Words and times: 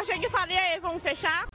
só 0.00 0.04
chega 0.04 0.26
e 0.26 0.30
fala, 0.30 0.52
e 0.52 0.56
aí, 0.56 0.80
vamos 0.80 1.02
fechar? 1.02 1.49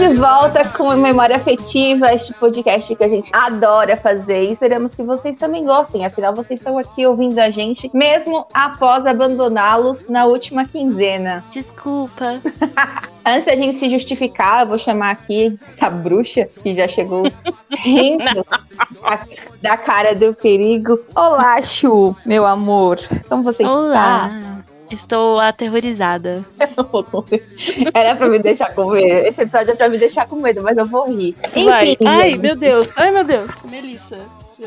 De 0.00 0.14
volta 0.14 0.66
com 0.66 0.96
Memória 0.96 1.36
Afetiva, 1.36 2.10
este 2.14 2.32
podcast 2.32 2.96
que 2.96 3.04
a 3.04 3.08
gente 3.08 3.30
adora 3.34 3.98
fazer 3.98 4.44
e 4.44 4.52
esperamos 4.52 4.94
que 4.94 5.02
vocês 5.02 5.36
também 5.36 5.62
gostem. 5.62 6.06
Afinal, 6.06 6.34
vocês 6.34 6.58
estão 6.58 6.78
aqui 6.78 7.06
ouvindo 7.06 7.38
a 7.38 7.50
gente 7.50 7.90
mesmo 7.92 8.46
após 8.54 9.04
abandoná-los 9.04 10.08
na 10.08 10.24
última 10.24 10.64
quinzena. 10.64 11.44
Desculpa. 11.50 12.40
Antes 13.26 13.44
da 13.44 13.54
gente 13.54 13.74
se 13.74 13.90
justificar, 13.90 14.62
eu 14.62 14.68
vou 14.68 14.78
chamar 14.78 15.10
aqui 15.10 15.58
essa 15.66 15.90
bruxa 15.90 16.46
que 16.46 16.74
já 16.74 16.88
chegou 16.88 17.24
rindo 17.70 18.46
da 19.60 19.76
cara 19.76 20.14
do 20.14 20.32
perigo. 20.32 20.98
Olá, 21.14 21.60
Chu, 21.60 22.16
meu 22.24 22.46
amor. 22.46 22.98
Como 23.28 23.42
você 23.42 23.62
Olá. 23.66 24.30
está? 24.34 24.59
Estou 24.90 25.38
aterrorizada. 25.38 26.44
Era 27.94 28.16
pra 28.16 28.28
me 28.28 28.38
deixar 28.38 28.74
com 28.74 28.90
medo. 28.90 29.26
Esse 29.26 29.42
episódio 29.42 29.72
é 29.72 29.76
pra 29.76 29.88
me 29.88 29.98
deixar 29.98 30.26
com 30.26 30.36
medo, 30.36 30.62
mas 30.62 30.76
eu 30.76 30.86
vou 30.86 31.06
rir. 31.06 31.36
Vai. 31.64 31.90
Enfim, 31.90 32.06
Ai, 32.06 32.30
gente, 32.30 32.40
meu 32.40 32.56
Deus. 32.56 32.90
Ai, 32.96 33.10
meu 33.10 33.24
Deus. 33.24 33.50
Melissa. 33.64 34.18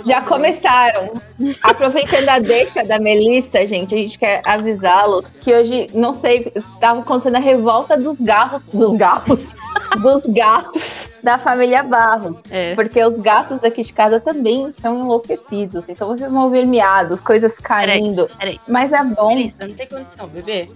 já 0.05 0.22
começaram. 0.22 1.14
Aproveitando 1.62 2.30
a 2.30 2.40
deixa 2.40 2.84
da 2.84 3.00
Melissa, 3.00 3.66
gente, 3.67 3.94
a 3.94 3.98
gente 3.98 4.17
quer 4.17 4.41
avisá-los 4.45 5.28
que 5.41 5.54
hoje, 5.54 5.88
não 5.94 6.14
sei, 6.14 6.52
estava 6.55 7.02
acontecendo 7.02 7.36
a 7.36 7.39
revolta 7.39 7.98
dos 7.98 8.17
garros, 8.20 8.61
dos 8.72 8.94
garros, 8.94 9.48
dos 10.02 10.26
gatos 10.28 11.12
da 11.24 11.38
família 11.38 11.82
Barros. 11.82 12.44
É. 12.52 12.76
Porque 12.76 13.04
os 13.04 13.18
gatos 13.20 13.64
aqui 13.64 13.82
de 13.82 13.94
casa 13.94 14.20
também 14.20 14.68
estão 14.68 15.00
enlouquecidos. 15.00 15.88
Então 15.88 16.10
vocês 16.10 16.30
vão 16.30 16.44
ouvir 16.44 16.68
miados, 16.68 17.22
coisas 17.22 17.60
caindo. 17.60 18.30
peraí. 18.38 18.60
Mas 18.68 18.92
é 18.92 19.04
bom. 19.04 19.30
Melissa, 19.30 19.56
não 19.62 19.74
tem 19.74 19.88
condição, 19.88 20.28
bebê. 20.28 20.70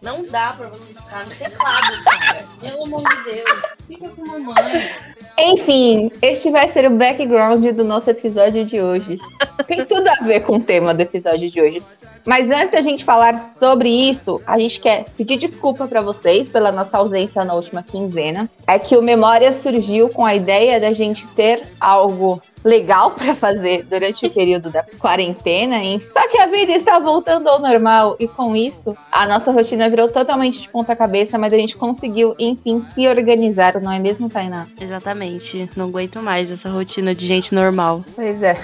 Não 0.00 0.24
dá 0.24 0.52
pra 0.52 0.68
você 0.68 0.94
ficar 0.94 1.24
no 1.24 1.30
teclado, 1.34 2.04
cara. 2.04 2.44
Pelo 2.60 2.84
amor 2.84 3.02
de 3.02 3.30
Deus. 3.30 3.60
Fica 3.88 4.08
com 4.10 4.26
mamãe. 4.26 4.90
Enfim, 5.36 6.12
este 6.22 6.50
vai 6.50 6.68
ser 6.68 6.86
o 6.86 6.90
background 6.90 7.66
do 7.70 7.84
nosso 7.84 8.08
episódio 8.08 8.64
de 8.64 8.80
hoje. 8.80 9.18
Tem 9.66 9.84
tudo 9.84 10.08
a 10.08 10.24
ver 10.24 10.40
com 10.40 10.56
o 10.56 10.62
tema 10.62 10.94
do 10.94 11.00
episódio 11.00 11.50
de 11.50 11.60
hoje. 11.60 11.82
Mas 12.28 12.50
antes 12.50 12.72
da 12.72 12.82
gente 12.82 13.04
falar 13.04 13.38
sobre 13.40 13.88
isso, 13.88 14.40
a 14.46 14.58
gente 14.58 14.78
quer 14.80 15.06
pedir 15.16 15.38
desculpa 15.38 15.86
para 15.86 16.02
vocês 16.02 16.46
pela 16.46 16.70
nossa 16.70 16.98
ausência 16.98 17.42
na 17.42 17.54
última 17.54 17.82
quinzena. 17.82 18.50
É 18.66 18.78
que 18.78 18.96
o 18.96 19.02
Memória 19.02 19.50
surgiu 19.50 19.87
com 20.10 20.24
a 20.24 20.34
ideia 20.34 20.78
da 20.78 20.92
gente 20.92 21.26
ter 21.28 21.62
algo 21.80 22.40
legal 22.64 23.10
para 23.16 23.34
fazer 23.34 23.84
durante 23.84 24.26
o 24.26 24.30
período 24.30 24.70
da 24.70 24.84
quarentena, 24.98 25.76
hein? 25.76 26.02
Só 26.10 26.28
que 26.28 26.38
a 26.38 26.46
vida 26.46 26.72
está 26.72 26.98
voltando 26.98 27.48
ao 27.48 27.60
normal 27.60 28.16
e 28.18 28.28
com 28.28 28.54
isso 28.54 28.96
a 29.10 29.26
nossa 29.26 29.52
rotina 29.52 29.88
virou 29.88 30.08
totalmente 30.08 30.60
de 30.60 30.68
ponta 30.68 30.94
cabeça, 30.94 31.38
mas 31.38 31.52
a 31.52 31.56
gente 31.56 31.76
conseguiu, 31.76 32.34
enfim, 32.38 32.80
se 32.80 33.08
organizar, 33.08 33.80
não 33.80 33.92
é 33.92 33.98
mesmo, 33.98 34.28
Tainá? 34.28 34.66
Exatamente. 34.80 35.68
Não 35.76 35.86
aguento 35.86 36.20
mais 36.22 36.50
essa 36.50 36.68
rotina 36.68 37.14
de 37.14 37.26
gente 37.26 37.54
normal. 37.54 38.04
Pois 38.14 38.42
é. 38.42 38.56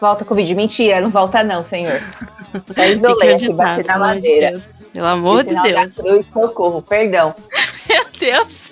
Volta 0.00 0.24
Covid. 0.24 0.54
Mentira, 0.54 1.00
não 1.00 1.10
volta 1.10 1.42
não, 1.42 1.62
senhor. 1.62 2.00
Já 2.74 2.86
isolei 2.86 3.34
aqui, 3.34 3.52
bati 3.52 3.84
na 3.84 3.98
madeira. 3.98 4.52
Deus. 4.52 4.68
Pelo 4.92 5.06
amor 5.06 5.44
de 5.44 5.54
Deus. 5.54 5.94
cruz, 5.94 6.26
socorro, 6.26 6.82
perdão. 6.82 7.34
Meu 7.88 8.04
Deus. 8.18 8.69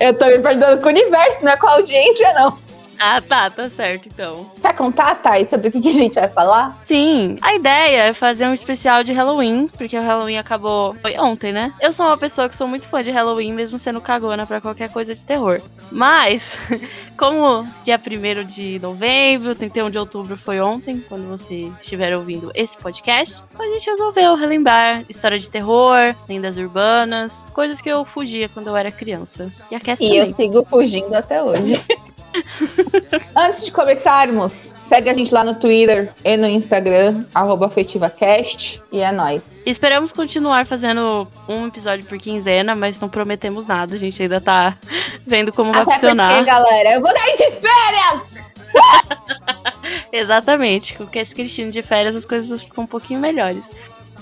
Eu 0.00 0.14
tô 0.14 0.26
me 0.26 0.38
perdoando 0.38 0.80
com 0.80 0.86
o 0.86 0.90
universo, 0.90 1.44
não 1.44 1.52
é 1.52 1.56
com 1.56 1.66
a 1.66 1.72
audiência, 1.72 2.32
não. 2.34 2.58
Ah, 3.04 3.20
tá, 3.20 3.50
tá 3.50 3.68
certo 3.68 4.08
então. 4.08 4.46
Quer 4.60 4.74
contar, 4.74 5.16
Thay, 5.16 5.44
sobre 5.46 5.68
o 5.68 5.72
que 5.72 5.88
a 5.88 5.92
gente 5.92 6.14
vai 6.14 6.28
falar? 6.28 6.80
Sim, 6.86 7.36
a 7.42 7.52
ideia 7.54 8.02
é 8.04 8.12
fazer 8.12 8.46
um 8.46 8.54
especial 8.54 9.02
de 9.02 9.12
Halloween, 9.12 9.66
porque 9.76 9.98
o 9.98 10.02
Halloween 10.02 10.38
acabou 10.38 10.94
foi 11.02 11.18
ontem, 11.18 11.52
né? 11.52 11.72
Eu 11.80 11.92
sou 11.92 12.06
uma 12.06 12.16
pessoa 12.16 12.48
que 12.48 12.54
sou 12.54 12.68
muito 12.68 12.86
fã 12.88 13.02
de 13.02 13.10
Halloween, 13.10 13.52
mesmo 13.52 13.76
sendo 13.76 14.00
cagona 14.00 14.46
pra 14.46 14.60
qualquer 14.60 14.88
coisa 14.90 15.16
de 15.16 15.24
terror. 15.26 15.60
Mas, 15.90 16.56
como 17.18 17.66
dia 17.82 17.98
1 17.98 18.44
de 18.46 18.78
novembro, 18.80 19.54
31 19.56 19.90
de 19.90 19.98
outubro 19.98 20.36
foi 20.36 20.60
ontem, 20.60 21.00
quando 21.08 21.28
você 21.28 21.68
estiver 21.80 22.16
ouvindo 22.16 22.52
esse 22.54 22.76
podcast, 22.76 23.42
a 23.58 23.64
gente 23.64 23.90
resolveu 23.90 24.36
relembrar 24.36 25.02
história 25.08 25.40
de 25.40 25.50
terror, 25.50 26.14
lendas 26.28 26.56
urbanas, 26.56 27.48
coisas 27.52 27.80
que 27.80 27.88
eu 27.88 28.04
fugia 28.04 28.48
quando 28.48 28.68
eu 28.68 28.76
era 28.76 28.92
criança. 28.92 29.50
E 29.72 29.74
a 29.74 29.80
Cass 29.80 30.00
E 30.00 30.04
também. 30.04 30.18
eu 30.18 30.26
sigo 30.28 30.64
fugindo 30.64 31.14
até 31.14 31.42
hoje. 31.42 31.82
Antes 33.36 33.64
de 33.64 33.72
começarmos, 33.72 34.72
segue 34.82 35.10
a 35.10 35.14
gente 35.14 35.32
lá 35.32 35.44
no 35.44 35.54
Twitter 35.54 36.12
e 36.24 36.36
no 36.36 36.46
Instagram, 36.46 37.24
afetivacast, 37.34 38.80
e 38.90 39.00
é 39.00 39.12
nóis. 39.12 39.52
Esperamos 39.64 40.12
continuar 40.12 40.66
fazendo 40.66 41.26
um 41.48 41.66
episódio 41.66 42.04
por 42.06 42.18
quinzena, 42.18 42.74
mas 42.74 43.00
não 43.00 43.08
prometemos 43.08 43.66
nada. 43.66 43.94
A 43.94 43.98
gente 43.98 44.22
ainda 44.22 44.40
tá 44.40 44.76
vendo 45.26 45.52
como 45.52 45.72
vai 45.72 45.84
funcionar. 45.84 46.28
porque, 46.28 46.44
galera, 46.44 46.94
eu 46.94 47.00
vou 47.00 47.12
dar 47.12 47.36
de 47.36 47.50
férias! 47.60 48.42
Exatamente. 50.12 50.94
Com 50.94 51.04
o 51.04 51.06
Cass 51.06 51.32
Cristina 51.32 51.70
de 51.70 51.82
férias, 51.82 52.16
as 52.16 52.24
coisas 52.24 52.62
ficam 52.62 52.84
um 52.84 52.86
pouquinho 52.86 53.20
melhores. 53.20 53.68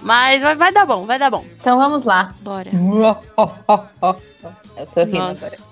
Mas 0.03 0.42
vai, 0.42 0.54
vai 0.54 0.72
dar 0.72 0.87
bom, 0.87 1.04
vai 1.04 1.19
dar 1.19 1.31
bom. 1.31 1.44
Então 1.60 1.78
vamos 1.78 2.04
lá. 2.04 2.34
Bora. 2.41 2.71
Eu 4.77 4.87
tô 4.87 5.00
rindo 5.04 5.19
Nossa. 5.19 5.47
agora. 5.47 5.69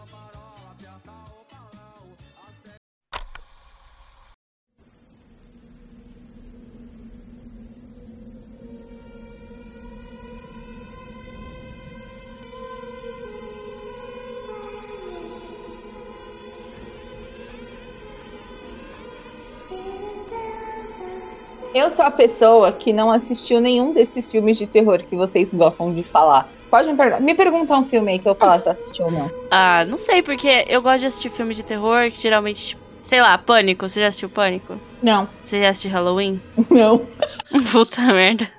Eu 21.75 21.91
sou 21.91 22.05
a 22.05 22.11
pessoa 22.11 22.73
que 22.73 22.93
não 22.93 23.11
assistiu 23.11 23.61
nenhum 23.61 23.93
desses 23.93 24.27
filmes 24.27 24.57
de 24.57 24.67
terror 24.67 25.03
que 25.03 25.17
vocês 25.17 25.51
gostam 25.51 25.95
de 25.95 26.03
falar. 26.03 26.51
Pode 26.71 26.89
me 26.89 26.97
perguntar, 26.97 27.21
me 27.21 27.35
perguntar 27.35 27.79
um 27.79 27.85
filme 27.85 28.13
aí 28.13 28.19
que 28.19 28.29
eu 28.29 28.35
falar 28.35 28.59
se 28.61 28.69
assistiu 28.69 29.07
ou 29.07 29.11
não. 29.11 29.31
Ah, 29.51 29.85
não 29.87 29.97
sei, 29.97 30.23
porque 30.23 30.65
eu 30.69 30.83
gosto 30.83 31.01
de 31.01 31.07
assistir 31.07 31.31
filme 31.31 31.55
de 31.55 31.63
terror 31.63 32.11
que 32.11 32.21
geralmente, 32.21 32.69
tipo, 32.69 32.83
sei 33.03 33.21
lá, 33.23 33.39
Pânico. 33.39 33.89
Você 33.89 34.01
já 34.01 34.09
assistiu 34.09 34.29
Pânico? 34.29 34.79
Não, 35.03 35.29
Você 35.45 35.61
já 35.61 35.71
assistiu 35.71 35.91
Halloween? 35.91 36.41
não. 36.71 37.07
Puta 37.73 38.03
merda. 38.13 38.51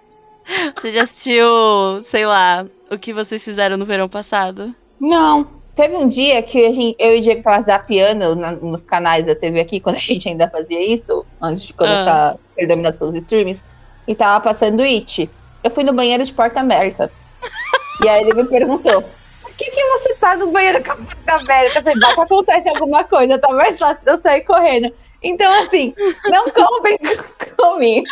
Você 0.76 0.92
já 0.92 1.04
assistiu, 1.04 2.02
sei 2.04 2.26
lá, 2.26 2.66
o 2.90 2.98
que 2.98 3.14
vocês 3.14 3.44
fizeram 3.44 3.78
no 3.78 3.86
verão 3.86 4.10
passado? 4.10 4.74
Não. 5.00 5.59
Teve 5.80 5.96
um 5.96 6.08
dia 6.08 6.44
que 6.44 6.74
gente, 6.74 6.98
eu 7.00 7.16
e 7.16 7.20
o 7.20 7.22
Diego 7.22 7.42
tava 7.42 7.62
zapeando 7.62 8.36
na- 8.36 8.52
nos 8.52 8.82
canais 8.82 9.26
da 9.26 9.34
TV 9.34 9.62
aqui, 9.62 9.80
quando 9.80 9.96
a 9.96 10.00
gente 10.00 10.28
ainda 10.28 10.50
fazia 10.50 10.94
isso, 10.94 11.26
antes 11.42 11.64
de 11.64 11.74
começar 11.74 12.32
a 12.32 12.38
ser 12.38 12.68
dominado 12.68 13.00
pelos 13.00 13.16
streams, 13.16 13.64
e 14.06 14.14
tava 14.14 14.44
passando 14.44 14.82
It. 14.84 15.32
Eu 15.64 15.72
fui 15.72 15.86
no 15.86 15.94
banheiro 15.94 16.22
de 16.22 16.34
porta 16.34 16.60
aberta. 16.60 17.10
e 18.04 18.10
aí 18.10 18.24
ele 18.24 18.34
me 18.34 18.50
perguntou: 18.50 19.04
por 19.42 19.54
que, 19.56 19.72
que 19.72 19.86
você 19.86 20.16
tá 20.16 20.36
no 20.36 20.52
banheiro 20.52 20.84
com 20.84 20.92
a 20.92 20.96
porta 20.98 21.34
aberta? 21.34 21.80
Eu 21.80 21.84
falei, 21.84 22.00
vai 22.02 22.14
que 22.14 22.22
acontece 22.24 22.68
alguma 22.68 23.04
coisa, 23.06 23.40
tá 23.40 23.54
mais 23.54 23.80
fácil 23.80 24.10
eu 24.10 24.18
sair 24.18 24.42
correndo. 24.42 24.94
Então, 25.22 25.52
assim, 25.62 25.94
não 26.26 26.46
contem 26.52 26.98
comigo. 27.58 28.08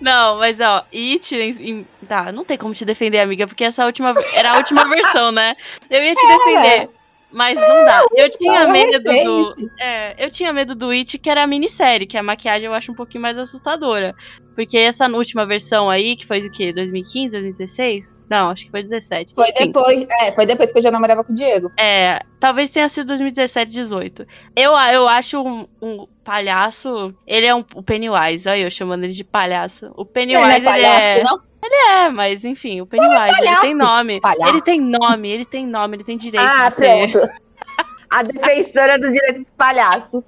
Não, 0.00 0.38
mas 0.38 0.60
ó, 0.60 0.84
It. 0.92 1.34
em- 1.34 1.86
Tá, 2.08 2.32
não 2.32 2.42
tem 2.42 2.56
como 2.56 2.72
te 2.72 2.86
defender, 2.86 3.20
amiga, 3.20 3.46
porque 3.46 3.64
essa 3.64 3.84
última 3.84 4.14
era 4.32 4.52
a 4.52 4.56
última 4.56 4.84
versão, 4.88 5.30
né? 5.30 5.54
Eu 5.90 6.02
ia 6.02 6.14
te 6.14 6.26
defender. 6.26 6.88
Mas 7.30 7.60
não 7.60 7.84
dá. 7.84 8.04
Eu 8.16 8.30
tinha 8.30 8.66
medo 8.68 9.02
do. 9.02 9.70
É, 9.78 10.14
eu 10.24 10.30
tinha 10.30 10.52
medo 10.52 10.74
do 10.74 10.90
It, 10.90 11.18
que 11.18 11.28
era 11.28 11.44
a 11.44 11.46
minissérie, 11.46 12.06
que 12.06 12.16
a 12.16 12.22
maquiagem 12.22 12.66
eu 12.66 12.74
acho 12.74 12.90
um 12.90 12.94
pouquinho 12.94 13.22
mais 13.22 13.36
assustadora. 13.36 14.14
Porque 14.54 14.76
essa 14.76 15.06
última 15.08 15.46
versão 15.46 15.88
aí, 15.88 16.16
que 16.16 16.26
foi 16.26 16.40
do 16.40 16.50
quê? 16.50 16.72
2015, 16.72 17.30
2016? 17.32 18.18
Não, 18.28 18.50
acho 18.50 18.64
que 18.64 18.70
foi 18.70 18.82
17. 18.82 19.34
Foi 19.34 19.48
Enfim. 19.50 19.66
depois, 19.66 20.06
é, 20.20 20.32
foi 20.32 20.46
depois 20.46 20.72
que 20.72 20.78
eu 20.78 20.82
já 20.82 20.90
namorava 20.90 21.22
com 21.22 21.32
o 21.32 21.36
Diego. 21.36 21.70
É, 21.78 22.20
talvez 22.40 22.70
tenha 22.70 22.88
sido 22.88 23.08
2017, 23.08 23.70
18. 23.70 24.26
Eu, 24.56 24.72
eu 24.72 25.06
acho 25.06 25.40
um, 25.40 25.66
um 25.80 26.06
palhaço. 26.24 27.14
Ele 27.26 27.46
é 27.46 27.54
um 27.54 27.64
o 27.74 27.82
Pennywise, 27.82 28.48
olha 28.48 28.62
eu 28.62 28.70
chamando 28.70 29.04
ele 29.04 29.12
de 29.12 29.24
palhaço. 29.24 29.92
O 29.96 30.02
Ele 30.02 30.10
Pennywise, 30.12 30.42
não 30.42 30.50
é 30.50 30.56
ele 30.56 30.64
palhaço, 30.64 31.18
é. 31.18 31.22
não? 31.22 31.47
É, 31.62 32.08
mas 32.10 32.44
enfim, 32.44 32.80
o 32.80 32.86
Pennywise, 32.86 33.16
ele 33.22 33.36
palhaço, 33.36 33.60
tem 33.62 33.74
nome. 33.76 34.20
palhaço. 34.20 34.52
Ele 34.52 34.62
tem 34.62 34.80
nome, 34.80 35.28
ele 35.28 35.44
tem 35.44 35.66
nome, 35.66 35.96
ele 35.96 36.04
tem 36.04 36.16
direito 36.16 36.46
Ah, 36.46 36.68
de 36.68 36.74
ser. 36.76 37.10
pronto. 37.12 37.28
A 38.10 38.22
defensora 38.22 38.98
dos 38.98 39.12
direitos 39.12 39.42
dos 39.42 39.52
palhaços. 39.52 40.24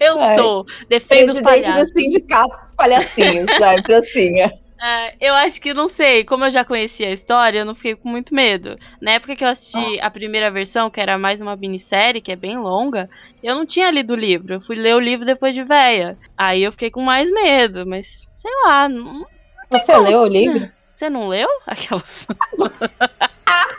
Eu 0.00 0.18
Ai. 0.18 0.34
sou, 0.34 0.66
defendo 0.88 1.30
os 1.30 1.40
Presidente 1.40 1.66
do 1.66 1.72
palhaços. 1.72 1.92
sindicato 1.94 2.60
dos 2.64 2.74
palhacinhos, 2.74 3.46
vai, 3.58 3.80
prossiga. 3.82 4.52
É, 4.82 5.14
eu 5.20 5.34
acho 5.34 5.60
que, 5.60 5.72
não 5.74 5.86
sei, 5.86 6.24
como 6.24 6.44
eu 6.46 6.50
já 6.50 6.64
conhecia 6.64 7.08
a 7.08 7.12
história, 7.12 7.58
eu 7.60 7.64
não 7.66 7.74
fiquei 7.74 7.94
com 7.94 8.08
muito 8.08 8.34
medo. 8.34 8.76
Na 9.00 9.12
época 9.12 9.36
que 9.36 9.44
eu 9.44 9.48
assisti 9.48 10.00
a 10.00 10.10
primeira 10.10 10.50
versão, 10.50 10.90
que 10.90 11.00
era 11.00 11.18
mais 11.18 11.40
uma 11.40 11.54
minissérie, 11.54 12.20
que 12.22 12.32
é 12.32 12.36
bem 12.36 12.58
longa, 12.58 13.08
eu 13.42 13.54
não 13.54 13.64
tinha 13.66 13.90
lido 13.90 14.12
o 14.14 14.16
livro. 14.16 14.54
Eu 14.54 14.60
fui 14.60 14.76
ler 14.76 14.96
o 14.96 15.00
livro 15.00 15.24
depois 15.26 15.54
de 15.54 15.62
véia. 15.62 16.18
Aí 16.36 16.62
eu 16.62 16.72
fiquei 16.72 16.90
com 16.90 17.02
mais 17.02 17.30
medo, 17.30 17.86
mas 17.86 18.26
sei 18.34 18.50
lá. 18.64 18.88
Não... 18.88 19.24
Você 19.70 19.96
leu 19.96 20.20
o 20.20 20.26
livro? 20.26 20.70
Você 20.92 21.08
não 21.08 21.28
leu? 21.28 21.48
Aquelas. 21.66 22.26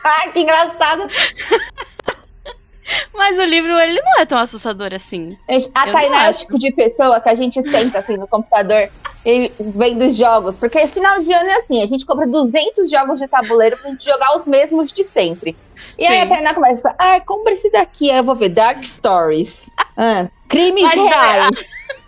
Ah, 0.03 0.27
que 0.33 0.39
engraçado. 0.39 1.07
Mas 3.13 3.37
o 3.37 3.43
livro, 3.43 3.77
ele 3.79 4.01
não 4.01 4.19
é 4.19 4.25
tão 4.25 4.37
assustador 4.37 4.93
assim. 4.93 5.37
A 5.75 5.87
Eu 5.87 5.93
Tainá 5.93 6.27
é 6.27 6.31
o 6.31 6.33
tipo 6.33 6.57
de 6.57 6.71
pessoa 6.71 7.21
que 7.21 7.29
a 7.29 7.35
gente 7.35 7.61
senta 7.61 7.99
assim 7.99 8.17
no 8.17 8.27
computador 8.27 8.89
e 9.25 9.51
vendo 9.59 10.05
os 10.05 10.17
jogos. 10.17 10.57
Porque 10.57 10.87
final 10.87 11.21
de 11.21 11.31
ano 11.31 11.49
é 11.49 11.55
assim, 11.57 11.81
a 11.81 11.85
gente 11.85 12.05
compra 12.05 12.27
200 12.27 12.89
jogos 12.89 13.19
de 13.19 13.27
tabuleiro 13.27 13.77
pra 13.77 13.91
gente 13.91 14.03
jogar 14.03 14.35
os 14.35 14.45
mesmos 14.45 14.91
de 14.91 15.03
sempre. 15.03 15.55
E 15.97 16.05
aí 16.05 16.17
Sim. 16.17 16.21
a 16.21 16.27
Tainá 16.27 16.53
começa, 16.53 16.93
ah, 16.97 17.19
compra 17.21 17.53
esse 17.53 17.71
daqui, 17.71 18.11
aí 18.11 18.17
eu 18.17 18.23
vou 18.23 18.35
ver 18.35 18.49
Dark 18.49 18.83
Stories. 18.83 19.69
Ah, 19.95 20.27
crimes 20.49 20.83
Mas, 20.83 20.95
reais. 20.95 21.69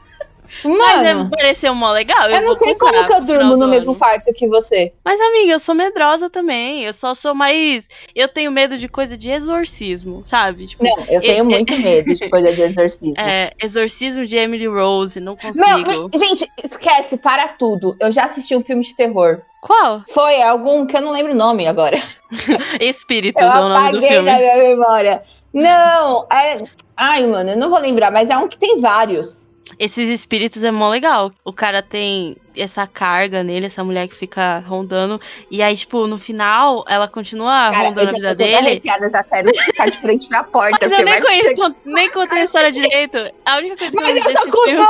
Mas 0.64 1.06
é, 1.06 1.14
Mano, 1.14 1.30
pareceu 1.30 1.74
mó 1.76 1.92
legal. 1.92 2.30
eu 2.30 2.42
não 2.42 2.48
vou 2.48 2.56
sei 2.58 2.76
como 2.76 3.06
que 3.06 3.14
eu 3.14 3.22
durmo 3.22 3.58
no 3.58 3.68
mesmo 3.68 3.92
ano. 3.92 4.00
quarto 4.00 4.34
que 4.34 4.48
você. 4.48 4.94
Mas, 5.04 5.20
amiga, 5.20 5.54
eu 5.54 5.60
sou 5.60 5.74
medrosa 5.76 6.30
também. 6.30 6.84
Eu 6.84 6.94
só 6.94 7.14
sou 7.14 7.34
mais. 7.34 7.88
Eu 8.16 8.28
tenho 8.28 8.52
medo 8.52 8.78
de 8.78 8.88
coisa 8.88 9.18
de 9.18 9.30
exorcismo, 9.32 10.24
sabe? 10.26 10.68
Tipo, 10.68 10.84
Não, 10.84 11.06
eu 11.10 11.22
tenho 11.22 11.44
E- 11.44 11.48
muito 11.48 11.78
medo 11.78 12.14
de 12.14 12.30
coisa 12.30 12.54
de 12.54 12.62
exorcismo. 12.64 13.16
é, 13.20 13.52
exorcismo 13.62 14.26
de 14.26 14.38
Emily 14.38 14.68
Rose, 14.68 15.20
não 15.20 15.36
consigo. 15.36 15.58
Não, 15.58 15.80
mas, 15.82 16.20
gente, 16.22 16.48
esquece, 16.64 17.18
para 17.18 17.48
tudo. 17.48 17.96
Eu 18.00 18.12
já 18.12 18.26
assisti 18.26 18.56
um 18.56 18.64
filme 18.64 18.84
de 18.84 18.96
terror. 18.96 19.42
Qual? 19.62 20.04
Foi 20.10 20.42
algum 20.42 20.86
que 20.86 20.96
eu 20.98 21.02
não 21.02 21.12
lembro 21.12 21.32
o 21.32 21.36
nome 21.36 21.66
agora. 21.68 21.98
Espíritos 22.80 23.42
Eu 23.42 23.48
é 23.48 23.52
o 23.52 23.70
nome 23.70 23.74
do 23.74 23.80
apaguei 23.98 24.10
filme. 24.10 24.32
da 24.32 24.38
minha 24.38 24.58
memória. 24.58 25.24
Não, 25.54 26.26
é... 26.32 26.64
Ai, 26.98 27.26
mano, 27.28 27.52
eu 27.52 27.58
não 27.58 27.70
vou 27.70 27.80
lembrar, 27.80 28.12
mas 28.12 28.30
é 28.30 28.38
um 28.38 28.48
que 28.48 28.58
tem 28.58 28.80
vários. 28.80 29.43
Esses 29.80 30.10
espíritos 30.10 30.63
é 30.63 30.71
mó 30.71 30.89
legal. 30.89 31.31
O 31.44 31.54
cara 31.54 31.81
tem 31.81 32.36
essa 32.56 32.86
carga 32.86 33.44
nele, 33.44 33.65
essa 33.68 33.83
mulher 33.83 34.07
que 34.07 34.15
fica 34.15 34.60
rondando. 34.60 35.19
E 35.50 35.62
aí, 35.62 35.75
tipo, 35.75 36.06
no 36.06 36.18
final, 36.18 36.83
ela 36.88 37.07
continua 37.07 37.71
Cara, 37.71 37.77
eu 37.77 37.89
rondando 37.89 38.10
a 38.10 38.13
vida 38.13 38.36
dele. 38.36 38.56
arrepiada, 38.57 39.10
já 39.10 39.24
quero 39.24 39.50
ficar 39.56 39.89
de 39.89 39.98
frente 40.00 40.27
pra 40.27 40.44
porta. 40.44 40.77
Mas 40.81 40.92
eu 41.00 41.06
nem 41.06 41.21
conheço, 41.21 41.42
chegar- 41.56 41.75
nem 41.86 42.12
contei 42.12 42.39
a 42.42 42.44
história 42.45 42.71
direito. 42.71 43.18
A 43.45 43.57
única 43.57 43.77
coisa 43.77 43.92
que 43.92 43.98
eu 43.98 44.04
Mas 44.24 44.36
eu 44.36 44.51
sou 44.51 44.65
filme. 44.65 44.86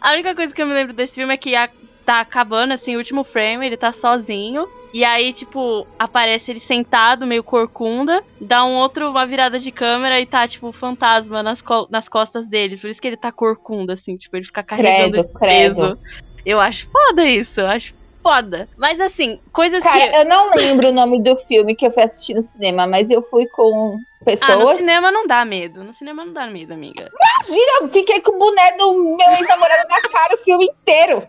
A 0.00 0.12
única 0.12 0.34
coisa 0.34 0.54
que 0.54 0.62
eu 0.62 0.66
me 0.66 0.74
lembro 0.74 0.92
desse 0.92 1.14
filme 1.14 1.34
é 1.34 1.36
que 1.36 1.56
a- 1.56 1.68
tá 2.04 2.20
acabando, 2.20 2.72
assim, 2.72 2.94
o 2.94 2.98
último 2.98 3.24
frame, 3.24 3.66
ele 3.66 3.76
tá 3.76 3.92
sozinho. 3.92 4.68
E 4.92 5.04
aí, 5.04 5.32
tipo, 5.32 5.86
aparece 5.98 6.50
ele 6.50 6.60
sentado, 6.60 7.26
meio 7.26 7.44
corcunda, 7.44 8.24
dá 8.40 8.64
um 8.64 8.74
outro, 8.76 9.10
uma 9.10 9.26
virada 9.26 9.58
de 9.58 9.70
câmera 9.70 10.18
e 10.20 10.26
tá, 10.26 10.48
tipo, 10.48 10.68
o 10.68 10.72
fantasma 10.72 11.42
nas, 11.42 11.60
co- 11.60 11.86
nas 11.90 12.08
costas 12.08 12.46
dele. 12.46 12.76
Por 12.78 12.88
isso 12.88 13.00
que 13.00 13.06
ele 13.06 13.16
tá 13.16 13.30
corcunda, 13.30 13.94
assim, 13.94 14.16
tipo, 14.16 14.36
ele 14.36 14.46
fica 14.46 14.62
carregando 14.62 15.12
Credo, 15.12 15.28
credo. 15.38 15.98
Eu 16.44 16.58
acho 16.58 16.86
foda 16.90 17.24
isso, 17.24 17.60
eu 17.60 17.66
acho 17.66 17.94
foda. 18.22 18.68
Mas 18.78 19.00
assim, 19.00 19.38
coisas 19.52 19.82
Cara, 19.82 20.08
que. 20.10 20.16
eu 20.16 20.24
não 20.24 20.50
lembro 20.54 20.88
o 20.88 20.92
nome 20.92 21.22
do 21.22 21.36
filme 21.36 21.74
que 21.76 21.86
eu 21.86 21.90
fui 21.90 22.02
assistir 22.02 22.34
no 22.34 22.42
cinema, 22.42 22.86
mas 22.86 23.10
eu 23.10 23.22
fui 23.22 23.46
com 23.46 23.98
Ah, 23.98 24.22
no 24.22 24.24
pessoas. 24.24 24.76
cinema 24.78 25.10
não 25.12 25.26
dá 25.26 25.44
medo. 25.44 25.84
No 25.84 25.92
cinema 25.92 26.24
não 26.24 26.32
dá 26.32 26.46
medo, 26.46 26.72
amiga. 26.72 27.10
Imagina, 27.12 27.72
eu 27.82 27.88
fiquei 27.88 28.20
com 28.20 28.34
o 28.34 28.38
boné 28.38 28.72
do 28.76 28.92
meu 29.16 29.30
ex-namorado 29.32 29.88
na 29.88 30.00
cara 30.02 30.34
o 30.34 30.38
filme 30.38 30.64
inteiro. 30.66 31.22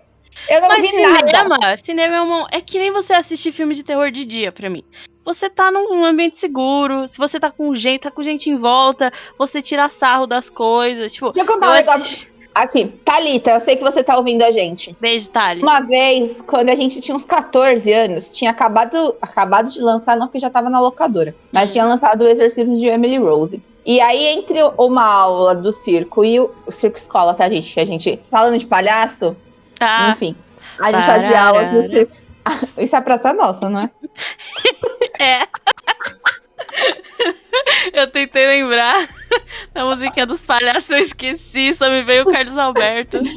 Eu 0.47 0.61
não 0.61 0.67
Mas 0.67 0.89
vi 0.89 1.01
nada. 1.01 1.27
cinema, 1.27 1.77
cinema 1.83 2.15
é, 2.15 2.21
uma, 2.21 2.47
é 2.51 2.61
que 2.61 2.77
nem 2.79 2.91
você 2.91 3.13
assistir 3.13 3.51
filme 3.51 3.75
de 3.75 3.83
terror 3.83 4.11
de 4.11 4.25
dia 4.25 4.51
pra 4.51 4.69
mim. 4.69 4.83
Você 5.25 5.49
tá 5.49 5.69
num 5.71 6.03
ambiente 6.05 6.37
seguro, 6.37 7.07
se 7.07 7.17
você 7.17 7.39
tá 7.39 7.51
com 7.51 7.73
gente, 7.75 8.01
tá 8.01 8.11
com 8.11 8.23
gente 8.23 8.49
em 8.49 8.55
volta, 8.55 9.11
você 9.37 9.61
tira 9.61 9.87
sarro 9.89 10.25
das 10.25 10.49
coisas. 10.49 11.11
Tipo, 11.13 11.29
Deixa 11.29 11.41
eu 11.41 11.45
contar 11.53 11.67
um 11.67 11.69
eu 11.71 11.75
negócio. 11.75 11.99
assisti... 12.01 12.29
Aqui, 12.55 12.85
Thalita, 13.05 13.51
eu 13.51 13.59
sei 13.59 13.75
que 13.75 13.83
você 13.83 14.03
tá 14.03 14.17
ouvindo 14.17 14.41
a 14.41 14.49
gente. 14.51 14.93
Beijo, 14.99 15.29
Thali. 15.29 15.61
Uma 15.61 15.81
vez, 15.81 16.41
quando 16.41 16.69
a 16.71 16.75
gente 16.75 16.99
tinha 16.99 17.15
uns 17.15 17.23
14 17.23 17.93
anos, 17.93 18.35
tinha 18.35 18.49
acabado, 18.51 19.15
acabado 19.21 19.69
de 19.69 19.79
lançar, 19.79 20.17
não 20.17 20.27
que 20.27 20.39
já 20.39 20.49
tava 20.49 20.67
na 20.69 20.81
locadora, 20.81 21.35
mas 21.51 21.69
Hum. 21.69 21.73
tinha 21.73 21.85
lançado 21.85 22.23
o 22.23 22.27
Exorcismo 22.27 22.75
de 22.75 22.87
Emily 22.87 23.17
Rose. 23.17 23.61
E 23.85 24.01
aí, 24.01 24.25
entre 24.25 24.59
uma 24.77 25.05
aula 25.05 25.53
do 25.55 25.71
circo 25.71 26.25
e 26.25 26.39
o, 26.39 26.49
o 26.65 26.71
circo 26.71 26.97
escola, 26.97 27.33
tá, 27.35 27.47
gente? 27.47 27.71
Que 27.71 27.79
a 27.79 27.85
gente, 27.85 28.19
falando 28.29 28.57
de 28.57 28.65
palhaço, 28.65 29.37
Ah, 29.79 30.11
enfim, 30.11 30.35
a 30.79 30.91
gente 30.91 31.05
fazia 31.05 31.41
aulas 31.41 31.71
no 31.71 31.83
circo. 31.83 32.13
Ah, 32.45 32.59
Isso 32.77 32.95
é 32.95 33.01
Praça 33.01 33.33
Nossa, 33.33 33.69
não 33.69 33.81
é? 33.81 33.89
é. 35.23 35.47
eu 37.93 38.07
tentei 38.07 38.47
lembrar 38.47 39.07
da 39.73 39.85
musiquinha 39.85 40.25
dos 40.25 40.43
palhaços, 40.43 40.89
eu 40.89 40.99
esqueci, 40.99 41.75
só 41.75 41.89
me 41.89 42.03
veio 42.03 42.23
o 42.23 42.31
Carlos 42.31 42.57
Alberto. 42.57 43.19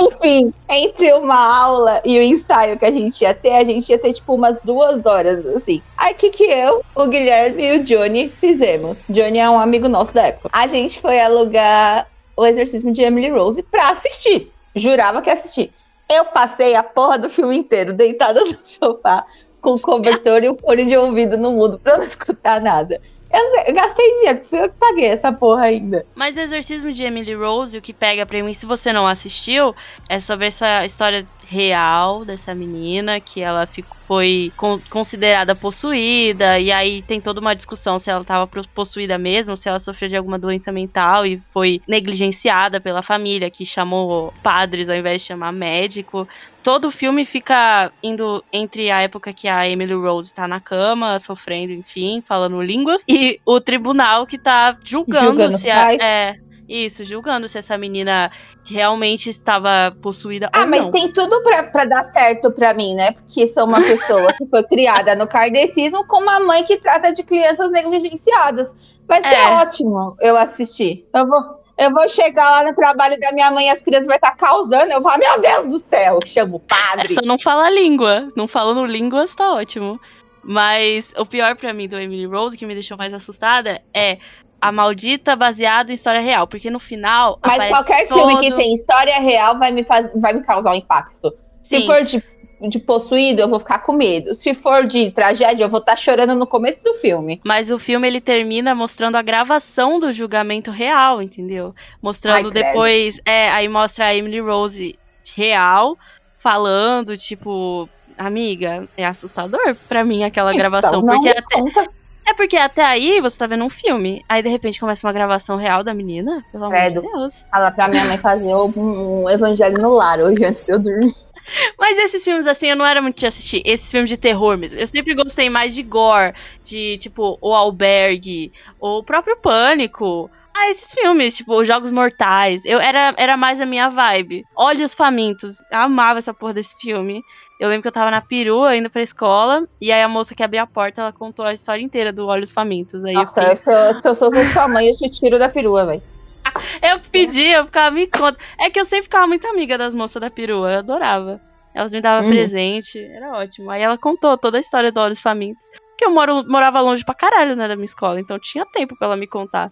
Enfim, 0.00 0.52
entre 0.68 1.12
uma 1.14 1.36
aula 1.36 2.02
e 2.04 2.18
o 2.18 2.22
ensaio 2.22 2.76
que 2.78 2.84
a 2.84 2.90
gente 2.90 3.22
ia 3.22 3.32
ter, 3.32 3.52
a 3.52 3.64
gente 3.64 3.88
ia 3.88 3.98
ter 3.98 4.12
tipo 4.12 4.34
umas 4.34 4.60
duas 4.60 5.06
horas, 5.06 5.46
assim. 5.46 5.80
Aí 5.96 6.12
o 6.12 6.16
que 6.16 6.30
que 6.30 6.44
eu, 6.44 6.84
o 6.94 7.06
Guilherme 7.06 7.62
e 7.64 7.78
o 7.78 7.84
Johnny 7.84 8.28
fizemos? 8.28 9.04
Johnny 9.08 9.38
é 9.38 9.48
um 9.48 9.60
amigo 9.60 9.88
nosso 9.88 10.12
da 10.12 10.26
época. 10.26 10.50
A 10.52 10.66
gente 10.66 11.00
foi 11.00 11.20
alugar 11.20 12.08
o 12.36 12.44
exorcismo 12.44 12.92
de 12.92 13.02
Emily 13.02 13.30
Rose 13.30 13.62
pra 13.62 13.90
assistir. 13.90 14.52
Jurava 14.74 15.22
que 15.22 15.30
assistir. 15.30 15.72
Eu 16.08 16.26
passei 16.26 16.74
a 16.74 16.82
porra 16.82 17.18
do 17.18 17.30
filme 17.30 17.56
inteiro 17.56 17.92
deitada 17.92 18.40
no 18.44 18.58
sofá, 18.62 19.24
com 19.60 19.72
o 19.72 19.80
cobertor 19.80 20.44
e 20.44 20.48
o 20.48 20.54
fone 20.54 20.84
de 20.84 20.96
ouvido 20.96 21.36
no 21.36 21.52
mudo 21.52 21.78
pra 21.78 21.96
não 21.96 22.04
escutar 22.04 22.60
nada. 22.60 23.00
Eu 23.32 23.48
sei, 23.50 23.64
eu 23.66 23.74
gastei 23.74 24.12
dinheiro, 24.18 24.44
fui 24.44 24.60
eu 24.60 24.68
que 24.68 24.76
paguei 24.78 25.06
essa 25.06 25.32
porra 25.32 25.64
ainda. 25.64 26.06
Mas 26.14 26.36
o 26.36 26.40
Exorcismo 26.40 26.92
de 26.92 27.02
Emily 27.02 27.34
Rose, 27.34 27.76
o 27.76 27.82
que 27.82 27.92
pega 27.92 28.24
pra 28.24 28.40
mim, 28.42 28.54
se 28.54 28.64
você 28.64 28.92
não 28.92 29.06
assistiu, 29.06 29.74
é 30.08 30.20
sobre 30.20 30.46
essa 30.46 30.84
história 30.84 31.26
real 31.48 32.24
dessa 32.24 32.54
menina, 32.54 33.20
que 33.20 33.40
ela 33.40 33.66
ficou, 33.66 33.96
foi 34.06 34.52
con- 34.56 34.80
considerada 34.90 35.54
possuída, 35.54 36.58
e 36.60 36.70
aí 36.70 37.02
tem 37.02 37.20
toda 37.20 37.40
uma 37.40 37.54
discussão 37.54 37.98
se 37.98 38.08
ela 38.10 38.22
estava 38.22 38.48
possuída 38.74 39.18
mesmo, 39.18 39.56
se 39.56 39.68
ela 39.68 39.80
sofreu 39.80 40.08
de 40.08 40.16
alguma 40.16 40.38
doença 40.38 40.70
mental 40.72 41.26
e 41.26 41.42
foi 41.52 41.80
negligenciada 41.88 42.80
pela 42.80 43.02
família, 43.02 43.50
que 43.50 43.64
chamou 43.66 44.32
padres 44.42 44.88
ao 44.88 44.94
invés 44.96 45.22
de 45.22 45.28
chamar 45.28 45.52
médico. 45.52 46.26
Todo 46.62 46.86
o 46.88 46.90
filme 46.90 47.24
fica 47.24 47.92
indo 48.02 48.44
entre 48.52 48.90
a 48.90 49.02
época 49.02 49.32
que 49.32 49.46
a 49.48 49.68
Emily 49.68 49.94
Rose 49.94 50.32
tá 50.34 50.48
na 50.48 50.60
cama, 50.60 51.18
sofrendo, 51.20 51.72
enfim, 51.72 52.20
falando 52.26 52.60
línguas, 52.62 53.02
e 53.08 53.40
o 53.46 53.60
tribunal 53.60 54.26
que 54.26 54.38
tá 54.38 54.76
julgando, 54.84 55.26
Julgando 55.26 55.58
se 55.58 55.70
a, 55.70 55.92
é, 56.00 56.34
isso, 56.68 57.04
julgando 57.04 57.46
se 57.48 57.58
essa 57.58 57.76
menina 57.78 58.30
realmente 58.64 59.30
estava 59.30 59.94
possuída 60.02 60.50
Ah, 60.52 60.62
ou 60.62 60.66
mas 60.66 60.86
não. 60.86 60.90
tem 60.90 61.12
tudo 61.12 61.42
pra, 61.42 61.62
pra 61.64 61.84
dar 61.84 62.02
certo 62.04 62.50
pra 62.50 62.74
mim, 62.74 62.94
né? 62.94 63.12
Porque 63.12 63.46
sou 63.46 63.64
uma 63.64 63.80
pessoa 63.82 64.32
que 64.32 64.46
foi 64.48 64.62
criada 64.64 65.14
no 65.14 65.26
kardecismo 65.26 66.06
com 66.06 66.20
uma 66.22 66.40
mãe 66.40 66.64
que 66.64 66.76
trata 66.78 67.12
de 67.12 67.22
crianças 67.22 67.70
negligenciadas. 67.70 68.74
Vai 69.08 69.22
ser 69.22 69.34
É. 69.34 69.48
ótimo 69.50 70.16
eu 70.20 70.36
assistir. 70.36 71.06
Eu 71.14 71.28
vou, 71.28 71.40
eu 71.78 71.90
vou 71.92 72.08
chegar 72.08 72.50
lá 72.50 72.64
no 72.68 72.74
trabalho 72.74 73.18
da 73.20 73.30
minha 73.30 73.50
mãe 73.52 73.66
e 73.66 73.70
as 73.70 73.80
crianças 73.80 74.06
vão 74.06 74.16
estar 74.16 74.34
causando. 74.36 74.90
Eu 74.90 75.00
vou 75.00 75.10
falar, 75.10 75.18
meu 75.18 75.40
Deus 75.40 75.66
do 75.66 75.78
céu, 75.88 76.18
chamo 76.26 76.56
o 76.56 76.60
padre. 76.60 77.14
só 77.14 77.20
não 77.24 77.38
falar 77.38 77.70
língua. 77.70 78.28
Não 78.36 78.48
falando 78.48 78.84
línguas, 78.84 79.32
tá 79.34 79.52
ótimo. 79.54 80.00
Mas 80.42 81.12
o 81.16 81.24
pior 81.26 81.54
pra 81.56 81.72
mim 81.72 81.88
do 81.88 81.96
Emily 81.98 82.24
Rose, 82.26 82.56
que 82.56 82.66
me 82.66 82.74
deixou 82.74 82.96
mais 82.96 83.12
assustada, 83.14 83.80
é 83.94 84.18
a 84.60 84.72
maldita 84.72 85.36
baseada 85.36 85.90
em 85.90 85.94
história 85.94 86.20
real. 86.20 86.46
Porque 86.46 86.70
no 86.70 86.78
final. 86.78 87.38
Mas 87.44 87.66
qualquer 87.68 88.08
todo... 88.08 88.18
filme 88.18 88.40
que 88.40 88.54
tem 88.54 88.74
história 88.74 89.18
real 89.18 89.58
vai 89.58 89.70
me, 89.70 89.84
faz, 89.84 90.10
vai 90.14 90.32
me 90.32 90.42
causar 90.42 90.72
um 90.72 90.74
impacto. 90.74 91.32
Se 91.62 91.80
Sim. 91.80 91.86
for 91.86 92.02
de, 92.04 92.22
de 92.68 92.78
possuído, 92.78 93.40
eu 93.40 93.48
vou 93.48 93.58
ficar 93.58 93.80
com 93.80 93.92
medo. 93.92 94.34
Se 94.34 94.54
for 94.54 94.86
de 94.86 95.10
tragédia, 95.10 95.64
eu 95.64 95.68
vou 95.68 95.80
estar 95.80 95.96
chorando 95.96 96.34
no 96.34 96.46
começo 96.46 96.82
do 96.82 96.94
filme. 96.94 97.40
Mas 97.44 97.70
o 97.70 97.78
filme 97.78 98.06
ele 98.06 98.20
termina 98.20 98.74
mostrando 98.74 99.16
a 99.16 99.22
gravação 99.22 99.98
do 99.98 100.12
julgamento 100.12 100.70
real, 100.70 101.20
entendeu? 101.20 101.74
Mostrando 102.00 102.46
Ai, 102.46 102.52
depois. 102.52 103.20
É, 103.24 103.50
aí 103.50 103.68
mostra 103.68 104.06
a 104.06 104.14
Emily 104.14 104.40
Rose 104.40 104.98
real 105.34 105.96
falando, 106.38 107.16
tipo. 107.16 107.88
Amiga, 108.18 108.88
é 108.96 109.04
assustador 109.04 109.76
pra 109.86 110.02
mim 110.02 110.24
aquela 110.24 110.50
gravação. 110.54 111.00
Então, 111.00 111.02
não 111.02 111.20
porque 111.20 111.28
até, 111.28 111.60
conta. 111.60 111.90
É 112.26 112.34
porque 112.34 112.56
até 112.56 112.84
aí 112.84 113.20
você 113.20 113.38
tá 113.38 113.46
vendo 113.46 113.64
um 113.64 113.70
filme. 113.70 114.24
Aí 114.28 114.42
de 114.42 114.48
repente 114.48 114.80
começa 114.80 115.06
uma 115.06 115.12
gravação 115.12 115.56
real 115.56 115.84
da 115.84 115.94
menina. 115.94 116.44
Pelo 116.50 116.64
amor 116.64 116.76
Credo. 116.76 117.00
de 117.00 117.06
Deus. 117.06 117.46
Fala 117.50 117.70
pra 117.70 117.88
minha 117.88 118.04
mãe 118.04 118.18
fazer 118.18 118.54
um, 118.54 119.22
um 119.22 119.30
evangelho 119.30 119.78
no 119.80 119.94
lar 119.94 120.20
hoje 120.20 120.44
antes 120.44 120.62
de 120.62 120.72
eu 120.72 120.78
dormir. 120.78 121.14
Mas 121.78 121.96
esses 121.98 122.24
filmes, 122.24 122.46
assim, 122.46 122.66
eu 122.66 122.76
não 122.76 122.84
era 122.84 123.00
muito 123.00 123.18
de 123.18 123.26
assistir. 123.26 123.62
Esses 123.64 123.88
filmes 123.88 124.10
de 124.10 124.16
terror 124.16 124.58
mesmo. 124.58 124.78
Eu 124.78 124.86
sempre 124.86 125.14
gostei 125.14 125.48
mais 125.48 125.74
de 125.74 125.82
gore, 125.82 126.34
de 126.64 126.98
tipo, 126.98 127.38
o 127.40 127.54
Albergue, 127.54 128.52
ou 128.80 128.98
o 128.98 129.04
próprio 129.04 129.36
Pânico. 129.36 130.28
Ah, 130.58 130.70
esses 130.70 130.92
filmes, 130.92 131.36
tipo, 131.36 131.64
Jogos 131.64 131.92
Mortais. 131.92 132.64
Eu 132.64 132.80
era, 132.80 133.14
era 133.18 133.36
mais 133.36 133.60
a 133.60 133.66
minha 133.66 133.90
vibe. 133.90 134.42
Olhos 134.56 134.94
Famintos. 134.94 135.58
Eu 135.70 135.80
amava 135.80 136.18
essa 136.18 136.32
porra 136.32 136.54
desse 136.54 136.74
filme. 136.80 137.22
Eu 137.58 137.68
lembro 137.68 137.82
que 137.82 137.88
eu 137.88 137.92
tava 137.92 138.10
na 138.10 138.20
perua 138.20 138.76
indo 138.76 138.90
pra 138.90 139.02
escola. 139.02 139.66
E 139.80 139.90
aí 139.90 140.02
a 140.02 140.08
moça 140.08 140.34
que 140.34 140.42
abriu 140.42 140.62
a 140.62 140.66
porta, 140.66 141.00
ela 141.00 141.12
contou 141.12 141.44
a 141.44 141.54
história 141.54 141.82
inteira 141.82 142.12
do 142.12 142.26
Olhos 142.26 142.52
Famintos. 142.52 143.04
Aí 143.04 143.14
Nossa, 143.14 143.42
eu, 143.42 143.56
se 143.56 143.72
eu, 143.72 143.94
se 143.94 144.08
eu 144.08 144.14
sou 144.14 144.30
sua 144.30 144.68
mãe, 144.68 144.88
eu 144.88 144.92
te 144.92 145.10
tiro 145.10 145.38
da 145.38 145.48
perua, 145.48 145.86
velho. 145.86 146.02
eu 146.82 147.00
pedi, 147.10 147.48
eu 147.48 147.64
ficava 147.64 147.90
me 147.90 148.06
conta. 148.06 148.38
É 148.60 148.70
que 148.70 148.78
eu 148.78 148.84
sempre 148.84 149.04
ficava 149.04 149.26
muito 149.26 149.46
amiga 149.46 149.78
das 149.78 149.94
moças 149.94 150.20
da 150.20 150.30
perua. 150.30 150.72
Eu 150.72 150.78
adorava. 150.80 151.40
Elas 151.74 151.92
me 151.92 152.00
davam 152.00 152.24
Uhum. 152.24 152.28
presente. 152.28 152.98
Era 152.98 153.32
ótimo. 153.32 153.70
Aí 153.70 153.82
ela 153.82 153.98
contou 153.98 154.36
toda 154.38 154.58
a 154.58 154.60
história 154.60 154.92
do 154.92 155.00
Olhos 155.00 155.20
Famintos. 155.20 155.66
Porque 155.90 156.04
eu 156.04 156.10
moro, 156.10 156.44
morava 156.46 156.80
longe 156.80 157.04
pra 157.04 157.14
caralho, 157.14 157.56
né, 157.56 157.66
da 157.68 157.74
minha 157.74 157.84
escola. 157.86 158.20
Então 158.20 158.38
tinha 158.38 158.66
tempo 158.66 158.94
pra 158.98 159.08
ela 159.08 159.16
me 159.16 159.26
contar. 159.26 159.70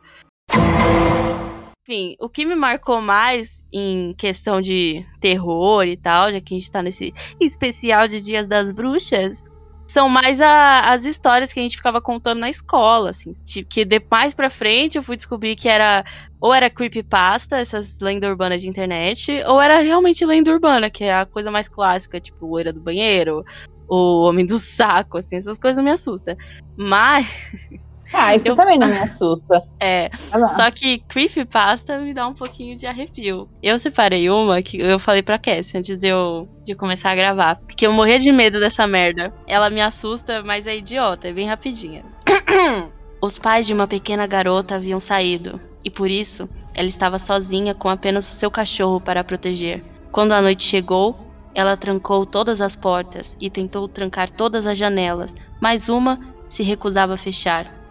Enfim, 1.87 2.17
o 2.21 2.31
que 2.31 2.47
me 2.47 2.55
marcou 2.55 3.01
mais 3.03 3.67
em 3.73 4.13
questão 4.17 4.61
de 4.61 5.05
terror 5.21 5.85
e 5.85 5.97
tal, 5.99 6.33
já 6.33 6.41
que 6.41 6.55
a 6.55 6.59
gente 6.59 6.71
tá 6.71 6.83
nesse 6.83 7.13
especial 7.41 8.09
de 8.09 8.23
Dias 8.23 8.49
das 8.49 8.73
Bruxas, 8.73 9.51
são 9.91 10.09
mais 10.09 10.41
a- 10.41 10.93
as 10.93 11.05
histórias 11.05 11.53
que 11.53 11.61
a 11.61 11.63
gente 11.63 11.77
ficava 11.77 12.01
contando 12.01 12.39
na 12.41 12.49
escola, 12.49 13.11
assim. 13.11 13.33
Tipo, 13.45 13.69
Que 13.71 13.85
de 13.85 14.01
mais 14.11 14.33
pra 14.35 14.49
frente 14.51 14.97
eu 14.97 15.03
fui 15.03 15.15
descobrir 15.17 15.57
que 15.57 15.69
era 15.69 16.03
ou 16.41 16.55
era 16.55 16.71
creepypasta, 16.71 17.59
essas 17.59 17.97
lendas 18.01 18.31
urbanas 18.31 18.63
de 18.63 18.69
internet, 18.69 19.31
ou 19.47 19.61
era 19.61 19.79
realmente 19.81 20.25
lenda 20.25 20.51
urbana, 20.53 20.91
que 20.91 21.05
é 21.05 21.15
a 21.15 21.27
coisa 21.27 21.51
mais 21.51 21.69
clássica, 21.69 22.19
tipo 22.21 22.47
Loira 22.47 22.73
do 22.73 22.81
Banheiro, 22.81 23.43
o 23.87 24.23
Homem 24.27 24.47
do 24.47 24.59
Saco, 24.59 25.19
assim, 25.19 25.37
essas 25.37 25.59
coisas 25.59 25.83
me 25.85 25.91
assustam. 25.91 26.35
Mas, 26.77 27.27
Ah, 28.13 28.35
isso 28.35 28.49
Eu- 28.49 28.55
também 28.55 28.79
não 28.79 28.87
me 28.87 28.99
assusta. 28.99 29.63
é, 29.81 30.11
bom. 30.33 30.49
só 30.57 30.71
que 30.71 30.99
creepypasta 31.09 31.99
me 31.99 32.13
dá 32.13 32.27
um 32.27 32.35
pouquinho 32.35 32.77
de 32.77 32.87
arrepio. 32.87 33.49
Eu 33.63 33.79
separei 33.79 34.29
uma 34.29 34.63
que 34.63 34.79
eu 34.81 34.99
falei 34.99 35.23
pra 35.23 35.39
Cassie 35.39 35.79
antes 35.79 35.99
de 35.99 36.09
eu 36.09 36.49
de 36.65 36.75
começar 36.75 37.11
a 37.11 37.15
gravar. 37.15 37.57
Porque 37.57 37.87
eu 37.87 37.93
morria 37.93 38.19
de 38.19 38.31
medo 38.33 38.59
dessa 38.61 38.87
merda. 38.87 39.33
Ela 39.47 39.71
me 39.71 39.81
assusta, 39.81 40.43
mas 40.43 40.67
é 40.67 40.77
idiota, 40.77 41.29
é 41.29 41.33
bem 41.33 41.47
rapidinha. 41.49 42.05
Os 43.21 43.39
pais 43.39 43.67
de 43.67 43.73
uma 43.73 43.87
pequena 43.87 44.27
garota 44.27 44.75
haviam 44.75 45.01
saído, 45.01 45.59
e 45.83 45.91
por 45.91 46.11
isso 46.11 46.49
ela 46.75 46.89
estava 46.89 47.19
sozinha 47.19 47.75
com 47.75 47.89
apenas 47.89 48.31
o 48.31 48.35
seu 48.35 48.51
cachorro 48.51 49.01
para 49.01 49.21
a 49.21 49.25
proteger. 49.25 49.83
Quando 50.13 50.33
a 50.33 50.43
noite 50.43 50.65
chegou, 50.65 51.17
ela 51.55 51.77
trancou 51.77 52.27
todas 52.27 52.61
as 52.61 52.77
portas 52.77 53.37
e 53.41 53.49
tentou 53.49 53.89
trancar 53.89 54.29
todas 54.31 54.67
as 54.67 54.77
janelas, 54.77 55.35
mas 55.61 55.89
uma 55.89 56.19
se 56.51 56.63
recusava 56.63 57.15
a 57.15 57.19
fechar. 57.19 57.84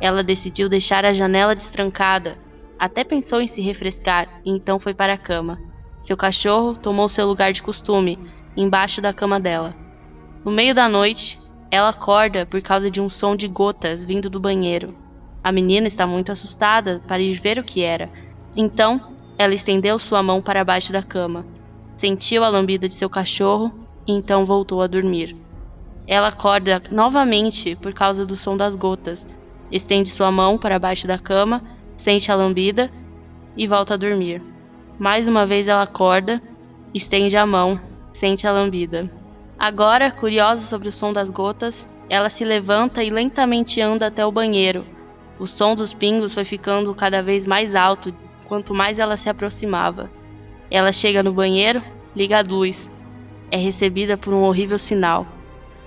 Ela 0.00 0.22
decidiu 0.22 0.68
deixar 0.68 1.04
a 1.04 1.12
janela 1.12 1.54
destrancada. 1.54 2.38
Até 2.78 3.02
pensou 3.04 3.40
em 3.40 3.46
se 3.46 3.60
refrescar 3.60 4.40
e 4.44 4.50
então 4.50 4.78
foi 4.78 4.94
para 4.94 5.14
a 5.14 5.18
cama. 5.18 5.58
Seu 6.00 6.16
cachorro 6.16 6.74
tomou 6.74 7.08
seu 7.08 7.26
lugar 7.26 7.52
de 7.52 7.62
costume, 7.62 8.18
embaixo 8.56 9.00
da 9.00 9.12
cama 9.12 9.40
dela. 9.40 9.74
No 10.44 10.52
meio 10.52 10.74
da 10.74 10.88
noite, 10.88 11.40
ela 11.70 11.88
acorda 11.88 12.46
por 12.46 12.62
causa 12.62 12.90
de 12.90 13.00
um 13.00 13.10
som 13.10 13.36
de 13.36 13.48
gotas 13.48 14.04
vindo 14.04 14.30
do 14.30 14.40
banheiro. 14.40 14.94
A 15.42 15.52
menina 15.52 15.86
está 15.88 16.06
muito 16.06 16.32
assustada 16.32 17.02
para 17.06 17.20
ir 17.20 17.40
ver 17.40 17.58
o 17.58 17.64
que 17.64 17.82
era. 17.82 18.10
Então, 18.56 19.12
ela 19.36 19.54
estendeu 19.54 19.98
sua 19.98 20.22
mão 20.22 20.40
para 20.40 20.64
baixo 20.64 20.92
da 20.92 21.02
cama, 21.02 21.46
sentiu 21.96 22.42
a 22.42 22.48
lambida 22.48 22.88
de 22.88 22.94
seu 22.94 23.08
cachorro 23.08 23.72
e 24.06 24.12
então 24.12 24.46
voltou 24.46 24.82
a 24.82 24.86
dormir. 24.86 25.36
Ela 26.06 26.28
acorda 26.28 26.82
novamente 26.90 27.76
por 27.76 27.92
causa 27.92 28.24
do 28.24 28.36
som 28.36 28.56
das 28.56 28.74
gotas, 28.74 29.26
estende 29.70 30.10
sua 30.10 30.30
mão 30.30 30.58
para 30.58 30.78
baixo 30.78 31.06
da 31.06 31.18
cama, 31.18 31.62
sente 31.96 32.30
a 32.30 32.34
lambida 32.34 32.90
e 33.56 33.66
volta 33.66 33.94
a 33.94 33.96
dormir. 33.96 34.42
Mais 34.98 35.28
uma 35.28 35.46
vez 35.46 35.68
ela 35.68 35.82
acorda, 35.82 36.42
estende 36.94 37.36
a 37.36 37.46
mão, 37.46 37.80
sente 38.12 38.46
a 38.46 38.52
lambida. 38.52 39.10
Agora, 39.58 40.10
curiosa 40.10 40.62
sobre 40.62 40.88
o 40.88 40.92
som 40.92 41.12
das 41.12 41.30
gotas, 41.30 41.86
ela 42.08 42.30
se 42.30 42.44
levanta 42.44 43.02
e 43.02 43.10
lentamente 43.10 43.80
anda 43.80 44.06
até 44.06 44.24
o 44.24 44.32
banheiro. 44.32 44.84
O 45.38 45.46
som 45.46 45.74
dos 45.74 45.92
pingos 45.92 46.34
foi 46.34 46.44
ficando 46.44 46.94
cada 46.94 47.22
vez 47.22 47.46
mais 47.46 47.74
alto 47.74 48.14
quanto 48.46 48.74
mais 48.74 48.98
ela 48.98 49.16
se 49.16 49.28
aproximava. 49.28 50.10
Ela 50.70 50.90
chega 50.90 51.22
no 51.22 51.32
banheiro, 51.32 51.82
liga 52.16 52.38
a 52.38 52.42
luz. 52.42 52.90
É 53.50 53.56
recebida 53.56 54.16
por 54.16 54.32
um 54.32 54.42
horrível 54.42 54.78
sinal. 54.78 55.26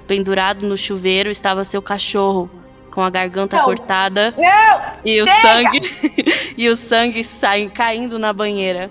Pendurado 0.07 0.67
no 0.67 0.77
chuveiro 0.77 1.29
estava 1.29 1.65
seu 1.65 1.81
cachorro, 1.81 2.49
com 2.91 3.01
a 3.01 3.09
garganta 3.09 3.57
Não. 3.57 3.63
cortada 3.65 4.33
Não! 4.37 4.81
e 5.05 5.21
o 5.21 5.25
sangue 5.27 5.79
e 6.57 6.69
o 6.69 6.75
sangue 6.77 7.23
sai 7.23 7.67
caindo 7.69 8.19
na 8.19 8.31
banheira. 8.33 8.89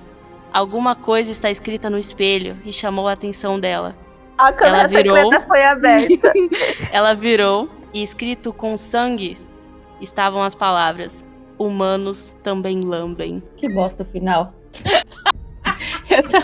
Alguma 0.52 0.97
coisa 0.97 1.30
está 1.30 1.50
escrita 1.50 1.88
no 1.88 1.99
espelho 1.99 2.57
e 2.64 2.73
chamou 2.73 3.07
a 3.07 3.12
atenção 3.12 3.61
dela. 3.61 3.95
A 4.38 4.50
câmera 4.52 4.88
virou. 4.88 5.16
secreta 5.16 5.47
foi 5.47 5.62
aberta. 5.64 6.33
Ela 6.92 7.14
virou 7.14 7.69
e 7.95 8.02
escrito 8.02 8.52
com 8.52 8.76
sangue 8.76 9.38
estavam 10.00 10.42
as 10.42 10.54
palavras: 10.54 11.25
Humanos 11.59 12.35
também 12.42 12.80
lambem. 12.80 13.42
que 13.57 13.69
bosta 13.69 14.02
o 14.02 14.07
final. 14.07 14.52
Eu 16.11 16.23
tô- 16.28 16.42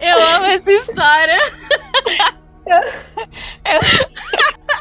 Eu 0.00 0.20
amo 0.36 0.46
essa 0.46 0.72
história. 0.72 1.38
eu 2.66 2.80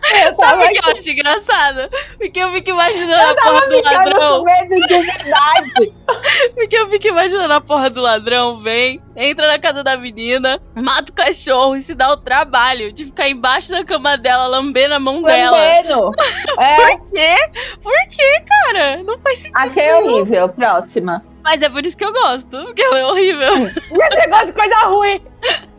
tava 0.02 0.36
Sabe 0.36 0.66
o 0.66 0.70
que 0.70 0.78
eu 0.88 0.92
acho 0.92 1.10
engraçado? 1.10 1.90
Porque 2.18 2.40
eu 2.40 2.52
fico 2.52 2.70
imaginando 2.72 3.14
a 3.14 3.30
Eu 3.30 3.36
porra 3.36 3.60
tava 3.62 3.68
do 3.70 3.82
ladrão. 3.84 4.40
com 4.40 4.46
medo 4.46 4.86
de 4.88 4.98
verdade. 5.00 5.94
Porque 6.56 6.78
eu 6.78 6.90
fico 6.90 7.08
imaginando 7.08 7.54
a 7.54 7.62
porra 7.62 7.90
do 7.90 8.02
ladrão, 8.02 8.60
vem, 8.62 9.02
entra 9.16 9.48
na 9.48 9.60
casa 9.60 9.84
da 9.84 9.96
menina, 9.96 10.62
mata 10.76 11.12
o 11.12 11.16
cachorro 11.16 11.76
e 11.76 11.84
se 11.84 11.94
dá 11.96 12.12
o 12.12 12.18
trabalho 12.18 12.92
de 12.92 13.06
ficar 13.06 13.30
embaixo 13.30 13.72
da 13.72 13.84
cama 13.84 14.18
dela, 14.18 14.48
lambendo 14.48 14.94
a 14.96 15.00
mão 15.00 15.22
dela. 15.22 15.58
Lambendo. 15.58 16.12
É, 16.60 16.76
Por 16.76 17.10
quê? 17.12 17.36
Por 17.82 18.08
quê, 18.10 18.44
cara? 18.48 19.04
Não 19.04 19.18
faz 19.20 19.40
sentido. 19.40 19.58
achei 19.58 19.92
horrível. 19.94 20.50
Próxima. 20.50 21.24
Mas 21.44 21.62
é 21.62 21.70
por 21.70 21.84
isso 21.86 21.98
que 21.98 22.06
eu 22.06 22.14
gosto, 22.14 22.50
porque 22.66 22.82
é 22.84 23.06
horrível. 23.06 23.72
Você 23.90 24.28
gosta 24.28 24.46
de 24.48 24.54
coisa 24.54 24.76
ruim. 24.86 25.22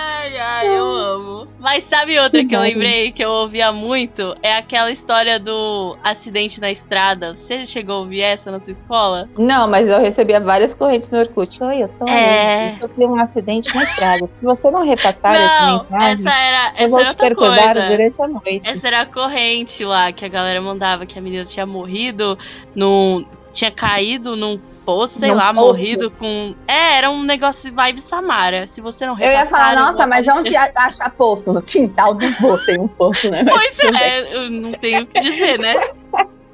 Ai, 0.00 0.38
ai, 0.38 0.68
eu 0.78 0.84
amo. 0.86 1.46
Mas 1.58 1.82
sabe 1.88 2.18
outra 2.20 2.44
que 2.44 2.54
eu 2.54 2.60
lembrei 2.60 3.10
que 3.10 3.24
eu 3.24 3.30
ouvia 3.30 3.72
muito? 3.72 4.36
É 4.42 4.56
aquela 4.56 4.92
história 4.92 5.40
do 5.40 5.96
acidente 6.04 6.60
na 6.60 6.70
estrada. 6.70 7.34
Você 7.34 7.66
chegou 7.66 7.96
a 7.96 7.98
ouvir 7.98 8.20
essa 8.20 8.50
na 8.50 8.60
sua 8.60 8.72
escola? 8.72 9.28
Não, 9.36 9.66
mas 9.68 9.88
eu 9.88 10.00
recebia 10.00 10.38
várias 10.38 10.72
correntes 10.72 11.10
no 11.10 11.18
Orkut. 11.18 11.62
Oi, 11.62 11.82
eu 11.82 11.88
sou 11.88 12.08
É. 12.08 12.70
Eu 12.74 12.88
sofri 12.88 13.06
um 13.06 13.20
acidente 13.20 13.74
na 13.74 13.82
estrada. 13.82 14.28
Se 14.28 14.36
você 14.40 14.70
não 14.70 14.84
repassar 14.84 15.32
Não, 15.34 15.40
essa 15.80 15.90
mensagem, 15.90 16.26
essa 16.26 16.38
era, 16.38 16.68
eu 16.68 16.74
essa 16.76 16.88
vou 16.88 17.00
era 17.00 17.08
te 17.08 17.16
perturbar 17.16 17.74
coisa. 17.74 17.88
durante 17.88 18.22
a 18.22 18.28
noite. 18.28 18.68
Essa 18.70 18.86
era 18.86 19.00
a 19.00 19.06
corrente 19.06 19.84
lá 19.84 20.12
que 20.12 20.24
a 20.24 20.28
galera 20.28 20.60
mandava, 20.60 21.06
que 21.06 21.18
a 21.18 21.22
menina 21.22 21.44
tinha 21.44 21.66
morrido 21.66 22.38
num. 22.74 23.26
tinha 23.52 23.70
caído 23.72 24.36
num 24.36 24.60
poço, 24.88 25.18
sei 25.18 25.28
Num 25.28 25.34
lá, 25.36 25.52
poço. 25.52 25.66
morrido 25.66 26.10
com. 26.10 26.54
É, 26.66 26.96
era 26.96 27.10
um 27.10 27.22
negócio 27.22 27.70
vibe 27.74 28.00
Samara. 28.00 28.66
Se 28.66 28.80
você 28.80 29.04
não 29.06 29.18
Eu 29.18 29.30
ia 29.30 29.44
falar, 29.44 29.74
eu 29.74 29.80
nossa, 29.80 30.06
mas 30.06 30.26
aparecer. 30.26 30.32
onde 30.32 30.56
a- 30.56 30.72
achar 30.86 31.10
poço? 31.10 31.52
No 31.52 31.60
quintal 31.60 32.14
do 32.14 32.26
vô 32.40 32.56
tem 32.56 32.80
um 32.80 32.88
poço, 32.88 33.30
né? 33.30 33.44
Pois 33.48 33.78
é, 34.00 34.34
eu 34.34 34.50
não 34.50 34.72
tenho 34.72 35.02
o 35.02 35.06
que 35.06 35.20
dizer, 35.20 35.58
né? 35.58 35.74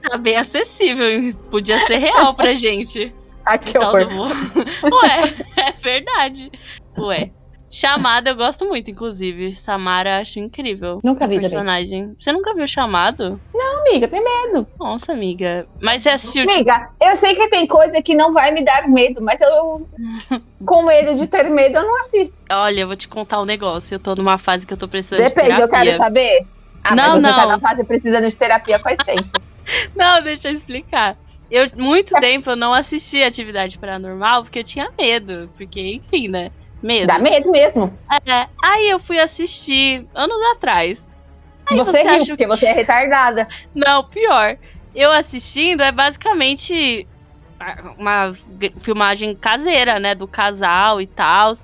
Tá 0.03 0.19
bem 0.19 0.37
acessível, 0.37 1.07
podia 1.49 1.79
ser 1.87 1.99
real 1.99 2.35
pra 2.35 2.55
gente. 2.57 3.14
Ah, 3.47 3.59
horror. 3.79 4.05
do 4.09 4.17
vô. 4.17 4.25
Ué, 5.03 5.35
é 5.59 5.73
verdade. 5.73 6.50
Ué. 6.99 7.31
Chamada 7.75 8.31
eu 8.31 8.37
gosto 8.37 8.64
muito, 8.66 8.88
inclusive. 8.88 9.52
Samara 9.57 10.21
acho 10.21 10.38
incrível. 10.38 11.00
Nunca 11.02 11.26
vi 11.26 11.35
também. 11.35 11.50
personagem. 11.50 12.14
Você 12.16 12.31
nunca 12.33 12.54
viu 12.54 12.69
chamado? 12.69 13.40
Amiga, 13.87 14.07
tem 14.07 14.23
medo. 14.23 14.66
Nossa, 14.78 15.12
amiga. 15.12 15.66
Mas 15.83 16.02
você 16.02 16.11
assistiu. 16.11 16.45
Amiga, 16.45 16.88
eu 17.02 17.16
sei 17.16 17.35
que 17.35 17.49
tem 17.49 17.66
coisa 17.66 18.00
que 18.00 18.14
não 18.14 18.33
vai 18.33 18.52
me 18.52 18.64
dar 18.64 18.88
medo, 18.88 19.21
mas 19.21 19.40
eu, 19.40 19.88
com 20.64 20.85
medo 20.85 21.16
de 21.16 21.26
ter 21.26 21.50
medo, 21.50 21.78
eu 21.78 21.83
não 21.83 22.00
assisto. 22.00 22.37
Olha, 22.52 22.83
eu 22.83 22.87
vou 22.87 22.97
te 22.97 23.09
contar 23.09 23.40
um 23.43 23.45
negócio. 23.45 23.95
Eu 23.97 24.00
tô 24.00 24.14
numa 24.14 24.38
fase 24.38 24.64
que 24.64 24.73
eu 24.73 24.78
tô 24.78 24.87
precisando 24.87 25.19
de 25.19 25.35
Depende, 25.35 25.61
eu 25.61 25.69
terapia. 25.69 25.93
quero 25.93 25.99
saber. 25.99 26.47
Ah, 26.85 26.95
Não, 26.95 27.04
mas 27.14 27.23
você 27.23 27.28
tá 27.28 27.37
não. 27.43 27.49
na 27.49 27.59
fase 27.59 27.85
precisando 27.85 28.28
de 28.28 28.38
terapia 28.38 28.78
faz 28.78 28.97
tempo. 29.04 29.28
Não, 29.97 30.23
deixa 30.23 30.49
eu 30.49 30.54
explicar. 30.54 31.16
Eu, 31.50 31.66
muito 31.76 32.14
tempo 32.21 32.50
eu 32.50 32.57
não 32.57 32.73
assisti 32.73 33.23
Atividade 33.23 33.78
Paranormal 33.78 34.45
porque 34.45 34.61
eu 34.61 34.64
tinha 34.64 34.87
medo. 34.99 35.50
Porque, 35.57 35.81
enfim, 35.97 36.28
né? 36.28 36.50
Dá 37.07 37.19
medo 37.19 37.50
mesmo. 37.50 37.93
É. 38.26 38.47
Aí 38.62 38.91
eu 38.91 38.99
fui 39.00 39.19
assistir 39.19 40.07
anos 40.14 40.37
atrás. 40.53 41.07
Aí 41.67 41.76
você 41.79 41.91
você 41.93 42.03
riu, 42.03 42.11
acha 42.12 42.26
porque 42.26 42.47
você 42.47 42.67
é 42.67 42.73
retardada. 42.73 43.49
Não, 43.75 44.05
pior. 44.05 44.57
Eu 44.95 45.11
assistindo 45.11 45.83
é 45.83 45.91
basicamente 45.91 47.07
uma 47.99 48.33
g- 48.61 48.73
filmagem 48.81 49.35
caseira, 49.35 49.99
né? 49.99 50.14
Do 50.14 50.29
casal 50.29 51.00
e 51.00 51.07
tal. 51.07 51.57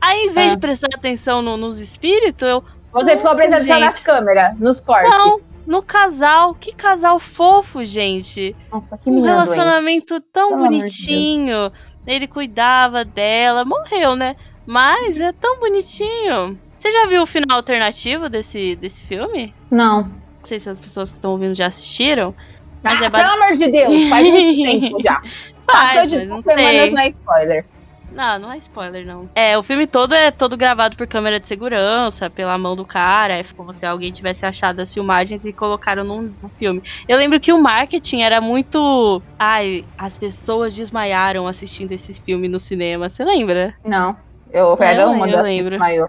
Aí, 0.00 0.26
em 0.26 0.30
vez 0.30 0.52
Ah. 0.52 0.54
de 0.54 0.60
prestar 0.60 0.88
atenção 0.94 1.40
no- 1.42 1.56
nos 1.56 1.78
espíritos, 1.80 2.42
eu. 2.46 2.62
Você 2.92 3.16
ficou 3.16 3.34
prestando 3.34 3.62
atenção 3.62 3.80
nas 3.80 4.00
câmeras, 4.00 4.58
nos 4.58 4.80
cortes. 4.80 5.10
Não, 5.10 5.40
no 5.66 5.82
casal. 5.82 6.54
Que 6.54 6.72
casal 6.74 7.18
fofo, 7.18 7.84
gente. 7.84 8.54
Nossa, 8.70 8.98
que 8.98 9.08
Um 9.10 9.22
relacionamento 9.22 10.20
tão 10.20 10.50
Pelo 10.50 10.62
de 10.62 10.64
bonitinho. 10.78 11.72
Ele 12.06 12.26
cuidava 12.26 13.04
dela. 13.04 13.64
Morreu, 13.64 14.16
né? 14.16 14.34
Mas 14.66 15.18
é 15.18 15.32
tão 15.32 15.58
bonitinho. 15.58 16.58
Você 16.76 16.90
já 16.90 17.06
viu 17.06 17.22
o 17.22 17.26
final 17.26 17.58
alternativo 17.58 18.28
desse, 18.28 18.76
desse 18.76 19.04
filme? 19.04 19.54
Não. 19.70 20.02
Não 20.04 20.46
sei 20.46 20.60
se 20.60 20.68
as 20.68 20.80
pessoas 20.80 21.10
que 21.10 21.16
estão 21.16 21.32
ouvindo 21.32 21.54
já 21.54 21.66
assistiram. 21.66 22.34
Mas 22.82 23.00
Ah, 23.02 23.06
é 23.06 23.10
pelo 23.10 23.30
amor 23.30 23.56
de 23.56 23.68
Deus, 23.70 24.08
faz 24.08 24.26
muito 24.26 24.62
tempo 24.64 25.02
já. 25.02 25.20
Passou 25.66 26.06
Faz, 26.06 26.10
de 26.10 26.16
mas 26.16 26.26
duas 26.26 26.26
não 26.28 26.42
semanas, 26.42 26.70
sei. 26.80 26.90
não 26.90 27.02
é 27.02 27.08
spoiler. 27.08 27.66
Não, 28.12 28.38
não 28.40 28.52
é 28.52 28.58
spoiler, 28.58 29.06
não. 29.06 29.30
É, 29.36 29.56
o 29.56 29.62
filme 29.62 29.86
todo 29.86 30.12
é 30.14 30.32
todo 30.32 30.56
gravado 30.56 30.96
por 30.96 31.06
câmera 31.06 31.38
de 31.38 31.46
segurança, 31.46 32.28
pela 32.28 32.58
mão 32.58 32.74
do 32.74 32.84
cara. 32.84 33.38
É 33.38 33.44
como 33.54 33.72
se 33.72 33.86
alguém 33.86 34.10
tivesse 34.10 34.44
achado 34.44 34.80
as 34.80 34.92
filmagens 34.92 35.44
e 35.44 35.52
colocaram 35.52 36.02
num, 36.02 36.34
num 36.42 36.48
filme. 36.48 36.82
Eu 37.06 37.16
lembro 37.16 37.38
que 37.38 37.52
o 37.52 37.62
marketing 37.62 38.22
era 38.22 38.40
muito. 38.40 39.22
Ai, 39.38 39.84
as 39.96 40.16
pessoas 40.18 40.74
desmaiaram 40.74 41.46
assistindo 41.46 41.92
esse 41.92 42.12
filme 42.14 42.48
no 42.48 42.58
cinema. 42.58 43.08
Você 43.08 43.24
lembra? 43.24 43.74
Não. 43.84 44.16
Eu 44.52 44.76
era 44.80 45.02
Eu 45.02 45.10
uma 45.12 45.26
lembro, 45.26 45.30
das 45.32 45.46
eu 45.46 45.52
que 45.52 45.56
lembro. 45.56 45.70
desmaiou. 45.70 46.08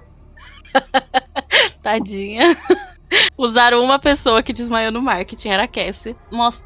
Tadinha. 1.82 2.58
Usaram 3.38 3.84
uma 3.84 4.00
pessoa 4.00 4.42
que 4.42 4.54
desmaiou 4.54 4.92
no 4.92 5.02
marketing, 5.02 5.50
era 5.50 5.64
a 5.64 5.68
Cassie. 5.68 6.16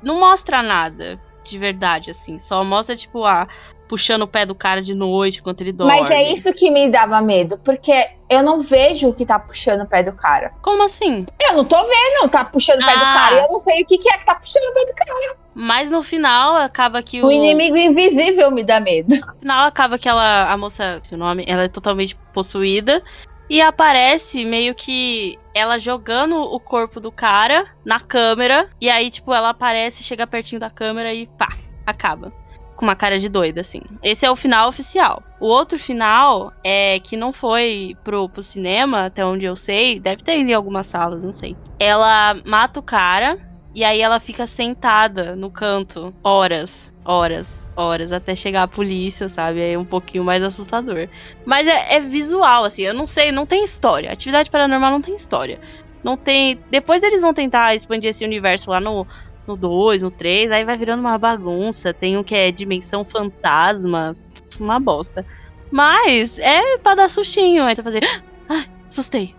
Não 0.01 0.19
mostra 0.19 0.61
nada 0.61 1.19
de 1.43 1.57
verdade, 1.57 2.11
assim. 2.11 2.39
Só 2.39 2.63
mostra, 2.63 2.95
tipo, 2.95 3.23
ah, 3.25 3.47
puxando 3.87 4.23
o 4.23 4.27
pé 4.27 4.45
do 4.45 4.53
cara 4.55 4.81
de 4.81 4.93
noite 4.93 5.39
enquanto 5.39 5.61
ele 5.61 5.71
dorme. 5.71 5.99
Mas 5.99 6.11
é 6.11 6.31
isso 6.31 6.53
que 6.53 6.69
me 6.69 6.87
dava 6.89 7.21
medo, 7.21 7.57
porque 7.63 8.09
eu 8.29 8.41
não 8.43 8.59
vejo 8.59 9.09
o 9.09 9.13
que 9.13 9.25
tá 9.25 9.37
puxando 9.39 9.81
o 9.81 9.85
pé 9.87 10.01
do 10.03 10.13
cara. 10.13 10.51
Como 10.61 10.83
assim? 10.83 11.25
Eu 11.41 11.53
não 11.57 11.65
tô 11.65 11.77
vendo, 11.83 12.29
tá 12.29 12.43
puxando 12.45 12.81
o 12.81 12.85
pé 12.85 12.93
do 12.97 13.03
Ah. 13.05 13.13
cara. 13.13 13.35
Eu 13.41 13.47
não 13.49 13.59
sei 13.59 13.83
o 13.83 13.85
que, 13.85 13.97
que 13.97 14.09
é 14.09 14.17
que 14.17 14.25
tá 14.25 14.35
puxando 14.35 14.63
o 14.69 14.73
pé 14.73 14.85
do 14.85 14.93
cara. 14.95 15.35
Mas 15.53 15.89
no 15.89 16.03
final 16.03 16.55
acaba 16.55 17.01
que 17.01 17.21
O 17.23 17.27
o. 17.27 17.31
inimigo 17.31 17.77
invisível 17.77 18.51
me 18.51 18.63
dá 18.63 18.79
medo. 18.79 19.15
No 19.15 19.39
final 19.39 19.65
acaba 19.67 19.97
que 19.97 20.09
ela. 20.09 20.51
A 20.51 20.57
moça, 20.57 21.01
o 21.11 21.17
nome, 21.17 21.45
ela 21.47 21.63
é 21.63 21.67
totalmente 21.69 22.15
possuída. 22.33 23.01
E 23.49 23.61
aparece 23.61 24.43
meio 24.43 24.73
que 24.73 25.37
ela 25.53 25.77
jogando 25.79 26.35
o 26.41 26.59
corpo 26.59 26.99
do 26.99 27.11
cara 27.11 27.65
na 27.85 27.99
câmera. 27.99 28.67
E 28.81 28.89
aí, 28.89 29.11
tipo, 29.11 29.31
ela 29.33 29.49
aparece, 29.49 30.03
chega 30.03 30.25
pertinho 30.25 30.59
da 30.59 30.69
câmera 30.71 31.13
e 31.13 31.27
pá, 31.27 31.55
acaba. 31.85 32.33
Com 32.75 32.85
uma 32.85 32.95
cara 32.95 33.17
de 33.17 33.29
doida, 33.29 33.61
assim. 33.61 33.81
Esse 34.03 34.25
é 34.25 34.31
o 34.31 34.35
final 34.35 34.67
oficial. 34.67 35.23
O 35.39 35.45
outro 35.45 35.79
final 35.79 36.51
é 36.63 36.99
que 36.99 37.15
não 37.15 37.31
foi 37.31 37.95
pro, 38.03 38.27
pro 38.27 38.43
cinema, 38.43 39.05
até 39.05 39.25
onde 39.25 39.45
eu 39.45 39.55
sei. 39.55 39.99
Deve 39.99 40.23
ter 40.23 40.39
ido 40.39 40.49
em 40.49 40.53
algumas 40.53 40.87
salas, 40.87 41.23
não 41.23 41.33
sei. 41.33 41.55
Ela 41.79 42.35
mata 42.45 42.79
o 42.79 42.83
cara. 42.83 43.37
E 43.73 43.83
aí 43.83 43.99
ela 43.99 44.21
fica 44.21 44.47
sentada 44.47 45.35
no 45.35 45.51
canto 45.51 46.13
horas, 46.23 46.89
horas, 47.03 47.69
horas, 47.75 48.13
até 48.13 48.33
chegar 48.33 48.63
a 48.63 48.67
polícia, 48.69 49.27
sabe? 49.27 49.73
É 49.73 49.77
um 49.77 49.83
pouquinho 49.83 50.23
mais 50.23 50.41
assustador. 50.41 51.09
Mas 51.45 51.67
é, 51.67 51.95
é 51.95 51.99
visual, 51.99 52.63
assim, 52.63 52.83
eu 52.83 52.93
não 52.93 53.05
sei, 53.05 53.33
não 53.33 53.45
tem 53.45 53.65
história. 53.65 54.11
Atividade 54.11 54.49
paranormal 54.49 54.91
não 54.91 55.01
tem 55.01 55.13
história. 55.13 55.59
Não 56.01 56.15
tem. 56.15 56.59
Depois 56.69 57.03
eles 57.03 57.21
vão 57.21 57.33
tentar 57.33 57.75
expandir 57.75 58.11
esse 58.11 58.23
universo 58.23 58.69
lá 58.69 58.79
no. 58.79 59.05
No 59.47 59.55
2, 59.55 60.01
no 60.01 60.11
3, 60.11 60.51
aí 60.51 60.63
vai 60.65 60.77
virando 60.77 61.01
uma 61.01 61.17
bagunça. 61.17 61.93
Tem 61.93 62.17
um 62.17 62.23
que 62.23 62.33
é 62.35 62.51
dimensão 62.51 63.03
fantasma. 63.03 64.15
Uma 64.59 64.79
bosta. 64.79 65.25
Mas 65.71 66.39
é 66.39 66.77
pra 66.77 66.95
dar 66.95 67.09
sustinho. 67.09 67.63
Aí 67.63 67.75
você 67.75 67.83
fazer. 67.83 68.23
Ai, 68.49 68.65
assustei. 68.89 69.35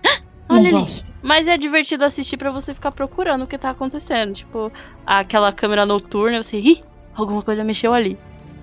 Olha 0.48 0.60
Não 0.60 0.60
ali. 0.60 0.70
gosto. 0.72 1.12
Mas 1.22 1.48
é 1.48 1.56
divertido 1.56 2.04
assistir 2.04 2.36
pra 2.36 2.52
você 2.52 2.72
ficar 2.72 2.92
procurando 2.92 3.42
o 3.42 3.46
que 3.46 3.58
tá 3.58 3.70
acontecendo. 3.70 4.34
Tipo, 4.34 4.70
aquela 5.04 5.52
câmera 5.52 5.84
noturna, 5.84 6.42
você, 6.42 6.58
ih, 6.58 6.84
alguma 7.14 7.42
coisa 7.42 7.64
mexeu 7.64 7.92
ali. 7.92 8.16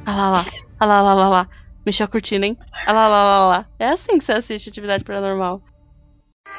Ah 0.05 0.15
lá 0.15 0.29
lá, 0.29 0.45
ah 0.79 0.85
lá 0.85 1.01
lá 1.01 1.13
lá 1.13 1.29
lá. 1.29 1.49
Mexeu 1.85 2.05
a 2.05 2.07
cortina, 2.07 2.45
hein? 2.45 2.57
Ah 2.85 2.93
lá 2.93 3.07
lá 3.09 3.23
lá 3.23 3.47
lá. 3.49 3.65
É 3.77 3.89
assim 3.89 4.17
que 4.17 4.23
você 4.23 4.31
assiste 4.31 4.69
atividade 4.69 5.03
paranormal. 5.03 5.61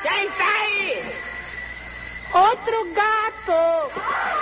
Quem 0.03 0.27
está 0.27 0.45
aí? 0.45 1.03
Outro 2.35 2.95
gato! 2.95 4.34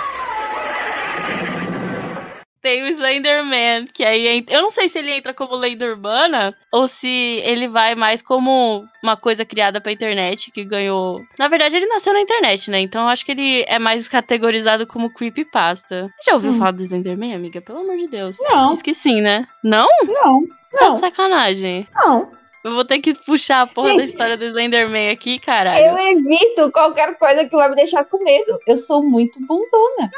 Tem 2.63 2.81
o 2.81 2.87
Slenderman, 2.87 3.85
que 3.93 4.05
aí 4.05 4.25
entra... 4.25 4.55
Eu 4.55 4.61
não 4.61 4.71
sei 4.71 4.87
se 4.87 4.97
ele 4.97 5.11
entra 5.11 5.33
como 5.33 5.53
lenda 5.55 5.85
urbana 5.85 6.55
ou 6.71 6.87
se 6.87 7.41
ele 7.43 7.67
vai 7.67 7.93
mais 7.93 8.21
como 8.21 8.85
uma 9.03 9.17
coisa 9.17 9.43
criada 9.43 9.81
pra 9.81 9.91
internet 9.91 10.49
que 10.49 10.63
ganhou. 10.63 11.19
Na 11.37 11.49
verdade, 11.49 11.75
ele 11.75 11.85
nasceu 11.87 12.13
na 12.13 12.21
internet, 12.21 12.71
né? 12.71 12.79
Então 12.79 13.01
eu 13.01 13.09
acho 13.09 13.25
que 13.25 13.33
ele 13.33 13.65
é 13.67 13.77
mais 13.77 14.07
categorizado 14.07 14.87
como 14.87 15.13
creepypasta. 15.13 16.09
Você 16.17 16.29
já 16.31 16.35
ouviu 16.35 16.51
Hum. 16.51 16.57
falar 16.57 16.71
do 16.71 16.83
Slenderman, 16.83 17.35
amiga? 17.35 17.59
Pelo 17.61 17.79
amor 17.79 17.97
de 17.97 18.07
Deus. 18.07 18.37
Não. 18.39 18.69
Diz 18.71 18.81
que 18.81 18.93
sim, 18.93 19.19
né? 19.21 19.45
Não? 19.61 19.87
Não, 20.07 20.43
Tá 20.71 20.89
não, 20.89 20.99
sacanagem. 21.01 21.85
não. 21.93 22.31
Eu 22.63 22.71
vou 22.75 22.85
ter 22.85 22.99
que 22.99 23.13
puxar 23.13 23.63
a 23.63 23.67
porra 23.67 23.89
da 23.89 23.93
Gente. 23.99 24.11
história 24.11 24.37
do 24.37 24.45
Slenderman 24.45 25.09
aqui, 25.09 25.37
caralho. 25.37 25.83
Eu 25.85 25.97
evito 25.97 26.71
qualquer 26.71 27.13
coisa 27.17 27.43
que 27.43 27.53
vai 27.57 27.67
me 27.69 27.75
deixar 27.75 28.05
com 28.05 28.23
medo. 28.23 28.57
Eu 28.65 28.77
sou 28.77 29.03
muito 29.03 29.37
bundona. 29.45 30.09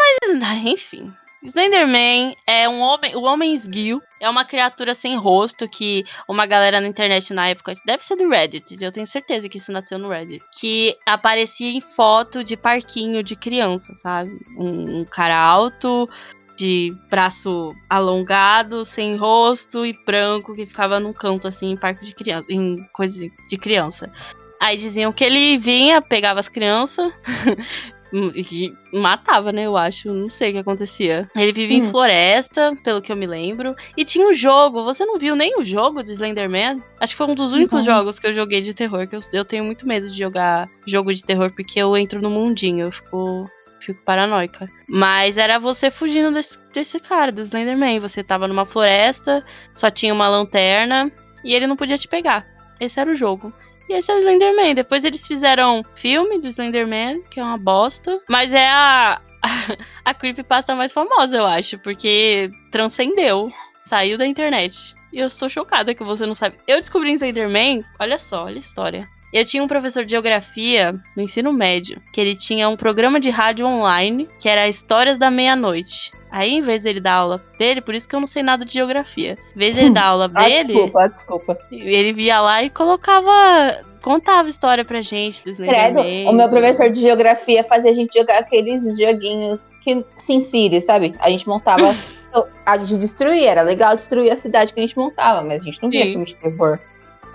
Ah, 0.43 0.55
Enfim. 0.58 1.12
Slenderman 1.49 2.36
é 2.47 2.67
um 2.67 2.79
homem, 2.81 3.15
o 3.15 3.23
homem 3.23 3.53
esguio. 3.53 4.01
É 4.19 4.29
uma 4.29 4.45
criatura 4.45 4.93
sem 4.93 5.17
rosto 5.17 5.67
que 5.69 6.03
uma 6.27 6.45
galera 6.45 6.81
na 6.81 6.88
internet 6.88 7.34
na 7.34 7.47
época, 7.49 7.75
deve 7.86 8.03
ser 8.03 8.15
do 8.15 8.27
Reddit, 8.29 8.77
eu 8.81 8.91
tenho 8.91 9.05
certeza 9.05 9.47
que 9.47 9.58
isso 9.58 9.71
nasceu 9.71 9.99
no 9.99 10.10
Reddit, 10.10 10.43
que 10.60 10.95
aparecia 11.05 11.69
em 11.69 11.81
foto 11.81 12.43
de 12.43 12.55
parquinho 12.58 13.21
de 13.21 13.36
criança, 13.36 13.93
sabe? 13.95 14.31
Um, 14.58 15.01
um 15.01 15.05
cara 15.05 15.38
alto, 15.38 16.10
de 16.55 16.95
braço 17.10 17.75
alongado, 17.89 18.86
sem 18.86 19.15
rosto 19.17 19.86
e 19.86 19.93
branco, 20.05 20.55
que 20.55 20.65
ficava 20.65 20.99
num 20.99 21.13
canto 21.13 21.47
assim 21.47 21.71
em 21.71 21.77
parque 21.77 22.05
de 22.05 22.15
criança, 22.15 22.45
em 22.49 22.81
coisa 22.93 23.19
de- 23.49 23.58
criança. 23.58 24.12
Aí 24.60 24.77
diziam 24.77 25.12
que 25.12 25.23
ele 25.23 25.58
vinha, 25.58 26.01
pegava 26.01 26.39
as 26.39 26.47
crianças, 26.47 27.12
e 28.36 28.73
matava, 28.97 29.51
né? 29.51 29.63
Eu 29.63 29.75
acho. 29.75 30.13
Não 30.13 30.30
sei 30.30 30.49
o 30.49 30.54
que 30.54 30.60
acontecia. 30.60 31.30
Ele 31.36 31.51
vivia 31.51 31.78
em 31.78 31.82
Hum. 31.84 31.91
floresta, 31.91 32.75
pelo 32.84 33.01
que 33.01 33.12
eu 33.12 33.15
me 33.15 33.28
lembro. 33.28 33.75
E 33.97 34.06
tinha 34.06 34.28
um 34.28 34.34
jogo. 34.34 34.84
Você 34.84 35.06
não 35.06 35.17
viu 35.19 35.36
nem 35.36 35.60
o 35.60 35.63
jogo 35.63 36.01
de 36.04 36.13
Slenderman? 36.13 36.82
Acho 36.99 37.13
que 37.13 37.17
foi 37.17 37.28
um 37.28 37.36
dos 37.36 37.54
únicos 37.54 37.86
Não. 37.86 37.93
jogos 37.95 38.17
que 38.19 38.28
eu 38.28 38.34
joguei 38.34 38.62
de 38.62 38.73
terror. 38.73 39.08
Que 39.08 39.15
eu, 39.15 39.19
eu 39.34 39.43
tenho 39.45 39.63
muito 39.63 39.88
medo 39.88 40.10
de 40.10 40.17
jogar 40.17 40.69
jogo 40.88 41.13
de 41.13 41.23
terror 41.23 41.51
porque 41.56 41.80
eu 41.80 41.95
entro 41.97 42.21
no 42.21 42.30
mundinho. 42.30 42.86
Eu 42.88 42.91
fico. 42.91 43.49
Fico 43.82 44.01
paranoica. 44.04 44.67
Mas 44.88 45.38
era 45.38 45.60
você 45.60 45.91
fugindo 45.91 46.32
desse, 46.32 46.58
desse 46.73 46.99
cara, 46.99 47.32
do 47.32 47.41
Slenderman. 47.43 47.99
Você 47.99 48.23
tava 48.23 48.47
numa 48.47 48.65
floresta, 48.65 49.43
só 49.75 49.91
tinha 49.91 50.12
uma 50.13 50.28
lanterna 50.28 51.12
e 51.43 51.54
ele 51.54 51.67
não 51.67 51.75
podia 51.75 51.97
te 51.97 52.08
pegar. 52.08 52.47
Esse 52.80 52.99
era 52.99 53.12
o 53.12 53.15
jogo. 53.15 53.54
E 53.89 53.93
esse 53.93 54.12
é 54.12 54.15
o 54.15 54.19
Slenderman. 54.19 54.76
Depois 54.76 55.06
eles 55.06 55.26
fizeram 55.26 55.86
filme 55.95 56.39
do 56.39 56.48
Slenderman, 56.48 57.21
que 57.30 57.39
é 57.39 57.43
uma 57.43 57.58
bosta. 57.58 58.19
Mas 58.28 58.54
é 58.54 58.67
a, 58.67 59.21
a 60.04 60.13
creepypasta 60.13 60.76
mais 60.76 60.91
famosa, 60.91 61.38
eu 61.38 61.45
acho. 61.45 61.78
Porque 61.80 62.50
transcendeu. 62.71 63.52
Saiu 63.86 64.17
da 64.17 64.26
internet. 64.26 64.95
E 65.13 65.19
eu 65.19 65.28
estou 65.28 65.48
chocada 65.48 65.93
que 65.93 66.04
você 66.04 66.26
não 66.26 66.36
sabe. 66.36 66.58
Eu 66.67 66.80
descobri 66.80 67.13
Slenderman, 67.13 67.84
olha 68.00 68.17
só, 68.17 68.45
olha 68.45 68.58
a 68.58 68.60
história. 68.60 69.08
Eu 69.36 69.43
tinha 69.43 69.62
um 69.62 69.67
professor 69.67 70.06
de 70.06 70.12
geografia 70.12 70.98
no 71.13 71.21
ensino 71.21 71.52
médio, 71.52 72.02
que 72.13 72.21
ele 72.21 72.38
tinha 72.38 72.69
um 72.69 72.78
programa 72.78 73.19
de 73.19 73.30
rádio 73.30 73.65
online, 73.65 74.30
que 74.39 74.48
era 74.48 74.69
Histórias 74.69 75.19
da 75.19 75.30
Meia-Noite. 75.30 76.10
Aí, 76.32 76.52
em 76.52 76.62
vez 76.62 76.84
dele 76.84 77.02
dar 77.02 77.15
aula 77.15 77.43
dele, 77.60 77.82
por 77.82 77.93
isso 77.93 78.08
que 78.08 78.15
eu 78.15 78.21
não 78.21 78.28
sei 78.28 78.41
nada 78.41 78.63
de 78.63 78.71
geografia. 78.71 79.38
Em 79.54 79.60
vez 79.60 79.76
dele 79.76 79.89
dar 79.93 80.06
aula 80.06 80.32
Ah, 80.34 80.43
dele, 80.43 80.63
desculpa, 80.63 81.04
ah, 81.04 81.08
desculpa. 81.08 81.58
ele 81.69 82.13
via 82.13 82.39
lá 82.39 82.63
e 82.63 82.69
colocava. 82.69 83.84
Contava 84.02 84.48
história 84.48 84.86
pra 84.86 85.02
gente 85.02 85.43
do 85.43 85.54
Credo, 85.54 86.00
o 86.00 86.32
meu 86.32 86.48
professor 86.48 86.89
de 86.89 87.02
geografia 87.02 87.62
fazia 87.65 87.91
a 87.91 87.93
gente 87.93 88.17
jogar 88.17 88.38
aqueles 88.38 88.98
joguinhos 88.98 89.69
que 89.82 90.06
Sin 90.15 90.39
City, 90.39 90.80
sabe? 90.80 91.13
A 91.19 91.30
gente 91.30 91.45
montava. 91.45 91.93
a 92.65 92.78
gente 92.78 93.00
destruía, 93.00 93.52
era 93.52 93.63
legal 93.63 93.95
destruir 93.98 94.32
a 94.32 94.38
cidade 94.38 94.74
que 94.74 94.80
a 94.80 94.84
gente 94.84 94.98
montava, 94.98 95.41
mas 95.41 95.62
a 95.62 95.65
gente 95.65 95.84
não 95.84 95.89
via 95.89 96.04
Sim. 96.04 96.12
filme 96.12 96.26
de 96.26 96.36
terror. 96.38 96.80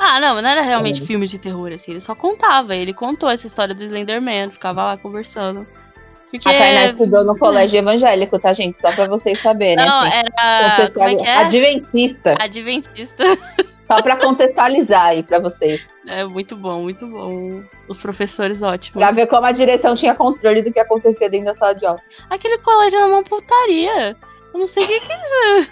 Ah, 0.03 0.19
não, 0.19 0.41
não 0.41 0.49
era 0.49 0.63
realmente 0.63 1.01
Uhum. 1.03 1.07
filme 1.07 1.27
de 1.27 1.39
terror, 1.39 1.71
assim. 1.73 1.91
Ele 1.91 2.01
só 2.01 2.15
contava. 2.15 2.75
Ele 2.75 2.95
contou 2.95 3.29
essa 3.29 3.47
história 3.47 3.75
do 3.75 3.85
Slenderman, 3.85 4.51
ficava 4.51 4.83
lá 4.85 4.97
conversando. 4.97 5.67
Porque. 6.31 6.49
A 6.49 6.53
Tainá 6.57 6.87
estudou 6.87 7.25
no 7.25 7.37
colégio 7.39 7.79
evangélico, 7.79 8.39
tá, 8.39 8.53
gente? 8.55 8.79
Só 8.79 8.91
pra 8.93 9.07
vocês 9.07 9.39
saberem, 9.39 9.77
Não, 9.85 10.01
assim. 10.05 10.11
era. 10.39 10.71
Contextual- 10.71 11.09
é 11.09 11.15
é? 11.23 11.37
Adventista. 11.37 12.35
Adventista. 12.41 13.25
Só 13.85 14.01
pra 14.01 14.17
contextualizar 14.17 15.07
aí 15.07 15.23
pra 15.25 15.41
vocês. 15.41 15.81
É 16.07 16.25
muito 16.25 16.55
bom, 16.57 16.83
muito 16.83 17.07
bom. 17.07 17.63
Os 17.89 18.01
professores 18.01 18.63
ótimos. 18.63 18.99
Pra 19.03 19.11
ver 19.11 19.27
como 19.27 19.45
a 19.47 19.53
direção 19.53 19.95
tinha 19.97 20.15
controle 20.15 20.63
do 20.63 20.73
que 20.73 20.79
acontecia 20.79 21.29
dentro 21.29 21.53
da 21.53 21.57
sala 21.59 21.75
de 21.75 21.85
aula. 21.85 22.01
Aquele 22.31 22.57
colégio 22.59 22.99
era 23.01 23.07
uma 23.09 23.23
putaria. 23.25 24.17
Eu 24.55 24.61
não 24.61 24.67
sei 24.69 24.85
o 24.85 24.87
que 24.87 25.01
que. 25.01 25.71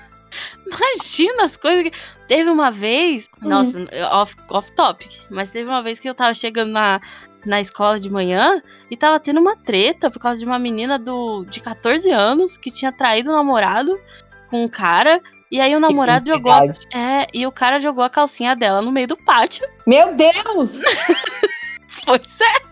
Imagina 0.67 1.45
as 1.45 1.57
coisas 1.57 1.85
que. 1.85 1.93
Teve 2.27 2.51
uma 2.51 2.71
vez. 2.71 3.29
Hum. 3.43 3.49
Nossa, 3.49 3.79
off, 4.13 4.37
off 4.51 4.73
topic. 4.73 5.11
Mas 5.31 5.51
teve 5.51 5.69
uma 5.69 5.83
vez 5.83 5.99
que 5.99 6.09
eu 6.09 6.15
tava 6.15 6.35
chegando 6.35 6.73
na, 6.73 7.01
na 7.45 7.61
escola 7.61 7.99
de 7.99 8.11
manhã 8.11 8.63
e 8.91 8.97
tava 8.97 9.19
tendo 9.19 9.41
uma 9.41 9.57
treta 9.57 10.11
por 10.11 10.21
causa 10.21 10.39
de 10.39 10.45
uma 10.45 10.59
menina 10.59 10.99
do, 10.99 11.45
de 11.47 11.61
14 11.61 12.11
anos 12.11 12.57
que 12.59 12.71
tinha 12.71 12.93
traído 12.93 13.31
o 13.31 13.37
namorado 13.37 13.99
com 14.51 14.65
um 14.65 14.69
cara. 14.69 15.23
E 15.51 15.61
aí 15.61 15.75
o 15.75 15.81
namorado 15.81 16.27
jogou. 16.27 16.53
É, 16.93 17.27
e 17.33 17.47
o 17.47 17.53
cara 17.53 17.81
jogou 17.81 18.05
a 18.05 18.11
calcinha 18.11 18.55
dela 18.55 18.83
no 18.83 18.93
meio 18.93 19.09
do 19.09 19.17
pátio. 19.17 19.67
Meu 19.87 20.15
Deus! 20.15 20.83
Foi 22.05 22.21
sério. 22.25 22.69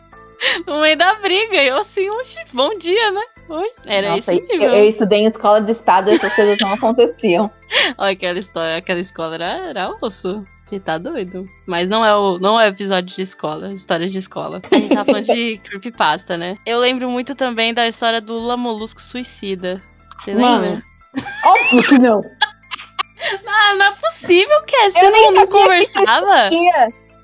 No 0.66 0.82
meio 0.82 0.98
da 0.98 1.14
briga. 1.14 1.56
E 1.62 1.68
eu 1.68 1.78
assim, 1.78 2.10
bom 2.52 2.76
dia, 2.76 3.10
né? 3.10 3.22
Oi? 3.48 3.70
Era 3.84 4.10
Nossa, 4.10 4.32
esse 4.32 4.42
eu, 4.42 4.48
nível. 4.48 4.74
eu 4.74 4.88
estudei 4.88 5.20
em 5.20 5.26
escola 5.26 5.60
de 5.60 5.72
estado 5.72 6.10
e 6.10 6.14
essas 6.14 6.34
coisas 6.34 6.58
não 6.60 6.72
aconteciam. 6.72 7.50
Olha, 7.96 8.12
aquela 8.12 8.38
história, 8.38 8.76
aquela 8.76 9.00
escola 9.00 9.34
era, 9.34 9.68
era 9.68 9.90
osso. 10.00 10.44
Você 10.66 10.80
tá 10.80 10.98
doido? 10.98 11.48
Mas 11.64 11.88
não 11.88 12.04
é 12.04 12.14
o 12.16 12.40
não 12.40 12.60
é 12.60 12.66
episódio 12.66 13.14
de 13.14 13.22
escola, 13.22 13.72
histórias 13.72 14.10
de 14.10 14.18
escola. 14.18 14.60
A 14.68 14.74
gente 14.74 14.92
tá 14.92 15.04
falando 15.04 15.24
de 15.24 15.58
creepypasta, 15.62 16.36
né? 16.36 16.58
Eu 16.66 16.80
lembro 16.80 17.08
muito 17.08 17.36
também 17.36 17.72
da 17.72 17.86
história 17.86 18.20
do 18.20 18.34
Lula 18.34 18.56
Molusco 18.56 19.00
Suicida. 19.00 19.80
Você 20.18 20.34
Mano, 20.34 20.62
lembra? 20.62 20.82
Óbvio 21.44 21.82
que 21.82 21.98
não. 21.98 22.22
Ah, 23.46 23.74
não 23.74 23.86
é 23.86 23.92
possível, 23.92 24.62
que 24.66 24.90
Você 24.90 25.04
Eu 25.04 25.10
nem 25.10 25.26
não, 25.28 25.32
não 25.32 25.46
conversava? 25.46 26.26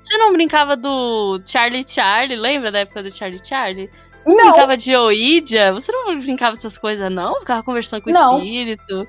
Você 0.03 0.17
não 0.17 0.33
brincava 0.33 0.75
do 0.75 1.39
Charlie 1.45 1.85
Charlie? 1.87 2.35
Lembra 2.35 2.71
da 2.71 2.79
época 2.79 3.03
do 3.03 3.15
Charlie 3.15 3.39
Charlie? 3.45 3.89
Não, 4.25 4.35
Brincava 4.51 4.77
de 4.77 4.95
Oídia? 4.95 5.73
Você 5.73 5.91
não 5.91 6.17
brincava 6.19 6.55
dessas 6.55 6.77
coisas, 6.77 7.11
não? 7.11 7.39
Ficava 7.39 7.61
conversando 7.63 8.01
com 8.01 8.09
o 8.09 8.13
Não. 8.13 8.37
espírito? 8.37 9.07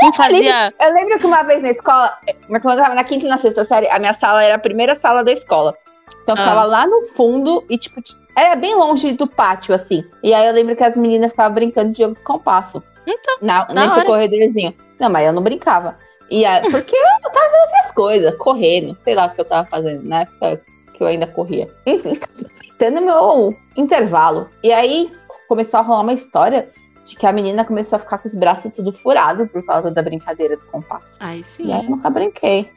Não 0.00 0.12
fazia. 0.12 0.72
eu 0.80 0.92
lembro 0.94 1.18
que 1.18 1.26
uma 1.26 1.42
vez 1.42 1.60
na 1.62 1.70
escola, 1.70 2.16
quando 2.48 2.70
eu 2.78 2.82
tava 2.82 2.94
na 2.94 3.04
quinta 3.04 3.26
e 3.26 3.28
na 3.28 3.38
sexta 3.38 3.64
série, 3.64 3.88
a 3.88 3.98
minha 3.98 4.14
sala 4.14 4.42
era 4.42 4.54
a 4.54 4.58
primeira 4.58 4.96
sala 4.96 5.22
da 5.22 5.32
escola. 5.32 5.76
Então 6.22 6.34
eu 6.34 6.40
Ah. 6.42 6.44
ficava 6.44 6.64
lá 6.64 6.86
no 6.86 7.02
fundo 7.14 7.64
e, 7.68 7.76
tipo, 7.76 8.00
era 8.36 8.56
bem 8.56 8.74
longe 8.74 9.12
do 9.12 9.26
pátio, 9.26 9.74
assim. 9.74 10.04
E 10.22 10.32
aí 10.32 10.46
eu 10.46 10.52
lembro 10.54 10.74
que 10.76 10.82
as 10.84 10.96
meninas 10.96 11.30
ficavam 11.30 11.54
brincando 11.54 11.92
de 11.92 11.98
jogo 12.02 12.14
de 12.14 12.20
compasso. 12.22 12.82
Então, 13.06 13.36
na- 13.42 13.64
da 13.64 13.74
nesse 13.74 13.96
hora. 13.96 14.04
corredorzinho. 14.04 14.74
Não, 14.98 15.10
mas 15.10 15.26
eu 15.26 15.32
não 15.32 15.42
brincava. 15.42 15.96
E 16.30 16.44
aí, 16.46 16.62
porque 16.70 16.96
eu 16.96 17.30
tava 17.30 17.34
fazendo 17.34 17.60
outras 17.66 17.92
coisas, 17.92 18.36
correndo, 18.38 18.96
sei 18.96 19.14
lá 19.14 19.26
o 19.26 19.30
que 19.30 19.40
eu 19.40 19.44
tava 19.44 19.68
fazendo 19.68 20.02
na 20.08 20.20
época 20.22 20.60
que 20.92 21.02
eu 21.02 21.06
ainda 21.06 21.26
corria. 21.26 21.68
Enfim, 21.86 22.12
aproveitando 22.12 23.00
meu 23.00 23.56
intervalo. 23.76 24.48
E 24.62 24.72
aí 24.72 25.10
começou 25.48 25.80
a 25.80 25.82
rolar 25.82 26.02
uma 26.02 26.12
história 26.12 26.68
de 27.04 27.16
que 27.16 27.26
a 27.26 27.32
menina 27.32 27.64
começou 27.64 27.96
a 27.96 28.00
ficar 28.00 28.18
com 28.18 28.28
os 28.28 28.34
braços 28.34 28.72
tudo 28.72 28.92
furado 28.92 29.46
por 29.48 29.64
causa 29.64 29.90
da 29.90 30.02
brincadeira 30.02 30.56
do 30.56 30.64
compasso. 30.66 31.18
Aí 31.20 31.44
sim. 31.56 31.66
E 31.66 31.72
aí 31.72 31.84
eu 31.84 31.90
nunca 31.90 32.08
brinquei. 32.08 32.70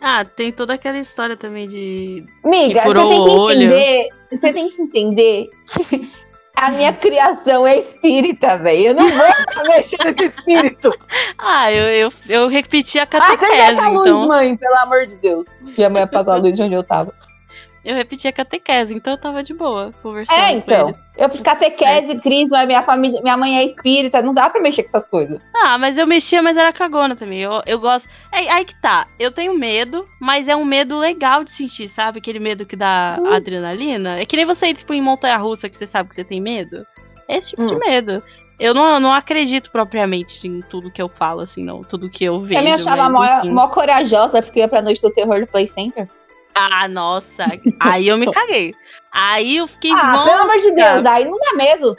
Ah, 0.00 0.24
tem 0.24 0.52
toda 0.52 0.74
aquela 0.74 0.98
história 0.98 1.36
também 1.36 1.68
de. 1.68 2.24
Miga, 2.44 2.82
você 2.84 2.92
tem 2.94 3.28
que 3.28 3.32
entender. 3.32 4.08
Você 4.30 4.52
tem 4.52 4.70
que 4.70 4.82
entender 4.82 5.50
que 5.88 6.10
a 6.56 6.70
minha 6.70 6.92
criação 6.92 7.66
é 7.66 7.78
espírita, 7.78 8.56
velho. 8.56 8.88
Eu 8.88 8.94
não 8.94 9.08
vou 9.08 9.32
ficar 9.32 9.64
mexendo 9.64 10.16
com 10.16 10.22
espírito. 10.22 10.90
Ah, 11.44 11.72
eu, 11.72 11.88
eu, 11.88 12.12
eu 12.28 12.48
repeti 12.48 13.00
a 13.00 13.06
catequese, 13.06 13.52
essa 13.52 13.88
luz, 13.88 14.06
então. 14.06 14.28
mãe, 14.28 14.56
pelo 14.56 14.76
amor 14.76 15.06
de 15.06 15.16
Deus. 15.16 15.44
Minha 15.76 15.90
mãe 15.90 16.02
apagou 16.02 16.32
a 16.34 16.36
luz 16.36 16.56
de 16.56 16.62
onde 16.62 16.74
eu 16.74 16.84
tava. 16.84 17.12
Eu 17.84 17.96
repeti 17.96 18.28
a 18.28 18.32
catequese, 18.32 18.94
então 18.94 19.14
eu 19.14 19.18
tava 19.18 19.42
de 19.42 19.52
boa 19.52 19.92
conversando. 20.02 20.38
É, 20.38 20.52
então. 20.52 20.94
Eu 21.16 21.28
fiz 21.28 21.40
catequese, 21.40 22.18
crisma, 22.20 22.64
minha 22.64 22.82
família, 22.82 23.20
minha 23.20 23.36
mãe 23.36 23.58
é 23.58 23.64
espírita, 23.64 24.22
não 24.22 24.32
dá 24.32 24.48
pra 24.48 24.62
mexer 24.62 24.82
com 24.82 24.88
essas 24.88 25.06
coisas. 25.06 25.40
Ah, 25.54 25.76
mas 25.76 25.98
eu 25.98 26.06
mexia, 26.06 26.40
mas 26.42 26.56
era 26.56 26.72
cagona 26.72 27.16
também. 27.16 27.40
Eu, 27.40 27.60
eu 27.66 27.78
gosto. 27.78 28.08
É, 28.32 28.48
aí 28.50 28.64
que 28.64 28.80
tá. 28.80 29.06
Eu 29.18 29.30
tenho 29.30 29.52
medo, 29.58 30.06
mas 30.20 30.48
é 30.48 30.54
um 30.54 30.64
medo 30.64 30.96
legal 30.98 31.42
de 31.44 31.50
sentir, 31.50 31.88
sabe? 31.88 32.18
Aquele 32.18 32.38
medo 32.38 32.64
que 32.64 32.76
dá 32.76 33.18
adrenalina. 33.32 34.20
É 34.20 34.24
que 34.24 34.36
nem 34.36 34.46
você 34.46 34.68
ir, 34.68 34.74
tipo, 34.74 34.94
em 34.94 35.02
montanha 35.02 35.36
russa 35.36 35.68
que 35.68 35.76
você 35.76 35.86
sabe 35.86 36.08
que 36.08 36.14
você 36.14 36.24
tem 36.24 36.40
medo. 36.40 36.86
Esse 37.28 37.50
tipo 37.50 37.66
de 37.66 37.74
Hum. 37.74 37.78
medo. 37.78 38.22
Eu 38.58 38.72
não, 38.72 39.00
não 39.00 39.12
acredito 39.12 39.72
propriamente 39.72 40.46
em 40.46 40.60
tudo 40.62 40.90
que 40.90 41.02
eu 41.02 41.08
falo, 41.08 41.40
assim, 41.40 41.64
não. 41.64 41.82
Tudo 41.82 42.08
que 42.08 42.22
eu 42.24 42.38
vejo. 42.38 42.60
eu 42.60 42.64
me 42.64 42.72
achava 42.72 43.08
mas, 43.08 43.44
mó, 43.44 43.52
mó 43.52 43.68
corajosa 43.68 44.40
porque 44.40 44.60
ia 44.60 44.68
pra 44.68 44.80
noite 44.80 45.00
do 45.02 45.10
terror 45.10 45.40
do 45.40 45.46
Play 45.48 45.66
Center. 45.66 46.08
Ah, 46.54 46.88
nossa. 46.88 47.46
Aí 47.80 48.08
eu 48.08 48.16
me 48.16 48.30
caguei. 48.32 48.74
Aí 49.10 49.56
eu 49.56 49.66
fiquei. 49.66 49.92
Ah, 49.92 50.12
nossa. 50.12 50.30
pelo 50.30 50.42
amor 50.42 50.58
de 50.58 50.72
Deus, 50.72 51.06
aí 51.06 51.24
não 51.24 51.38
dá 51.38 51.54
medo. 51.54 51.96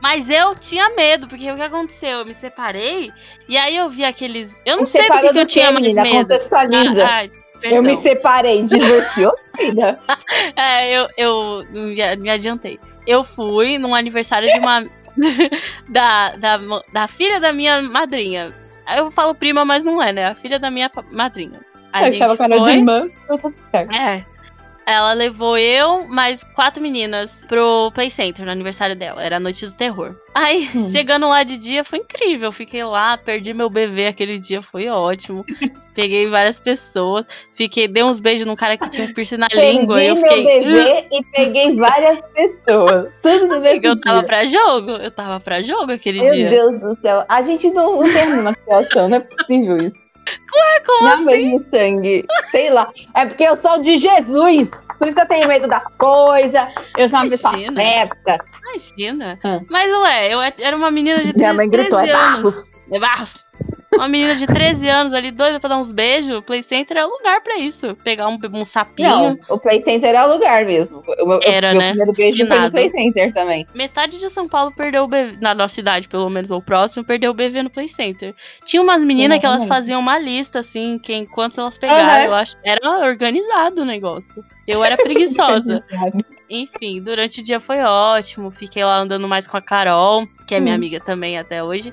Mas 0.00 0.30
eu 0.30 0.54
tinha 0.54 0.90
medo, 0.90 1.26
porque 1.26 1.50
o 1.50 1.56
que 1.56 1.62
aconteceu? 1.62 2.18
Eu 2.18 2.26
me 2.26 2.34
separei 2.34 3.12
e 3.48 3.56
aí 3.56 3.76
eu 3.76 3.90
vi 3.90 4.04
aqueles. 4.04 4.54
Eu 4.64 4.76
não 4.76 4.82
Me 4.82 4.86
sei 4.86 5.06
porque 5.08 5.30
que 5.30 5.38
eu 5.38 5.46
tinha 5.46 5.72
mais 5.72 5.80
menina? 5.80 6.02
medo. 6.02 6.18
Contextualiza. 6.18 7.04
Ah, 7.04 7.14
ai, 7.16 7.30
eu 7.64 7.82
me 7.82 7.96
separei, 7.96 8.62
divorciou, 8.62 9.34
filha. 9.56 9.98
É, 10.54 10.90
eu, 10.92 11.08
eu 11.16 11.64
me, 12.16 12.30
adiantei. 12.30 12.78
Eu 13.06 13.24
fui 13.24 13.78
num 13.78 13.94
aniversário 13.94 14.48
de 14.48 14.58
uma. 14.58 14.86
da, 15.88 16.36
da, 16.36 16.60
da 16.92 17.08
filha 17.08 17.40
da 17.40 17.52
minha 17.52 17.82
madrinha. 17.82 18.54
Eu 18.96 19.10
falo 19.10 19.34
prima, 19.34 19.64
mas 19.64 19.84
não 19.84 20.00
é, 20.02 20.12
né? 20.12 20.26
A 20.28 20.34
filha 20.34 20.58
da 20.58 20.70
minha 20.70 20.90
madrinha. 21.10 21.60
A 21.92 22.04
eu 22.04 22.10
achava 22.10 22.36
que 22.36 22.42
era 22.42 22.58
de 22.60 22.70
irmã, 22.70 23.08
então 23.24 23.36
tá 23.38 23.48
tudo 23.50 23.56
certo. 23.68 23.92
É. 23.94 24.24
Ela 24.90 25.12
levou 25.12 25.58
eu, 25.58 26.08
mais 26.08 26.42
quatro 26.54 26.82
meninas, 26.82 27.30
pro 27.46 27.90
Play 27.92 28.08
Center, 28.10 28.46
no 28.46 28.50
aniversário 28.50 28.96
dela. 28.96 29.22
Era 29.22 29.36
a 29.36 29.40
noite 29.40 29.66
do 29.66 29.72
terror. 29.74 30.14
Aí, 30.34 30.66
Hum. 30.74 30.90
chegando 30.90 31.28
lá 31.28 31.42
de 31.42 31.58
dia, 31.58 31.84
foi 31.84 31.98
incrível. 31.98 32.50
Fiquei 32.50 32.82
lá, 32.84 33.18
perdi 33.18 33.52
meu 33.52 33.68
bebê 33.68 34.06
aquele 34.06 34.38
dia, 34.38 34.62
foi 34.62 34.88
ótimo. 34.88 35.44
Peguei 35.94 36.26
várias 36.30 36.58
pessoas. 36.58 37.26
Fiquei, 37.54 37.86
dei 37.86 38.02
uns 38.02 38.18
beijos 38.18 38.46
num 38.46 38.56
cara 38.56 38.78
que 38.78 38.88
tinha 38.88 39.06
um 39.06 39.12
piercing 39.12 39.36
na 39.36 39.48
língua. 39.52 39.96
Perdi 39.96 40.04
e 40.04 40.06
eu 40.06 40.14
meu 40.14 40.24
fiquei. 40.30 40.44
bebê 40.62 41.06
e 41.12 41.24
peguei 41.34 41.76
várias 41.76 42.24
pessoas. 42.28 43.08
Tudo 43.20 43.46
no 43.48 43.60
mesmo 43.60 43.84
Eu 43.88 44.00
tava 44.00 44.18
dia. 44.20 44.26
pra 44.26 44.46
jogo. 44.46 44.90
Eu 44.92 45.10
tava 45.10 45.40
pra 45.40 45.60
jogo 45.60 45.92
aquele 45.92 46.20
Meu 46.22 46.32
dia. 46.34 46.48
Deus 46.48 46.78
do 46.80 46.94
céu. 46.94 47.24
A 47.28 47.42
gente 47.42 47.68
não, 47.72 48.00
não 48.00 48.10
tem 48.10 48.22
a 48.22 48.54
criação, 48.54 49.08
não 49.08 49.16
é 49.18 49.20
possível 49.20 49.76
isso. 49.78 49.96
Ué, 50.58 50.80
como 50.86 51.00
não 51.02 51.08
é 51.10 51.14
assim? 51.14 51.24
mesmo 51.24 51.58
sangue. 51.70 52.26
Sei 52.50 52.70
lá. 52.70 52.88
É 53.14 53.26
porque 53.26 53.44
eu 53.44 53.56
sou 53.56 53.78
de 53.80 53.96
Jesus. 53.96 54.70
Por 54.98 55.06
isso 55.06 55.16
que 55.16 55.22
eu 55.22 55.28
tenho 55.28 55.46
medo 55.46 55.68
das 55.68 55.84
coisas. 55.96 56.60
Eu 56.96 57.08
sou 57.08 57.20
uma 57.20 57.30
pessoa 57.30 57.52
Imagina. 57.56 57.80
certa. 57.80 58.38
Imagina. 58.68 59.38
Hum. 59.44 59.66
Mas, 59.70 59.90
ué, 59.92 60.34
eu 60.34 60.40
era 60.40 60.76
uma 60.76 60.90
menina 60.90 61.22
de 61.22 61.36
Minha 61.36 61.54
mãe 61.54 61.70
13 61.70 61.88
gritou, 61.88 62.00
é 62.00 62.10
anos. 62.10 62.12
barros. 62.34 62.72
É 62.92 62.98
Barros. 62.98 63.47
Uma 63.94 64.06
menina 64.06 64.36
de 64.36 64.44
13 64.46 64.86
anos 64.88 65.14
ali, 65.14 65.30
doida 65.30 65.58
pra 65.58 65.70
dar 65.70 65.78
uns 65.78 65.90
beijos. 65.90 66.42
Play 66.44 66.62
Center 66.62 66.98
é 66.98 67.06
o 67.06 67.08
lugar 67.08 67.40
pra 67.40 67.56
isso. 67.58 67.96
Pegar 68.04 68.28
um, 68.28 68.38
um 68.52 68.64
sapinho. 68.64 69.08
Não, 69.08 69.38
o 69.48 69.58
Play 69.58 69.80
Center 69.80 70.14
é 70.14 70.24
o 70.26 70.32
lugar 70.34 70.66
mesmo. 70.66 71.02
O 71.06 71.40
Era, 71.42 71.70
meu 71.72 71.80
né? 71.80 71.88
primeiro 71.88 72.12
beijo 72.12 72.46
foi 72.46 72.58
no 72.60 72.70
Play 72.70 72.90
Center 72.90 73.32
também. 73.32 73.66
Metade 73.74 74.20
de 74.20 74.28
São 74.30 74.46
Paulo 74.46 74.72
perdeu 74.76 75.04
o 75.04 75.08
bebê. 75.08 75.38
Na 75.40 75.54
nossa 75.54 75.74
cidade, 75.74 76.06
pelo 76.06 76.28
menos, 76.28 76.50
ou 76.50 76.60
próximo, 76.60 77.04
perdeu 77.04 77.30
o 77.30 77.34
bebê 77.34 77.62
no 77.62 77.70
Play 77.70 77.88
Center. 77.88 78.34
Tinha 78.64 78.82
umas 78.82 79.02
meninas 79.02 79.38
que 79.40 79.46
elas 79.46 79.64
faziam 79.64 80.00
uma 80.00 80.18
lista, 80.18 80.58
assim, 80.58 80.98
quem 80.98 81.24
quantos 81.24 81.56
elas 81.56 81.78
pegaram. 81.78 82.04
Aham. 82.08 82.24
Eu 82.24 82.34
acho. 82.34 82.56
Era 82.64 83.06
organizado 83.06 83.82
o 83.82 83.84
negócio. 83.86 84.44
Eu 84.66 84.84
era 84.84 84.96
preguiçosa. 85.02 85.82
Enfim, 86.50 87.00
durante 87.02 87.40
o 87.40 87.44
dia 87.44 87.58
foi 87.58 87.80
ótimo. 87.80 88.50
Fiquei 88.50 88.84
lá 88.84 88.98
andando 88.98 89.26
mais 89.26 89.46
com 89.46 89.56
a 89.56 89.62
Carol, 89.62 90.26
que 90.46 90.54
é 90.54 90.60
minha 90.60 90.74
Hum. 90.74 90.76
amiga 90.76 91.00
também 91.00 91.38
até 91.38 91.62
hoje. 91.64 91.92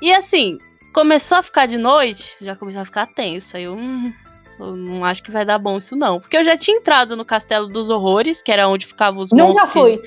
E 0.00 0.12
assim, 0.12 0.58
começou 0.96 1.36
a 1.36 1.42
ficar 1.42 1.66
de 1.66 1.76
noite, 1.76 2.34
já 2.40 2.56
comecei 2.56 2.80
a 2.80 2.84
ficar 2.86 3.06
tensa. 3.08 3.60
Eu, 3.60 3.74
hum, 3.74 4.10
eu 4.58 4.74
não 4.74 5.04
acho 5.04 5.22
que 5.22 5.30
vai 5.30 5.44
dar 5.44 5.58
bom 5.58 5.76
isso 5.76 5.94
não. 5.94 6.18
Porque 6.18 6.38
eu 6.38 6.42
já 6.42 6.56
tinha 6.56 6.74
entrado 6.78 7.14
no 7.14 7.22
Castelo 7.22 7.68
dos 7.68 7.90
Horrores, 7.90 8.40
que 8.40 8.50
era 8.50 8.66
onde 8.66 8.86
ficavam 8.86 9.22
os 9.22 9.28
monstros. 9.30 9.72
fui. 9.72 10.00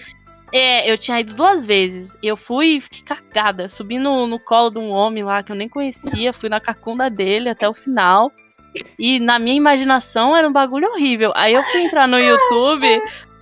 É, 0.52 0.92
eu 0.92 0.98
tinha 0.98 1.20
ido 1.20 1.36
duas 1.36 1.64
vezes. 1.64 2.18
Eu 2.24 2.36
fui 2.36 2.78
e 2.78 2.82
fiquei 2.82 3.04
cagada. 3.04 3.70
Subi 3.70 4.00
no, 4.00 4.26
no 4.26 4.40
colo 4.40 4.72
de 4.72 4.80
um 4.80 4.90
homem 4.90 5.24
lá 5.24 5.44
que 5.44 5.52
eu 5.52 5.56
nem 5.56 5.70
conhecia. 5.70 6.34
Fui 6.34 6.50
na 6.50 6.60
cacunda 6.60 7.08
dele 7.08 7.50
até 7.50 7.70
o 7.70 7.74
final. 7.76 8.32
E 8.98 9.20
na 9.20 9.38
minha 9.38 9.56
imaginação 9.56 10.36
era 10.36 10.50
um 10.50 10.52
bagulho 10.52 10.90
horrível. 10.90 11.32
Aí 11.36 11.54
eu 11.54 11.62
fui 11.62 11.82
entrar 11.82 12.08
no 12.08 12.18
YouTube. 12.18 12.88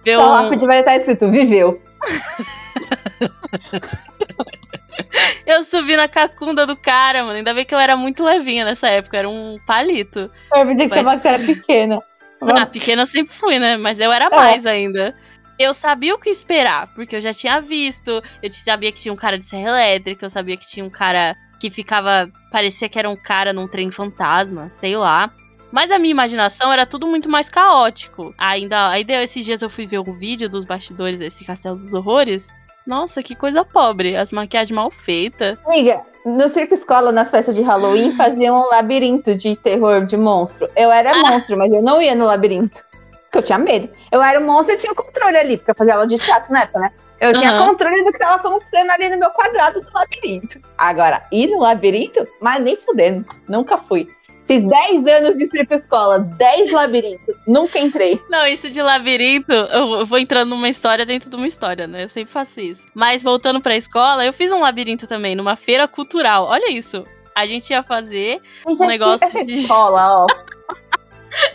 Só 0.05 0.27
um- 0.27 0.31
lá 0.33 0.49
podia 0.49 0.79
estar 0.79 0.97
escrito, 0.97 1.31
viveu. 1.31 1.81
Eu 5.45 5.63
subi 5.63 5.95
na 5.95 6.07
cacunda 6.07 6.65
do 6.65 6.75
cara, 6.75 7.23
mano. 7.23 7.37
Ainda 7.37 7.53
bem 7.53 7.65
que 7.65 7.73
eu 7.73 7.79
era 7.79 7.95
muito 7.95 8.23
levinha 8.23 8.65
nessa 8.65 8.87
época. 8.89 9.17
Era 9.17 9.29
um 9.29 9.57
palito. 9.65 10.29
Eu 10.55 10.65
pensei 10.65 10.87
que 10.87 10.95
você 10.95 11.01
Mas- 11.01 11.03
falou 11.03 11.15
que 11.15 11.21
você 11.21 11.27
era 11.29 11.39
pequena. 11.39 11.99
Ah, 12.41 12.65
pequena 12.65 13.01
eu 13.03 13.07
sempre 13.07 13.33
fui, 13.33 13.57
né? 13.57 13.77
Mas 13.77 13.99
eu 13.99 14.11
era 14.11 14.29
mais 14.29 14.65
ainda. 14.65 15.15
Eu 15.57 15.73
sabia 15.73 16.13
o 16.13 16.19
que 16.19 16.29
esperar, 16.29 16.93
porque 16.93 17.15
eu 17.15 17.21
já 17.21 17.33
tinha 17.33 17.59
visto. 17.59 18.21
Eu 18.43 18.53
sabia 18.53 18.91
que 18.91 19.01
tinha 19.01 19.11
um 19.13 19.17
cara 19.17 19.39
de 19.39 19.45
serra 19.45 19.69
elétrica, 19.69 20.25
eu 20.25 20.29
sabia 20.29 20.55
que 20.55 20.67
tinha 20.67 20.85
um 20.85 20.89
cara 20.89 21.35
que 21.59 21.71
ficava. 21.71 22.29
Parecia 22.51 22.87
que 22.87 22.99
era 22.99 23.09
um 23.09 23.15
cara 23.15 23.51
num 23.53 23.67
trem 23.67 23.89
fantasma, 23.89 24.71
sei 24.79 24.95
lá. 24.95 25.31
Mas 25.71 25.89
a 25.91 25.97
minha 25.99 26.11
imaginação 26.11 26.71
era 26.71 26.85
tudo 26.85 27.07
muito 27.07 27.27
mais 27.27 27.49
caótico. 27.49 28.33
Ainda, 28.37 28.89
aí 28.89 29.03
deu 29.03 29.19
esses 29.21 29.43
dias 29.43 29.61
eu 29.61 29.69
fui 29.69 29.85
ver 29.87 29.99
um 29.99 30.13
vídeo 30.17 30.47
dos 30.47 30.63
bastidores 30.63 31.19
desse 31.19 31.43
Castelo 31.43 31.75
dos 31.77 31.91
Horrores. 31.91 32.53
Nossa, 32.87 33.21
que 33.21 33.35
coisa 33.35 33.65
pobre. 33.65 34.15
As 34.15 34.31
maquiagens 34.31 34.71
mal 34.75 34.89
feitas. 34.89 35.57
Amiga, 35.65 36.01
no 36.25 36.47
circo 36.47 36.73
escola, 36.73 37.11
nas 37.11 37.29
festas 37.29 37.53
de 37.53 37.61
Halloween, 37.61 38.13
faziam 38.17 38.61
um 38.61 38.69
labirinto 38.69 39.35
de 39.35 39.55
terror 39.57 40.05
de 40.05 40.15
monstro. 40.17 40.69
Eu 40.75 40.89
era 40.91 41.11
Ah. 41.11 41.17
monstro, 41.31 41.57
mas 41.57 41.71
eu 41.73 41.81
não 41.81 42.01
ia 42.01 42.15
no 42.15 42.25
labirinto. 42.25 42.85
Porque 43.25 43.39
eu 43.39 43.43
tinha 43.43 43.57
medo. 43.59 43.89
Eu 44.09 44.23
era 44.23 44.39
um 44.39 44.45
monstro 44.45 44.73
e 44.73 44.77
tinha 44.77 44.95
controle 44.95 45.37
ali, 45.37 45.57
porque 45.57 45.71
eu 45.71 45.75
fazia 45.75 45.95
aula 45.95 46.07
de 46.07 46.15
teatro 46.17 46.51
na 46.53 46.61
época, 46.61 46.79
né? 46.79 46.91
Eu 47.19 47.37
tinha 47.37 47.51
Aham. 47.51 47.67
controle 47.69 47.97
do 48.03 48.11
que 48.11 48.17
estava 48.17 48.35
acontecendo 48.35 48.91
ali 48.91 49.09
no 49.09 49.17
meu 49.17 49.31
quadrado 49.31 49.81
do 49.81 49.91
labirinto. 49.93 50.59
Agora, 50.77 51.25
ir 51.31 51.47
no 51.47 51.59
labirinto? 51.59 52.25
Mas 52.39 52.61
nem 52.61 52.75
fudendo. 52.77 53.25
Nunca 53.49 53.75
fui. 53.75 54.07
Fiz 54.47 54.63
10 54.63 55.05
anos 55.07 55.35
de 55.37 55.45
circo 55.45 55.73
escola, 55.73 56.19
10 56.19 56.71
labirintos. 56.71 57.27
Nunca 57.45 57.77
entrei. 57.79 58.19
Não, 58.29 58.47
isso 58.47 58.69
de 58.69 58.81
labirinto, 58.81 59.51
eu 59.51 60.05
vou 60.05 60.17
entrando 60.17 60.49
numa 60.49 60.69
história 60.69 61.05
dentro 61.05 61.29
de 61.29 61.35
uma 61.35 61.45
história, 61.47 61.85
né? 61.85 62.05
Eu 62.05 62.09
sempre 62.09 62.31
faço 62.33 62.59
isso. 62.59 62.81
Mas 62.95 63.21
voltando 63.21 63.59
pra 63.61 63.75
escola, 63.75 64.25
eu 64.25 64.31
fiz 64.33 64.51
um 64.51 64.61
labirinto 64.61 65.05
também, 65.05 65.35
numa 65.35 65.55
feira 65.57 65.87
cultural. 65.87 66.45
Olha 66.45 66.71
isso. 66.71 67.03
A 67.35 67.45
gente 67.45 67.69
ia 67.69 67.83
fazer. 67.83 68.39
Gente, 68.67 68.83
é 68.83 68.87
negócio 68.87 69.27
essa 69.27 69.45
de- 69.45 69.59
escola, 69.61 70.25
ó. 70.25 70.27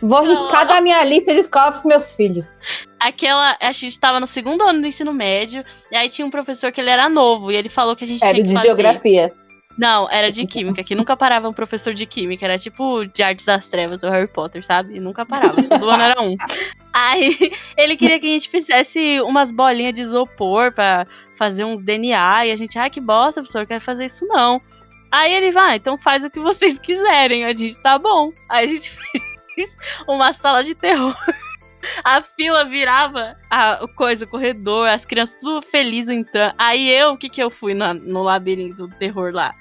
Vou 0.01 0.23
riscar 0.23 0.67
da 0.69 0.81
minha 0.81 1.03
lista 1.03 1.33
de 1.33 1.41
escola 1.41 1.73
pros 1.73 1.85
meus 1.85 2.15
filhos. 2.15 2.61
Aquela. 3.01 3.57
A 3.61 3.73
gente 3.73 3.99
tava 3.99 4.21
no 4.21 4.27
segundo 4.27 4.63
ano 4.63 4.81
do 4.83 4.87
ensino 4.87 5.13
médio. 5.13 5.65
E 5.91 5.97
aí 5.97 6.09
tinha 6.09 6.27
um 6.27 6.31
professor 6.31 6.71
que 6.71 6.81
ele 6.81 6.91
era 6.91 7.09
novo. 7.09 7.51
E 7.51 7.57
ele 7.57 7.69
falou 7.69 7.97
que 7.97 8.05
a 8.05 8.07
gente 8.07 8.23
Era 8.23 8.35
tinha 8.35 8.45
que 8.45 8.49
de 8.51 8.55
fazer. 8.55 8.67
geografia. 8.69 9.33
Não, 9.79 10.09
era 10.11 10.31
de 10.31 10.47
química, 10.47 10.85
que 10.85 10.95
nunca 10.95 11.17
parava 11.17 11.49
um 11.49 11.53
professor 11.53 11.95
de 11.95 12.05
química. 12.07 12.45
Era 12.45 12.59
tipo 12.59 13.05
de 13.07 13.23
artes 13.23 13.47
das 13.47 13.67
trevas 13.67 14.01
do 14.03 14.11
Harry 14.11 14.29
Potter, 14.29 14.65
sabe? 14.65 14.97
E 14.97 15.01
nunca 15.01 15.25
parava. 15.25 15.63
Todo 15.63 15.91
ano 15.91 16.03
era 16.03 16.21
um. 16.21 16.37
Aí 16.93 17.53
ele 17.77 17.97
queria 17.97 18.21
que 18.21 18.27
a 18.27 18.31
gente 18.31 18.49
fizesse 18.51 19.21
umas 19.23 19.51
bolinhas 19.51 19.95
de 19.95 20.03
isopor 20.03 20.73
pra 20.73 21.07
fazer 21.37 21.65
uns 21.65 21.83
DNA. 21.83 22.47
E 22.47 22.53
a 22.53 22.57
gente, 22.57 22.79
ai, 22.79 22.91
que 22.91 23.01
bosta, 23.01 23.41
professor, 23.41 23.61
eu 23.63 23.67
quero 23.67 23.81
fazer 23.81 24.05
isso 24.07 24.27
não. 24.27 24.61
Aí 25.11 25.33
ele 25.35 25.51
vai, 25.53 25.77
então 25.77 25.97
faz 25.99 26.23
o 26.25 26.31
que 26.31 26.41
vocês 26.41 26.79
quiserem. 26.79 27.45
A 27.45 27.55
gente, 27.55 27.79
tá 27.81 27.99
bom. 27.99 28.31
Aí 28.49 28.67
a 28.67 28.69
gente 28.69 28.91
fez 29.55 29.77
uma 30.07 30.33
sala 30.33 30.63
de 30.63 30.75
terror. 30.75 31.15
A 32.05 32.21
fila 32.23 32.65
virava 32.65 33.37
a 33.51 33.87
coisa, 33.97 34.25
o 34.25 34.29
corredor, 34.29 34.87
as 34.89 35.05
crianças 35.05 35.41
tudo 35.41 35.67
felizes 35.67 36.09
entrando. 36.11 36.55
Aí 36.57 36.89
eu, 36.91 37.13
o 37.13 37.17
que 37.19 37.29
que 37.29 37.43
eu 37.43 37.51
fui 37.51 37.75
na- 37.75 37.93
no 37.95 38.23
labirinto 38.23 38.87
do 38.87 38.95
terror 38.97 39.33
lá? 39.35 39.53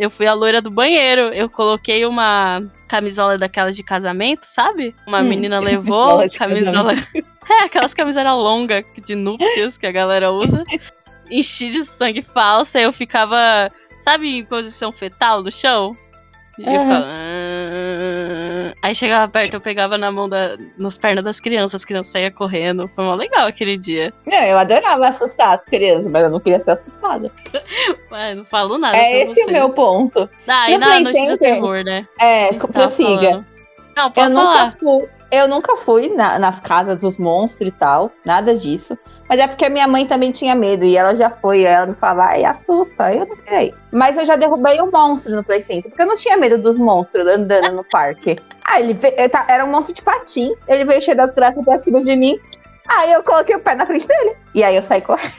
Eu 0.00 0.08
fui 0.08 0.26
a 0.26 0.32
loira 0.32 0.62
do 0.62 0.70
banheiro. 0.70 1.32
Eu 1.34 1.50
coloquei 1.50 2.06
uma 2.06 2.62
camisola 2.88 3.36
daquelas 3.36 3.76
de 3.76 3.82
casamento, 3.82 4.44
sabe? 4.44 4.94
Uma 5.06 5.20
Hum, 5.20 5.24
menina 5.24 5.60
levou 5.62 6.24
camisola. 6.38 6.94
É, 7.50 7.64
aquelas 7.64 7.92
camisolas 7.92 8.32
longas 8.32 8.84
de 9.04 9.16
núpcias 9.16 9.76
que 9.76 9.84
a 9.84 9.90
galera 9.90 10.30
usa. 10.30 10.64
Enchi 11.28 11.70
de 11.70 11.84
sangue 11.84 12.22
falsa. 12.22 12.80
Eu 12.80 12.92
ficava, 12.92 13.70
sabe, 14.04 14.38
em 14.38 14.44
posição 14.44 14.92
fetal 14.92 15.42
no 15.42 15.50
chão? 15.50 15.96
E 16.56 16.62
eu 16.62 16.80
ficava. 16.80 17.06
Aí 18.90 18.94
chegava 18.96 19.30
perto, 19.30 19.54
eu 19.54 19.60
pegava 19.60 19.96
na 19.96 20.10
mão 20.10 20.28
da. 20.28 20.56
nos 20.76 20.98
pernas 20.98 21.22
das 21.22 21.38
crianças, 21.38 21.76
as 21.80 21.84
crianças 21.84 22.10
saíam 22.10 22.32
correndo. 22.32 22.90
Foi 22.92 23.04
mó 23.04 23.14
legal 23.14 23.46
aquele 23.46 23.78
dia. 23.78 24.12
Não, 24.26 24.42
eu 24.42 24.58
adorava 24.58 25.06
assustar 25.06 25.54
as 25.54 25.64
crianças, 25.64 26.10
mas 26.10 26.24
eu 26.24 26.30
não 26.30 26.40
queria 26.40 26.58
ser 26.58 26.72
assustada. 26.72 27.30
Ué, 28.10 28.34
não 28.34 28.44
falo 28.44 28.78
nada. 28.78 28.96
É 28.96 29.22
esse 29.22 29.42
o 29.42 29.46
você. 29.46 29.52
meu 29.52 29.70
ponto. 29.70 30.28
Ah, 30.48 30.68
e 30.68 30.74
No 30.74 30.80
na 30.80 30.86
Play 30.86 31.02
noite 31.04 31.26
do 31.30 31.38
terror, 31.38 31.84
né? 31.84 32.04
É, 32.20 32.52
prossiga. 32.54 33.20
falando. 33.30 33.46
Não, 33.96 34.10
pode 34.10 34.28
Eu 34.28 34.34
falar. 34.36 34.50
nunca 34.64 34.70
fui, 34.76 35.08
eu 35.30 35.46
nunca 35.48 35.76
fui 35.76 36.08
na- 36.08 36.38
nas 36.38 36.60
casas 36.60 36.96
dos 36.96 37.16
monstros 37.16 37.68
e 37.68 37.72
tal, 37.72 38.10
nada 38.24 38.54
disso. 38.54 38.96
Mas 39.28 39.38
é 39.40 39.46
porque 39.46 39.64
a 39.64 39.70
minha 39.70 39.86
mãe 39.86 40.06
também 40.06 40.30
tinha 40.32 40.54
medo 40.54 40.84
e 40.84 40.96
ela 40.96 41.14
já 41.14 41.30
foi. 41.30 41.62
Ela 41.62 41.86
me 41.86 41.94
falava, 41.94 42.30
ai, 42.30 42.44
assusta. 42.44 43.12
Eu 43.14 43.26
não 43.26 43.60
ir. 43.60 43.74
Mas 43.92 44.16
eu 44.16 44.24
já 44.24 44.36
derrubei 44.36 44.80
um 44.82 44.90
monstro 44.90 45.34
no 45.34 45.44
Play 45.44 45.60
Center, 45.60 45.90
porque 45.90 46.02
eu 46.02 46.06
não 46.06 46.16
tinha 46.16 46.36
medo 46.36 46.58
dos 46.58 46.78
monstros 46.78 47.26
andando 47.26 47.72
no 47.72 47.84
parque. 47.84 48.36
Ah, 48.72 48.78
ele 48.78 48.92
veio- 48.92 49.28
tá- 49.28 49.46
era 49.48 49.64
um 49.64 49.68
monstro 49.68 49.92
de 49.92 50.00
patins, 50.00 50.60
ele 50.68 50.84
veio 50.84 51.02
cheio 51.02 51.16
das 51.16 51.34
graças 51.34 51.64
pra 51.64 51.76
cima 51.76 51.98
de 51.98 52.14
mim. 52.14 52.38
Aí 52.88 53.10
eu 53.10 53.20
coloquei 53.24 53.56
o 53.56 53.58
pé 53.60 53.74
na 53.74 53.84
frente 53.84 54.06
dele. 54.06 54.36
E 54.54 54.62
aí 54.62 54.76
eu 54.76 54.82
saí 54.82 55.00
correndo. 55.00 55.32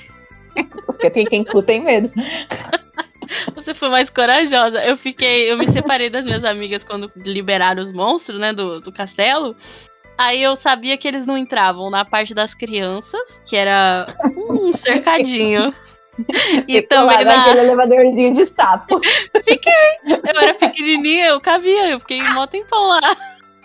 Porque 0.86 1.10
tem 1.10 1.26
quem 1.26 1.42
cu 1.46 1.62
tem 1.64 1.82
medo. 1.82 2.12
Você 3.56 3.74
foi 3.74 3.90
mais 3.90 4.10
corajosa. 4.10 4.84
Eu 4.84 4.98
fiquei. 4.98 5.52
Eu 5.52 5.58
me 5.58 5.68
separei 5.68 6.10
das 6.10 6.26
minhas 6.26 6.44
amigas 6.44 6.84
quando 6.84 7.12
liberaram 7.16 7.84
os 7.84 7.94
monstros, 7.94 8.40
né? 8.40 8.54
Do, 8.54 8.80
do 8.80 8.92
castelo. 8.92 9.56
Aí 10.18 10.44
eu 10.44 10.56
sabia 10.56 10.98
que 10.98 11.08
eles 11.08 11.26
não 11.26 11.38
entravam 11.38 11.90
na 11.90 12.06
parte 12.06 12.34
das 12.34 12.54
crianças, 12.54 13.42
que 13.46 13.56
era 13.56 14.06
um 14.36 14.74
cercadinho. 14.74 15.74
E 16.68 16.82
também 16.82 17.18
lá 17.20 17.24
na, 17.24 17.38
naquele 17.38 17.60
elevadorzinho 17.62 18.34
de 18.34 18.46
sapo. 18.46 19.00
Eu 20.06 20.42
era 20.42 20.54
pequenininha, 20.54 21.28
eu 21.28 21.42
cabia, 21.42 21.90
eu 21.90 22.00
fiquei 22.02 22.22
mó 22.22 22.46
tempão 22.46 22.86
lá. 22.88 23.00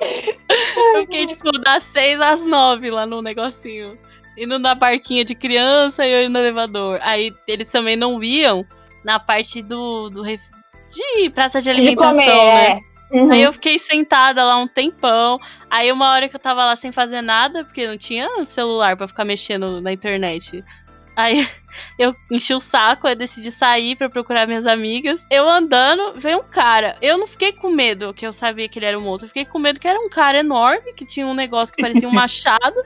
Eu 0.01 1.01
fiquei, 1.03 1.27
tipo, 1.27 1.51
das 1.59 1.83
seis 1.83 2.21
às 2.21 2.41
nove 2.41 2.91
lá 2.91 3.05
no 3.05 3.21
negocinho. 3.21 3.99
Indo 4.39 4.59
na 4.59 4.75
barquinha 4.75 5.25
de 5.25 5.35
criança 5.35 6.07
e 6.07 6.13
eu 6.13 6.25
indo 6.25 6.35
no 6.35 6.39
elevador. 6.39 6.99
Aí 7.03 7.35
eles 7.47 7.71
também 7.71 7.97
não 7.97 8.23
iam 8.23 8.65
na 9.07 9.19
parte 9.21 9.63
do. 9.63 10.11
do 10.11 10.21
ref- 10.23 10.43
de 10.89 11.31
praça 11.31 11.61
de 11.61 11.71
De 11.71 11.77
alimentação, 11.77 12.13
comer, 12.13 12.27
né? 12.27 12.69
é. 12.73 12.97
Uhum. 13.17 13.33
Aí 13.33 13.41
eu 13.43 13.53
fiquei 13.53 13.79
sentada 13.79 14.45
lá 14.45 14.57
um 14.57 14.67
tempão. 14.69 15.39
Aí 15.71 15.91
uma 15.93 16.11
hora 16.11 16.29
que 16.29 16.35
eu 16.37 16.41
tava 16.41 16.65
lá 16.65 16.75
sem 16.77 16.91
fazer 16.93 17.23
nada, 17.23 17.65
porque 17.65 17.87
não 17.87 17.97
tinha 17.97 18.29
celular 18.45 18.97
pra 18.97 19.07
ficar 19.09 19.25
mexendo 19.25 19.81
na 19.81 19.93
internet. 19.93 20.65
Aí 21.15 21.49
eu 21.99 22.15
enchi 22.31 22.53
o 22.53 22.61
saco, 22.61 23.07
eu 23.09 23.15
decidi 23.17 23.51
sair 23.51 23.95
pra 23.97 24.09
procurar 24.11 24.47
minhas 24.47 24.67
amigas. 24.67 25.25
Eu 25.31 25.49
andando, 25.49 26.15
veio 26.21 26.39
um 26.41 26.45
cara. 26.45 26.97
Eu 27.01 27.17
não 27.17 27.27
fiquei 27.29 27.53
com 27.53 27.71
medo 27.71 28.13
que 28.13 28.27
eu 28.27 28.33
sabia 28.33 28.69
que 28.69 28.79
ele 28.79 28.87
era 28.87 28.99
um 28.99 29.03
monstro. 29.03 29.25
Eu 29.27 29.29
fiquei 29.29 29.45
com 29.45 29.59
medo 29.59 29.79
que 29.81 29.89
era 29.89 29.99
um 30.01 30.09
cara 30.09 30.39
enorme, 30.39 30.93
que 30.95 31.07
tinha 31.07 31.27
um 31.27 31.35
negócio 31.35 31.73
que 31.75 31.81
parecia 31.83 32.09
um 32.09 32.13
machado. 32.15 32.77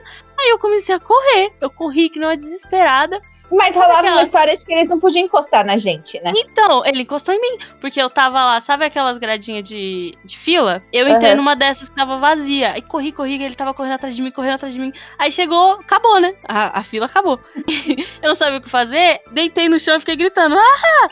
Aí 0.41 0.49
eu 0.49 0.57
comecei 0.59 0.95
a 0.95 0.99
correr. 0.99 1.53
Eu 1.61 1.69
corri 1.69 2.09
que 2.09 2.19
não 2.19 2.31
é 2.31 2.35
desesperada. 2.35 3.21
Mas 3.51 3.75
rolava 3.75 3.99
Aquela- 3.99 4.15
uma 4.17 4.23
história 4.23 4.55
de 4.55 4.65
que 4.65 4.73
eles 4.73 4.87
não 4.87 4.99
podiam 4.99 5.25
encostar 5.25 5.65
na 5.65 5.77
gente, 5.77 6.19
né? 6.21 6.31
Então, 6.35 6.83
ele 6.85 7.03
encostou 7.03 7.33
em 7.35 7.39
mim, 7.41 7.57
porque 7.79 8.01
eu 8.01 8.09
tava 8.09 8.43
lá, 8.43 8.61
sabe 8.61 8.85
aquelas 8.85 9.17
gradinhas 9.19 9.67
de, 9.67 10.17
de 10.23 10.37
fila? 10.37 10.81
Eu 10.91 11.07
entrei 11.07 11.35
numa 11.35 11.55
dessas 11.55 11.89
que 11.89 11.95
tava 11.95 12.17
vazia. 12.17 12.71
Aí 12.73 12.81
corri, 12.81 13.11
corri, 13.11 13.43
ele 13.43 13.55
tava 13.55 13.73
correndo 13.73 13.93
atrás 13.93 14.15
de 14.15 14.21
mim, 14.21 14.31
correndo 14.31 14.55
atrás 14.55 14.73
de 14.73 14.79
mim. 14.79 14.91
Aí 15.19 15.31
chegou, 15.31 15.73
acabou, 15.73 16.19
né? 16.19 16.33
A, 16.47 16.79
a 16.79 16.83
fila 16.83 17.05
acabou. 17.05 17.39
eu 18.21 18.29
não 18.29 18.35
sabia 18.35 18.57
o 18.57 18.61
que 18.61 18.69
fazer, 18.69 19.21
deitei 19.31 19.67
no 19.69 19.79
chão 19.79 19.97
e 19.97 19.99
fiquei 19.99 20.15
gritando. 20.15 20.55
Ah! 20.57 21.09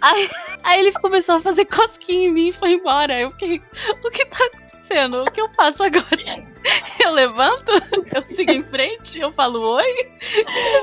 Aí, 0.00 0.30
aí 0.62 0.80
ele 0.80 0.92
começou 0.92 1.36
a 1.36 1.40
fazer 1.40 1.64
cosquinha 1.64 2.28
em 2.28 2.32
mim 2.32 2.48
e 2.48 2.52
foi 2.52 2.72
embora. 2.72 3.18
Eu 3.18 3.30
fiquei, 3.32 3.60
o 4.04 4.10
que 4.10 4.24
tá 4.26 4.44
acontecendo? 4.44 5.22
O 5.22 5.30
que 5.30 5.40
eu 5.40 5.48
faço 5.50 5.82
agora? 5.82 6.06
Eu 7.00 7.12
levanto, 7.12 7.70
eu 8.14 8.22
sigo 8.34 8.50
em 8.50 8.62
frente, 8.62 9.18
eu 9.18 9.32
falo 9.32 9.60
oi, 9.76 9.94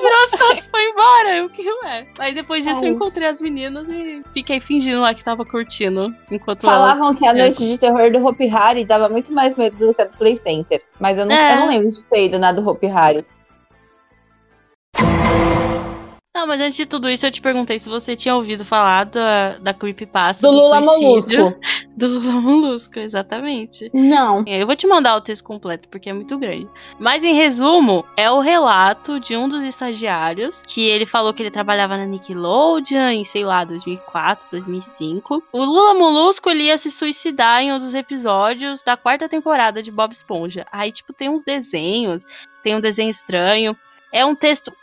virou 0.01 0.23
as 0.25 0.31
costas 0.31 0.63
e 0.63 0.69
foi 0.69 0.83
embora. 0.89 1.35
Eu 1.37 1.49
que 1.49 1.61
ué. 1.83 2.07
Aí 2.17 2.33
depois 2.33 2.63
disso 2.63 2.79
Ai. 2.79 2.87
eu 2.87 2.93
encontrei 2.93 3.27
as 3.27 3.39
meninas 3.41 3.87
e 3.89 4.23
fiquei 4.33 4.59
fingindo 4.59 5.01
lá 5.01 5.13
que 5.13 5.23
tava 5.23 5.45
curtindo. 5.45 6.15
Enquanto 6.31 6.63
elas. 6.65 6.75
Falavam 6.77 7.13
que 7.13 7.27
a 7.27 7.31
É. 7.31 7.33
noite 7.33 7.65
de 7.65 7.77
terror 7.77 8.11
do 8.11 8.25
Hopi 8.25 8.49
Hari 8.49 8.85
dava 8.85 9.09
muito 9.09 9.31
mais 9.33 9.55
medo 9.55 9.75
do 9.77 9.93
que 9.93 10.01
a 10.01 10.05
do 10.05 10.17
Play 10.17 10.37
Center. 10.37 10.81
Mas 10.99 11.17
eu 11.19 11.25
não, 11.25 11.35
É. 11.35 11.53
eu 11.53 11.57
não 11.57 11.67
lembro 11.67 11.89
de 11.89 12.05
ter 12.07 12.25
ido 12.25 12.39
na 12.39 12.51
do 12.51 12.67
Hopi 12.67 12.87
Hari. 12.87 13.25
Não, 16.35 16.45
mas 16.45 16.59
antes 16.59 16.75
de 16.75 16.85
tudo 16.85 17.09
isso, 17.09 17.25
eu 17.25 17.31
te 17.31 17.41
perguntei 17.41 17.79
se 17.79 17.87
você 17.87 18.13
tinha 18.13 18.35
ouvido 18.35 18.65
falar 18.65 19.05
da, 19.05 19.57
da 19.57 19.73
creepypasta 19.73 20.45
Do 20.45 20.51
Lula 20.51 20.81
suicídio. 20.81 21.39
Molusco. 21.39 21.59
Do 21.95 22.07
Lula 22.07 22.33
Molusco, 22.41 22.99
exatamente. 22.99 23.89
Não. 23.93 24.43
Eu 24.45 24.67
vou 24.67 24.75
te 24.75 24.85
mandar 24.85 25.15
o 25.15 25.21
texto 25.21 25.45
completo, 25.45 25.87
porque 25.87 26.09
é 26.09 26.13
muito 26.13 26.37
grande. 26.37 26.67
Mas 26.99 27.23
em 27.23 27.33
resumo, 27.33 28.03
é 28.17 28.29
o 28.29 28.41
relato 28.41 29.17
de 29.17 29.37
um 29.37 29.47
dos 29.47 29.63
estagiários 29.63 30.61
que 30.67 30.85
ele 30.85 31.05
falou 31.05 31.33
que 31.33 31.41
ele 31.41 31.49
trabalhava 31.49 31.95
na 31.95 32.05
Nickelodeon 32.05 33.11
em, 33.11 33.23
sei 33.23 33.45
lá, 33.45 33.63
2004, 33.63 34.47
2005. 34.51 35.41
O 35.53 35.63
Lula 35.63 35.93
Molusco 35.93 36.49
ele 36.49 36.63
ia 36.63 36.77
se 36.77 36.91
suicidar 36.91 37.61
em 37.61 37.71
um 37.71 37.79
dos 37.79 37.95
episódios 37.95 38.83
da 38.83 38.97
quarta 38.97 39.29
temporada 39.29 39.81
de 39.81 39.89
Bob 39.89 40.11
Esponja. 40.11 40.65
Aí, 40.69 40.91
tipo, 40.91 41.13
tem 41.13 41.29
uns 41.29 41.45
desenhos, 41.45 42.25
tem 42.61 42.75
um 42.75 42.81
desenho 42.81 43.09
estranho. 43.09 43.73
É 44.11 44.25
um 44.25 44.35
texto 44.35 44.73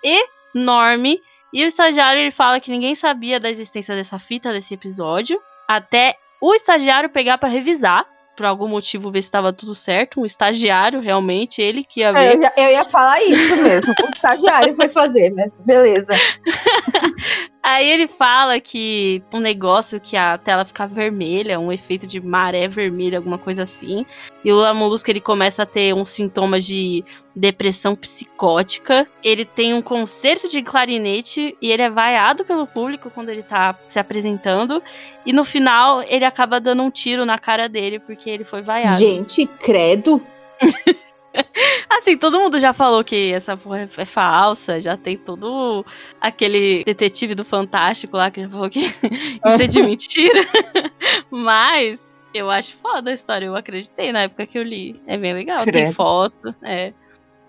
enorme. 0.54 1.20
E 1.52 1.64
o 1.64 1.66
estagiário 1.68 2.20
ele 2.20 2.30
fala 2.30 2.58
que 2.60 2.70
ninguém 2.70 2.94
sabia 2.94 3.38
da 3.38 3.50
existência 3.50 3.94
dessa 3.94 4.18
fita 4.18 4.52
desse 4.52 4.74
episódio. 4.74 5.38
Até 5.68 6.14
o 6.40 6.54
estagiário 6.54 7.10
pegar 7.10 7.38
pra 7.38 7.48
revisar 7.48 8.06
por 8.36 8.46
algum 8.46 8.66
motivo 8.66 9.10
ver 9.10 9.20
se 9.22 9.28
estava 9.28 9.52
tudo 9.52 9.74
certo. 9.74 10.20
Um 10.20 10.24
estagiário, 10.24 11.00
realmente, 11.00 11.60
ele 11.60 11.84
que 11.84 12.00
ia 12.00 12.08
É, 12.08 12.12
ver. 12.12 12.34
eu, 12.36 12.40
já- 12.40 12.52
eu 12.56 12.70
ia 12.70 12.84
falar 12.86 13.22
isso 13.22 13.56
mesmo. 13.56 13.92
O 14.02 14.08
estagiário 14.08 14.74
foi 14.74 14.88
fazer, 14.88 15.30
mas 15.34 15.52
beleza. 15.60 16.14
Aí 17.62 17.88
ele 17.88 18.09
fala 18.09 18.59
que 18.59 19.22
um 19.33 19.38
negócio 19.38 20.01
que 20.01 20.16
a 20.16 20.37
tela 20.37 20.64
fica 20.64 20.85
vermelha, 20.85 21.61
um 21.61 21.70
efeito 21.70 22.09
de 22.09 22.20
maré 22.20 22.66
vermelha, 22.66 23.18
alguma 23.18 23.38
coisa 23.38 23.62
assim. 23.62 24.05
E 24.44 24.51
o 24.51 24.57
Lula 24.57 24.75
Molusco 24.75 25.09
ele 25.09 25.20
começa 25.20 25.62
a 25.62 25.66
ter 25.66 25.94
uns 25.94 26.09
sintomas 26.09 26.64
de 26.64 27.05
depressão 27.37 27.94
psicótica. 27.94 29.07
Ele 29.22 29.44
tem 29.44 29.75
um 29.75 29.81
concerto 29.81 30.48
de 30.48 30.61
clarinete 30.61 31.57
e 31.62 31.70
ele 31.70 31.83
é 31.83 31.90
vaiado 31.90 32.44
pelo 32.44 32.66
público 32.66 33.11
quando 33.11 33.29
ele 33.29 33.44
tá 33.44 33.79
se 33.87 33.98
apresentando. 33.98 34.83
E 35.25 35.33
no 35.33 35.44
final 35.44 36.03
ele 36.03 36.25
acaba 36.25 36.59
dando 36.59 36.83
um 36.83 36.90
tiro 36.90 37.25
na 37.25 37.38
cara 37.38 37.68
dele 37.68 38.01
porque 38.01 38.29
ele 38.29 38.44
foi 38.44 38.62
vaiado. 38.62 38.98
Gente, 38.98 39.46
credo. 39.46 40.20
Assim, 41.88 42.16
todo 42.16 42.38
mundo 42.38 42.58
já 42.58 42.72
falou 42.72 43.04
que 43.04 43.32
essa 43.32 43.56
porra 43.56 43.88
é 43.96 44.04
falsa, 44.04 44.80
já 44.80 44.96
tem 44.96 45.16
todo 45.16 45.84
aquele 46.20 46.82
detetive 46.84 47.34
do 47.34 47.44
Fantástico 47.44 48.16
lá 48.16 48.30
que 48.30 48.42
já 48.42 48.48
falou 48.48 48.70
que 48.70 48.80
isso 49.44 49.62
é 49.62 49.66
de 49.66 49.82
mentira. 49.82 50.46
Mas 51.30 52.00
eu 52.34 52.50
acho 52.50 52.76
foda 52.76 53.10
a 53.10 53.14
história, 53.14 53.46
eu 53.46 53.56
acreditei 53.56 54.12
na 54.12 54.22
época 54.22 54.46
que 54.46 54.58
eu 54.58 54.62
li. 54.62 55.00
É 55.06 55.16
bem 55.16 55.34
legal, 55.34 55.64
tem 55.64 55.72
Credo. 55.72 55.94
foto, 55.94 56.54
é. 56.62 56.92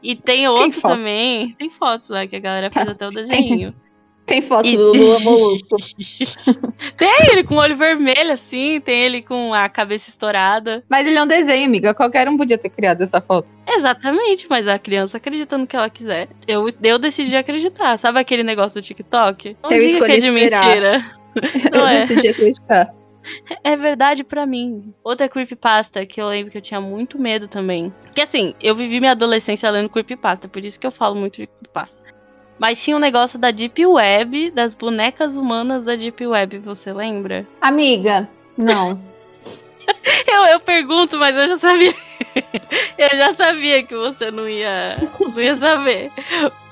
E 0.02 0.16
tem 0.16 0.48
outro 0.48 0.82
foto. 0.82 0.98
também, 0.98 1.54
tem 1.54 1.70
fotos 1.70 2.10
lá 2.10 2.28
que 2.28 2.36
a 2.36 2.40
galera 2.40 2.70
fez 2.72 2.88
até 2.88 3.08
o 3.08 3.12
desenho. 3.12 3.72
Tem 3.72 3.84
foto 4.42 4.68
E- 4.68 4.78
do 4.78 4.94
Lula 4.94 5.20
Molusco. 5.22 5.76
tem 6.98 7.12
ele 7.32 7.44
com 7.44 7.56
o 7.56 7.60
olho 7.60 7.76
vermelho, 7.76 8.32
assim, 8.32 8.80
tem 8.82 9.02
ele 9.02 9.22
com 9.22 9.54
a 9.54 9.68
cabeça 9.70 10.10
estourada. 10.10 10.84
Mas 10.90 11.08
ele 11.08 11.18
é 11.18 11.24
um 11.24 11.28
desenho, 11.28 11.66
amiga. 11.68 11.94
Qualquer 11.94 12.28
um 12.30 12.38
podia 12.38 12.58
ter 12.58 12.70
criado 12.70 13.02
essa 13.02 13.20
foto. 13.22 13.50
Exatamente, 13.68 14.48
mas 14.50 14.68
a 14.68 14.80
criança 14.80 15.18
acredita 15.18 15.58
no 15.58 15.68
que 15.68 15.76
ela 15.76 15.90
quiser. 15.90 16.30
Eu, 16.48 16.68
eu 16.84 16.98
decidi 17.00 17.36
acreditar. 17.36 17.98
Sabe 17.98 18.20
aquele 18.20 18.44
negócio 18.44 18.82
do 18.82 18.86
TikTok? 18.86 19.58
Não 19.62 19.72
Eu 19.72 19.88
diga 19.88 20.06
que 20.06 20.12
é 20.12 20.20
de 20.20 20.30
esperar. 20.30 20.66
mentira. 20.66 21.06
Não 21.74 21.82
eu 21.82 21.88
é. 21.88 22.00
decidi 22.02 22.28
acreditar. 22.28 22.94
É 23.64 23.76
verdade 23.78 24.24
pra 24.24 24.46
mim. 24.46 24.94
Outra 25.04 25.30
creepypasta 25.30 26.06
que 26.06 26.22
eu 26.22 26.28
lembro 26.28 26.52
que 26.52 26.58
eu 26.58 26.62
tinha 26.62 26.80
muito 26.82 27.18
medo 27.18 27.48
também. 27.48 27.92
Porque 28.04 28.22
assim, 28.22 28.54
eu 28.62 28.76
vivi 28.76 29.00
minha 29.00 29.14
adolescência 29.14 29.70
lendo 29.72 29.90
creepypasta, 29.90 30.48
por 30.48 30.64
isso 30.64 30.80
que 30.80 30.86
eu 30.86 30.92
falo 30.92 31.16
muito 31.16 31.38
de 31.38 31.48
creepypasta. 31.48 32.03
Mas 32.64 32.82
tinha 32.82 32.96
um 32.96 33.00
negócio 33.00 33.38
da 33.38 33.52
Deep 33.52 33.86
Web, 33.86 34.52
das 34.52 34.74
bonecas 34.74 35.36
humanas 35.36 35.84
da 35.84 35.98
Deep 35.98 36.26
Web, 36.26 36.60
você 36.60 36.94
lembra? 36.94 37.46
Amiga, 37.60 38.30
não. 38.58 39.02
Eu, 40.26 40.46
eu 40.46 40.60
pergunto, 40.62 41.18
mas 41.18 41.36
eu 41.36 41.50
já 41.50 41.60
sabia. 41.60 41.94
eu 42.98 43.18
já 43.18 43.36
sabia 43.36 43.84
que 43.84 43.94
você 43.94 44.32
não 44.32 44.48
ia, 44.48 44.96
não 45.20 45.42
ia 45.42 45.56
saber. 45.58 46.10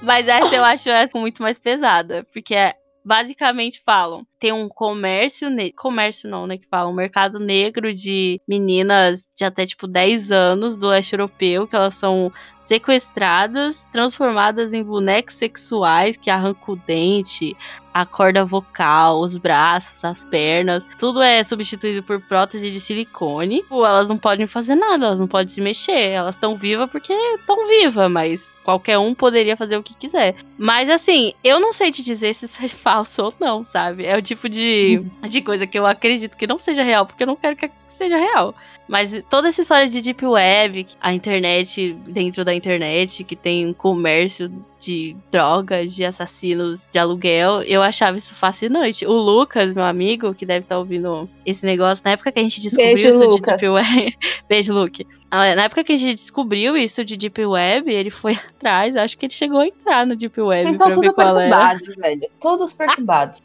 Mas 0.02 0.30
essa 0.30 0.56
eu 0.56 0.64
acho 0.64 0.90
essa 0.90 1.20
muito 1.20 1.44
mais 1.44 1.60
pesada. 1.60 2.26
Porque 2.32 2.56
é- 2.56 2.76
basicamente 3.04 3.82
falam: 3.86 4.26
tem 4.40 4.52
um 4.52 4.70
comércio. 4.70 5.50
Comércio 5.76 6.30
não, 6.30 6.48
né? 6.48 6.58
Que 6.58 6.68
falam, 6.68 6.92
um 6.92 6.96
mercado 6.96 7.40
negro 7.40 7.94
de 7.94 8.40
meninas 8.48 9.28
de 9.36 9.44
até 9.44 9.66
tipo 9.66 9.88
10 9.88 10.32
anos 10.32 10.78
do 10.78 10.88
leste 10.88 11.14
europeu, 11.14 11.68
que 11.68 11.76
elas 11.76 11.96
são 11.96 12.32
sequestradas, 12.72 13.86
transformadas 13.92 14.72
em 14.72 14.82
bonecos 14.82 15.36
sexuais 15.36 16.16
que 16.16 16.30
arrancam 16.30 16.74
o 16.74 16.78
dente, 16.78 17.54
a 17.94 18.06
corda 18.06 18.46
vocal, 18.46 19.20
os 19.20 19.38
braços, 19.38 20.06
as 20.06 20.24
pernas, 20.24 20.88
tudo 20.98 21.22
é 21.22 21.44
substituído 21.44 22.02
por 22.02 22.22
prótese 22.22 22.72
de 22.72 22.80
silicone. 22.80 23.62
Pô, 23.68 23.86
elas 23.86 24.08
não 24.08 24.18
podem 24.18 24.48
fazer 24.48 24.76
nada, 24.76 25.08
elas 25.08 25.20
não 25.20 25.28
podem 25.28 25.50
se 25.50 25.60
mexer, 25.60 26.12
elas 26.12 26.36
estão 26.36 26.56
vivas 26.56 26.90
porque 26.90 27.12
estão 27.12 27.68
vivas, 27.68 28.10
mas 28.10 28.56
qualquer 28.64 28.98
um 28.98 29.14
poderia 29.14 29.58
fazer 29.58 29.76
o 29.76 29.84
que 29.84 29.94
quiser. 29.94 30.36
Mas 30.58 30.90
assim, 30.90 31.34
eu 31.44 31.60
não 31.60 31.74
sei 31.74 31.92
te 31.92 32.02
dizer 32.02 32.36
se 32.36 32.46
isso 32.46 32.64
é 32.64 32.70
falso 32.72 33.24
ou 33.24 33.34
não, 33.38 33.66
sabe? 33.66 34.06
É 34.06 34.18
o 34.18 34.22
tipo 34.22 34.48
de, 34.48 35.04
de 35.28 35.42
coisa 35.42 35.68
que 35.68 35.78
eu 35.78 35.86
acredito 35.86 36.38
que 36.38 36.48
não 36.48 36.58
seja 36.58 36.84
real, 36.84 37.06
porque 37.06 37.24
eu 37.24 37.28
não 37.28 37.36
quero 37.36 37.58
que 37.58 37.66
seja 38.02 38.18
real. 38.18 38.56
Mas 38.88 39.24
toda 39.30 39.48
essa 39.48 39.62
história 39.62 39.88
de 39.88 40.02
Deep 40.02 40.26
Web, 40.26 40.88
a 41.00 41.14
internet 41.14 41.94
dentro 42.08 42.44
da 42.44 42.54
internet, 42.54 43.24
que 43.24 43.36
tem 43.36 43.68
um 43.68 43.74
comércio 43.74 44.52
de 44.80 45.16
drogas, 45.32 45.94
de 45.94 46.04
assassinos 46.04 46.82
de 46.92 47.00
aluguel, 47.00 47.62
eu 47.62 47.82
achava 47.82 48.18
isso 48.18 48.34
fascinante. 48.34 49.06
O 49.06 49.14
Lucas, 49.14 49.74
meu 49.74 49.84
amigo, 49.84 50.34
que 50.34 50.46
deve 50.46 50.66
estar 50.66 50.78
ouvindo 50.78 51.30
esse 51.46 51.64
negócio, 51.66 52.04
na 52.04 52.12
época 52.12 52.32
que 52.32 52.40
a 52.40 52.44
gente 52.44 52.60
descobriu 52.60 52.94
Beijo, 52.94 53.10
isso 53.10 53.24
Lucas. 53.24 53.56
de 53.56 53.62
Deep 53.62 53.70
Web. 53.70 54.18
Beijo, 54.50 54.74
Luke. 54.74 55.08
Ah, 55.30 55.56
Na 55.56 55.64
época 55.64 55.84
que 55.84 55.94
a 55.94 55.98
gente 55.98 56.16
descobriu 56.16 56.76
isso 56.76 57.06
de 57.06 57.16
Deep 57.16 57.46
Web, 57.46 57.90
ele 57.90 58.10
foi 58.10 58.34
atrás, 58.50 58.98
acho 58.98 59.18
que 59.18 59.28
ele 59.28 59.34
chegou 59.34 59.60
a 59.60 59.68
entrar 59.68 60.06
no 60.06 60.16
Deep 60.16 60.42
Web. 60.42 60.64
Vocês 60.64 60.78
são 60.78 60.92
tudo 60.92 61.14
perturbados, 61.14 61.96
velho. 61.96 62.28
Todos 62.42 62.74
perturbados. 62.74 63.40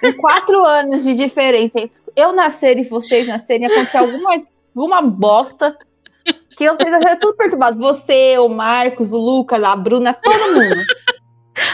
Com 0.00 0.12
quatro 0.14 0.64
anos 0.64 1.02
de 1.04 1.14
diferença 1.14 1.78
entre 1.78 1.92
eu 2.16 2.32
nascer 2.32 2.78
e 2.78 2.84
vocês 2.84 3.26
nascerem, 3.26 3.66
acontecer 3.66 3.98
alguma, 3.98 4.36
alguma 4.74 5.02
bosta 5.02 5.76
que 6.56 6.68
vocês 6.68 6.90
vão 6.90 7.00
ser 7.00 7.16
tudo 7.16 7.36
perturbados. 7.36 7.78
Você, 7.78 8.38
o 8.38 8.48
Marcos, 8.48 9.12
o 9.12 9.18
Lucas, 9.18 9.62
a 9.62 9.74
Bruna, 9.76 10.12
todo 10.12 10.54
mundo. 10.54 10.82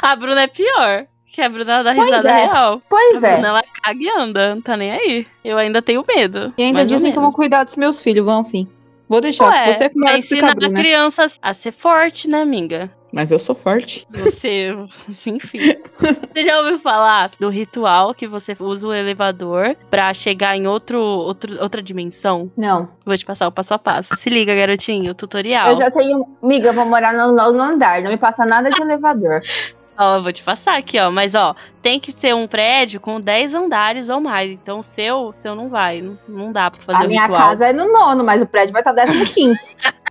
A 0.02 0.16
Bruna 0.16 0.42
é 0.42 0.46
pior. 0.46 1.06
Que 1.26 1.42
a 1.42 1.48
Bruna 1.48 1.82
dá 1.82 1.94
Pois 1.94 2.04
risada 2.04 2.30
é. 2.30 2.44
real. 2.46 2.82
Pois 2.88 3.22
a 3.22 3.28
é. 3.28 3.32
Bruna, 3.34 3.48
ela 3.48 3.62
caga 3.82 3.98
e 4.00 4.08
anda, 4.08 4.54
não 4.54 4.62
tá 4.62 4.76
nem 4.76 4.90
aí. 4.90 5.26
Eu 5.44 5.58
ainda 5.58 5.82
tenho 5.82 6.02
medo. 6.06 6.52
E 6.56 6.62
ainda 6.62 6.84
dizem 6.84 7.12
que 7.12 7.18
vão 7.18 7.30
cuidar 7.30 7.64
dos 7.64 7.76
meus 7.76 8.00
filhos, 8.00 8.24
vão 8.24 8.42
sim. 8.42 8.66
Vou 9.08 9.20
deixar. 9.20 9.48
Ué, 9.48 9.72
você 9.72 9.84
é 9.84 9.90
mora 9.94 10.18
ensinar 10.18 10.52
a 10.52 10.70
criança 10.70 11.30
a 11.40 11.52
ser 11.52 11.72
forte, 11.72 12.28
né, 12.28 12.40
amiga? 12.40 12.90
Mas 13.16 13.32
eu 13.32 13.38
sou 13.38 13.54
forte. 13.54 14.06
Você, 14.10 14.76
enfim. 15.08 15.38
Você 15.40 16.44
já 16.44 16.58
ouviu 16.58 16.78
falar 16.78 17.30
do 17.40 17.48
ritual 17.48 18.12
que 18.12 18.28
você 18.28 18.54
usa 18.60 18.88
o 18.88 18.92
elevador 18.92 19.74
pra 19.90 20.12
chegar 20.12 20.54
em 20.54 20.66
outro, 20.66 21.00
outro, 21.00 21.58
outra 21.62 21.82
dimensão? 21.82 22.52
Não. 22.54 22.90
Vou 23.06 23.16
te 23.16 23.24
passar 23.24 23.48
o 23.48 23.52
passo 23.52 23.72
a 23.72 23.78
passo. 23.78 24.14
Se 24.18 24.28
liga, 24.28 24.54
garotinho, 24.54 25.12
o 25.12 25.14
tutorial. 25.14 25.68
Eu 25.68 25.76
já 25.76 25.90
tenho. 25.90 26.26
Amiga, 26.42 26.68
eu 26.68 26.74
vou 26.74 26.84
morar 26.84 27.14
no 27.14 27.32
nono 27.32 27.58
andar. 27.58 28.02
Não 28.02 28.10
me 28.10 28.18
passa 28.18 28.44
nada 28.44 28.68
de 28.68 28.82
elevador. 28.82 29.40
Ó, 29.98 30.16
eu 30.16 30.22
vou 30.22 30.30
te 30.30 30.42
passar 30.42 30.76
aqui, 30.76 31.00
ó. 31.00 31.10
Mas, 31.10 31.34
ó, 31.34 31.56
tem 31.80 31.98
que 31.98 32.12
ser 32.12 32.34
um 32.34 32.46
prédio 32.46 33.00
com 33.00 33.18
10 33.18 33.54
andares 33.54 34.10
ou 34.10 34.20
mais. 34.20 34.50
Então, 34.50 34.80
o 34.80 34.82
seu, 34.82 35.28
o 35.28 35.32
seu 35.32 35.54
não 35.54 35.70
vai. 35.70 36.02
Não, 36.02 36.18
não 36.28 36.52
dá 36.52 36.70
pra 36.70 36.82
fazer 36.82 37.04
a 37.04 37.06
o 37.06 37.08
minha 37.08 37.22
ritual. 37.22 37.40
casa 37.40 37.68
é 37.68 37.72
no 37.72 37.90
nono, 37.90 38.22
mas 38.22 38.42
o 38.42 38.46
prédio 38.46 38.74
vai 38.74 38.82
estar 38.82 38.92
décimo 38.92 39.24
quinto. 39.24 39.58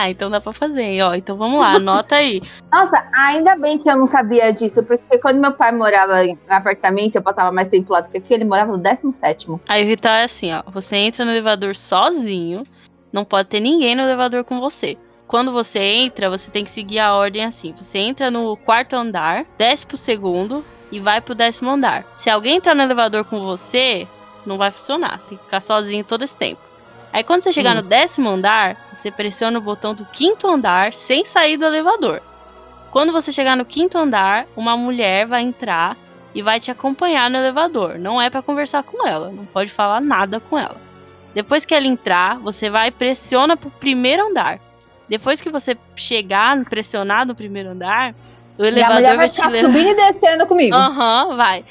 Ah, 0.00 0.08
então 0.08 0.30
dá 0.30 0.40
pra 0.40 0.52
fazer, 0.52 1.02
ó. 1.02 1.12
Então 1.12 1.36
vamos 1.36 1.60
lá, 1.60 1.72
anota 1.72 2.14
aí. 2.14 2.40
Nossa, 2.72 3.04
ainda 3.16 3.56
bem 3.56 3.76
que 3.76 3.90
eu 3.90 3.96
não 3.96 4.06
sabia 4.06 4.52
disso, 4.52 4.84
porque 4.84 5.18
quando 5.18 5.40
meu 5.40 5.50
pai 5.50 5.72
morava 5.72 6.24
em 6.24 6.38
apartamento, 6.48 7.16
eu 7.16 7.22
passava 7.22 7.50
mais 7.50 7.66
tempo 7.66 7.92
lá 7.92 8.00
do 8.00 8.08
que 8.08 8.18
aqui, 8.18 8.32
ele 8.32 8.44
morava 8.44 8.70
no 8.70 8.78
17. 8.78 9.48
Aí 9.66 9.82
o 9.82 9.88
ritual 9.88 10.14
é 10.14 10.22
assim, 10.22 10.52
ó. 10.52 10.62
Você 10.70 10.94
entra 10.94 11.24
no 11.24 11.32
elevador 11.32 11.74
sozinho. 11.74 12.62
Não 13.12 13.24
pode 13.24 13.48
ter 13.48 13.58
ninguém 13.58 13.96
no 13.96 14.02
elevador 14.02 14.44
com 14.44 14.60
você. 14.60 14.96
Quando 15.26 15.50
você 15.50 15.80
entra, 15.80 16.30
você 16.30 16.48
tem 16.48 16.64
que 16.64 16.70
seguir 16.70 17.00
a 17.00 17.16
ordem 17.16 17.44
assim. 17.44 17.74
Você 17.76 17.98
entra 17.98 18.30
no 18.30 18.56
quarto 18.56 18.94
andar, 18.94 19.46
desce 19.58 19.84
pro 19.84 19.96
segundo 19.96 20.64
e 20.92 21.00
vai 21.00 21.20
pro 21.20 21.34
décimo 21.34 21.70
andar. 21.70 22.06
Se 22.18 22.30
alguém 22.30 22.58
entrar 22.58 22.76
no 22.76 22.82
elevador 22.82 23.24
com 23.24 23.40
você, 23.40 24.06
não 24.46 24.56
vai 24.56 24.70
funcionar. 24.70 25.18
Tem 25.28 25.36
que 25.36 25.42
ficar 25.42 25.60
sozinho 25.60 26.04
todo 26.04 26.22
esse 26.22 26.36
tempo. 26.36 26.67
Aí 27.12 27.24
quando 27.24 27.42
você 27.42 27.52
chegar 27.52 27.72
Hum. 27.72 27.76
no 27.76 27.82
décimo 27.82 28.28
andar, 28.28 28.76
você 28.92 29.10
pressiona 29.10 29.58
o 29.58 29.62
botão 29.62 29.94
do 29.94 30.04
quinto 30.06 30.46
andar 30.46 30.92
sem 30.92 31.24
sair 31.24 31.56
do 31.56 31.64
elevador. 31.64 32.20
Quando 32.90 33.12
você 33.12 33.32
chegar 33.32 33.56
no 33.56 33.64
quinto 33.64 33.98
andar, 33.98 34.46
uma 34.56 34.76
mulher 34.76 35.26
vai 35.26 35.42
entrar 35.42 35.96
e 36.34 36.42
vai 36.42 36.60
te 36.60 36.70
acompanhar 36.70 37.30
no 37.30 37.36
elevador. 37.38 37.98
Não 37.98 38.20
é 38.20 38.28
pra 38.30 38.42
conversar 38.42 38.82
com 38.82 39.06
ela, 39.06 39.30
não 39.30 39.44
pode 39.46 39.70
falar 39.72 40.00
nada 40.00 40.40
com 40.40 40.58
ela. 40.58 40.76
Depois 41.34 41.64
que 41.64 41.74
ela 41.74 41.86
entrar, 41.86 42.38
você 42.38 42.70
vai 42.70 42.88
e 42.88 42.92
pressiona 42.92 43.56
pro 43.56 43.70
primeiro 43.70 44.26
andar. 44.28 44.58
Depois 45.08 45.40
que 45.40 45.50
você 45.50 45.76
chegar, 45.96 46.62
pressionar 46.64 47.26
no 47.26 47.34
primeiro 47.34 47.70
andar, 47.70 48.14
o 48.58 48.64
elevador 48.64 49.02
vai 49.02 49.16
vai 49.16 49.30
te 49.30 49.40
levar. 49.40 49.58
subindo 49.58 49.90
e 49.90 49.94
descendo 49.94 50.46
comigo. 50.46 50.74
Aham, 50.74 51.36
vai. 51.36 51.64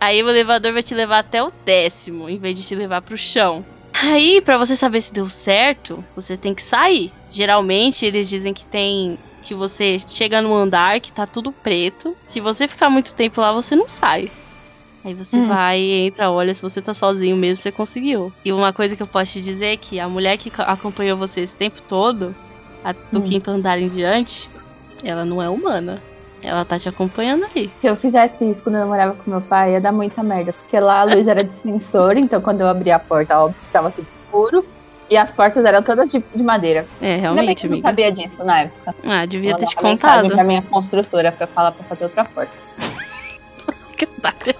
Aí 0.00 0.22
o 0.22 0.28
elevador 0.28 0.72
vai 0.72 0.82
te 0.82 0.94
levar 0.94 1.18
até 1.20 1.42
o 1.42 1.52
décimo, 1.64 2.28
em 2.28 2.38
vez 2.38 2.56
de 2.58 2.66
te 2.66 2.74
levar 2.74 3.00
pro 3.02 3.16
chão. 3.16 3.64
Aí, 4.06 4.40
pra 4.42 4.58
você 4.58 4.76
saber 4.76 5.00
se 5.00 5.12
deu 5.12 5.26
certo, 5.28 6.04
você 6.14 6.36
tem 6.36 6.54
que 6.54 6.62
sair. 6.62 7.12
Geralmente, 7.30 8.04
eles 8.04 8.28
dizem 8.28 8.52
que 8.54 8.66
tem. 8.66 9.18
Que 9.46 9.54
você 9.54 9.98
chega 10.08 10.40
num 10.40 10.54
andar 10.54 11.00
que 11.00 11.12
tá 11.12 11.26
tudo 11.26 11.52
preto. 11.52 12.16
Se 12.28 12.40
você 12.40 12.66
ficar 12.66 12.88
muito 12.88 13.14
tempo 13.14 13.40
lá, 13.42 13.52
você 13.52 13.76
não 13.76 13.86
sai. 13.88 14.30
Aí 15.04 15.12
você 15.12 15.36
Hum. 15.36 15.48
vai, 15.48 15.78
entra, 15.82 16.30
olha, 16.30 16.54
se 16.54 16.62
você 16.62 16.80
tá 16.80 16.94
sozinho 16.94 17.36
mesmo, 17.36 17.62
você 17.62 17.70
conseguiu. 17.70 18.32
E 18.42 18.50
uma 18.52 18.72
coisa 18.72 18.96
que 18.96 19.02
eu 19.02 19.06
posso 19.06 19.32
te 19.32 19.42
dizer 19.42 19.66
é 19.66 19.76
que 19.76 20.00
a 20.00 20.08
mulher 20.08 20.38
que 20.38 20.50
acompanhou 20.56 21.18
você 21.18 21.42
esse 21.42 21.54
tempo 21.58 21.82
todo, 21.82 22.34
a- 22.82 22.92
do 23.12 23.18
Hum. 23.18 23.22
quinto 23.22 23.50
andar 23.50 23.78
em 23.78 23.88
diante, 23.88 24.50
ela 25.04 25.26
não 25.26 25.42
é 25.42 25.50
humana. 25.50 26.02
Ela 26.44 26.64
tá 26.64 26.78
te 26.78 26.88
acompanhando 26.88 27.46
aí. 27.56 27.72
Se 27.78 27.86
eu 27.86 27.96
fizesse 27.96 28.48
isso 28.48 28.62
quando 28.62 28.76
eu 28.76 28.86
morava 28.86 29.14
com 29.14 29.30
meu 29.30 29.40
pai, 29.40 29.72
ia 29.72 29.80
dar 29.80 29.92
muita 29.92 30.22
merda. 30.22 30.52
Porque 30.52 30.78
lá 30.78 31.00
a 31.00 31.04
luz 31.04 31.26
era 31.26 31.42
de 31.42 31.52
sensor, 31.52 32.16
então 32.16 32.40
quando 32.40 32.60
eu 32.60 32.68
abria 32.68 32.96
a 32.96 32.98
porta, 32.98 33.38
óbvio, 33.38 33.60
tava 33.72 33.90
tudo 33.90 34.08
escuro. 34.26 34.64
E 35.08 35.16
as 35.16 35.30
portas 35.30 35.64
eram 35.64 35.82
todas 35.82 36.10
de, 36.10 36.24
de 36.34 36.42
madeira. 36.42 36.86
É, 37.00 37.06
Ainda 37.06 37.10
bem 37.12 37.20
realmente, 37.20 37.60
que 37.60 37.66
eu 37.66 37.70
não 37.70 37.78
sabia 37.78 38.10
disso 38.10 38.42
na 38.42 38.60
época. 38.62 38.94
Ah, 39.04 39.26
devia 39.26 39.56
ter 39.56 39.66
te 39.66 39.76
contado. 39.76 40.28
pra 40.28 40.44
minha 40.44 40.62
construtora 40.62 41.30
pra 41.30 41.46
falar 41.46 41.72
pra 41.72 41.84
fazer 41.84 42.04
outra 42.04 42.24
porta. 42.24 42.52
Que 43.96 44.06
otária. 44.06 44.56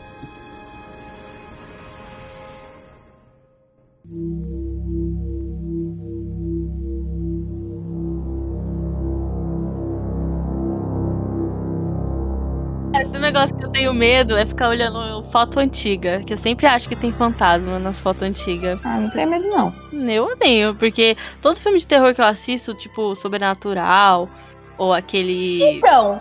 Tenho 13.75 13.93
medo 13.93 14.37
é 14.37 14.47
ficar 14.47 14.69
olhando 14.69 15.23
foto 15.31 15.59
antiga, 15.61 16.23
que 16.25 16.33
eu 16.33 16.37
sempre 16.39 16.67
acho 16.67 16.89
que 16.89 16.97
tem 16.97 17.13
fantasma 17.13 17.79
nas 17.79 18.01
fotos 18.01 18.23
antigas. 18.23 18.79
Ah, 18.85 18.99
não 19.01 19.11
tenho 19.11 19.29
medo, 19.29 19.47
não. 19.49 19.75
Eu 20.09 20.37
tenho, 20.37 20.75
porque 20.75 21.17
todo 21.43 21.59
filme 21.61 21.79
de 21.79 21.87
terror 21.87 22.15
que 22.15 22.21
eu 22.21 22.25
assisto, 22.25 22.73
tipo 22.75 23.15
Sobrenatural, 23.17 24.29
ou 24.79 24.93
aquele. 24.93 25.63
Então, 25.77 26.21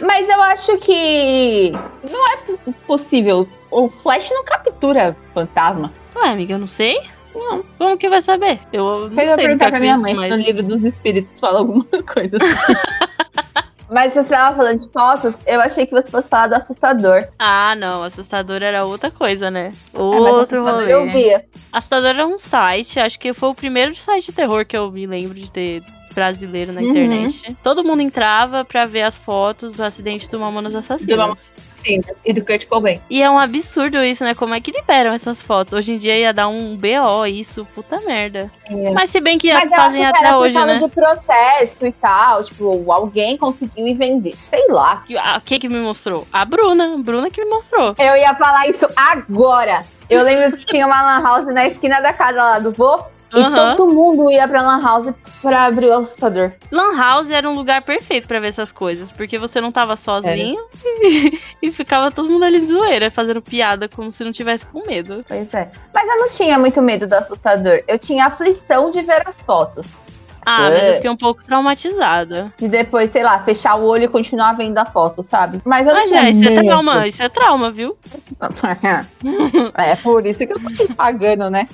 mas 0.00 0.28
eu 0.28 0.42
acho 0.42 0.78
que 0.78 1.70
não 2.10 2.32
é 2.32 2.72
possível. 2.86 3.48
O 3.70 3.88
Flash 3.88 4.30
não 4.30 4.44
captura 4.44 5.16
fantasma. 5.34 5.92
Ué, 6.16 6.28
amiga, 6.28 6.54
eu 6.54 6.58
não 6.58 6.66
sei. 6.66 6.98
Não. 7.34 7.64
Como 7.78 7.98
que 7.98 8.08
vai 8.08 8.22
saber? 8.22 8.60
Eu 8.72 8.88
não 8.88 9.02
Eu 9.08 9.14
sei. 9.14 9.26
ia 9.26 9.34
perguntar 9.36 9.70
pra 9.70 9.80
minha 9.80 9.98
mãe 9.98 10.14
mas- 10.14 10.32
se 10.32 10.38
no 10.40 10.46
livro 10.46 10.64
dos 10.64 10.84
espíritos 10.84 11.40
fala 11.40 11.58
alguma 11.58 11.84
coisa. 12.12 12.36
assim. 12.36 12.74
Mas 13.94 14.12
se 14.12 14.22
você 14.24 14.34
tava 14.34 14.56
falando 14.56 14.76
de 14.78 14.90
fotos, 14.90 15.38
eu 15.46 15.60
achei 15.60 15.86
que 15.86 15.92
você 15.92 16.10
fosse 16.10 16.28
falar 16.28 16.48
do 16.48 16.56
assustador. 16.56 17.28
Ah, 17.38 17.76
não. 17.76 18.02
Assustador 18.02 18.60
era 18.60 18.84
outra 18.84 19.08
coisa, 19.08 19.52
né? 19.52 19.66
É, 19.94 19.98
mas 20.20 20.36
Outro 20.36 20.40
assustador 20.42 20.80
rolê. 20.80 20.92
eu 20.92 21.06
via. 21.12 21.44
Assustador 21.72 22.08
era 22.10 22.26
um 22.26 22.36
site, 22.36 22.98
acho 22.98 23.18
que 23.20 23.32
foi 23.32 23.50
o 23.50 23.54
primeiro 23.54 23.94
site 23.94 24.26
de 24.26 24.32
terror 24.32 24.66
que 24.66 24.76
eu 24.76 24.90
me 24.90 25.06
lembro 25.06 25.34
de 25.38 25.50
ter 25.50 25.82
brasileiro 26.12 26.72
na 26.72 26.80
Uhum. 26.80 26.90
internet. 26.90 27.56
Todo 27.62 27.84
mundo 27.84 28.00
entrava 28.02 28.64
pra 28.64 28.84
ver 28.84 29.02
as 29.02 29.16
fotos 29.16 29.74
do 29.76 29.84
acidente 29.84 30.28
do 30.28 30.40
Mamonas 30.40 30.74
Assassinas. 30.74 31.52
Sim, 31.84 32.00
e 32.24 32.32
do 32.32 32.44
Kurt 32.44 32.66
Cobain. 32.66 33.00
E 33.10 33.22
é 33.22 33.30
um 33.30 33.38
absurdo 33.38 34.02
isso, 34.02 34.24
né? 34.24 34.34
Como 34.34 34.54
é 34.54 34.60
que 34.60 34.70
liberam 34.70 35.12
essas 35.12 35.42
fotos? 35.42 35.74
Hoje 35.74 35.92
em 35.92 35.98
dia 35.98 36.16
ia 36.16 36.32
dar 36.32 36.48
um 36.48 36.76
BO 36.76 37.26
isso, 37.26 37.66
puta 37.74 38.00
merda. 38.00 38.50
Mas 38.94 39.10
se 39.10 39.20
bem 39.20 39.36
que 39.36 39.52
Mas 39.52 39.70
fazem 39.70 40.04
até 40.06 40.18
era 40.20 40.38
hoje, 40.38 40.58
né? 40.64 40.78
de 40.78 40.88
processo 40.88 41.86
e 41.86 41.92
tal. 41.92 42.42
Tipo, 42.44 42.90
alguém 42.90 43.36
conseguiu 43.36 43.86
ir 43.86 43.94
vender. 43.94 44.34
Sei 44.48 44.66
lá. 44.68 45.04
Quem 45.44 45.60
que 45.60 45.68
me 45.68 45.78
mostrou? 45.78 46.26
A 46.32 46.44
Bruna. 46.44 46.96
Bruna 46.98 47.30
que 47.30 47.44
me 47.44 47.50
mostrou. 47.50 47.94
Eu 47.98 48.16
ia 48.16 48.34
falar 48.34 48.66
isso 48.68 48.88
agora. 48.96 49.84
Eu 50.08 50.22
lembro 50.22 50.56
que 50.56 50.66
tinha 50.66 50.86
uma 50.86 51.02
lan 51.02 51.22
house 51.22 51.46
na 51.52 51.66
esquina 51.66 52.00
da 52.00 52.12
casa 52.12 52.42
lá 52.42 52.58
do 52.58 52.72
vô. 52.72 53.04
E 53.34 53.40
Aham. 53.40 53.74
todo 53.76 53.92
mundo 53.92 54.30
ia 54.30 54.46
pra 54.46 54.62
lan 54.62 54.80
house 54.80 55.12
pra 55.42 55.64
abrir 55.64 55.88
o 55.88 55.98
assustador. 55.98 56.52
Lan 56.70 56.96
House 56.96 57.30
era 57.30 57.48
um 57.48 57.54
lugar 57.54 57.82
perfeito 57.82 58.28
pra 58.28 58.40
ver 58.40 58.48
essas 58.48 58.70
coisas, 58.72 59.10
porque 59.10 59.38
você 59.38 59.60
não 59.60 59.72
tava 59.72 59.96
sozinho 59.96 60.60
e, 61.02 61.40
e 61.62 61.72
ficava 61.72 62.10
todo 62.10 62.28
mundo 62.28 62.44
ali 62.44 62.60
de 62.60 62.66
zoeira, 62.66 63.10
fazendo 63.10 63.42
piada 63.42 63.88
como 63.88 64.12
se 64.12 64.24
não 64.24 64.32
tivesse 64.32 64.66
com 64.66 64.86
medo. 64.86 65.24
Pois 65.26 65.52
é. 65.52 65.70
Mas 65.92 66.08
eu 66.08 66.18
não 66.18 66.28
tinha 66.28 66.58
muito 66.58 66.80
medo 66.80 67.06
do 67.06 67.14
assustador. 67.14 67.82
Eu 67.88 67.98
tinha 67.98 68.26
aflição 68.26 68.90
de 68.90 69.02
ver 69.02 69.26
as 69.26 69.44
fotos. 69.44 69.98
Ah, 70.46 70.58
mas 70.60 70.74
É. 70.74 70.90
eu 70.90 70.94
fiquei 70.96 71.10
um 71.10 71.16
pouco 71.16 71.44
traumatizada. 71.44 72.52
De 72.58 72.68
depois, 72.68 73.10
sei 73.10 73.22
lá, 73.22 73.40
fechar 73.40 73.76
o 73.76 73.84
olho 73.84 74.04
e 74.04 74.08
continuar 74.08 74.52
vendo 74.54 74.78
a 74.78 74.84
foto, 74.84 75.22
sabe? 75.22 75.60
Mas 75.64 75.86
eu 75.86 75.94
não 75.94 76.00
Mas 76.00 76.08
tinha 76.08 76.26
é, 76.26 76.30
isso 76.30 76.44
é 76.48 76.62
trauma, 76.62 77.06
isso 77.08 77.22
é 77.22 77.28
trauma, 77.28 77.70
viu? 77.70 77.96
é 79.76 79.96
por 79.96 80.24
isso 80.26 80.46
que 80.46 80.52
eu 80.52 80.60
tô 80.60 80.68
aqui 80.68 80.92
pagando, 80.94 81.50
né? 81.50 81.68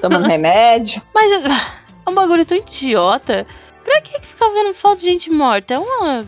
Tomando 0.00 0.26
remédio. 0.26 1.02
Mas 1.14 1.30
é 1.32 1.82
é 2.04 2.10
um 2.10 2.14
bagulho 2.14 2.44
tão 2.44 2.56
idiota. 2.58 3.46
Pra 3.84 4.00
que 4.00 4.20
ficar 4.26 4.48
vendo 4.50 4.74
foto 4.74 4.98
de 5.00 5.06
gente 5.06 5.30
morta? 5.30 5.74
É 5.74 5.78
uma. 5.78 6.26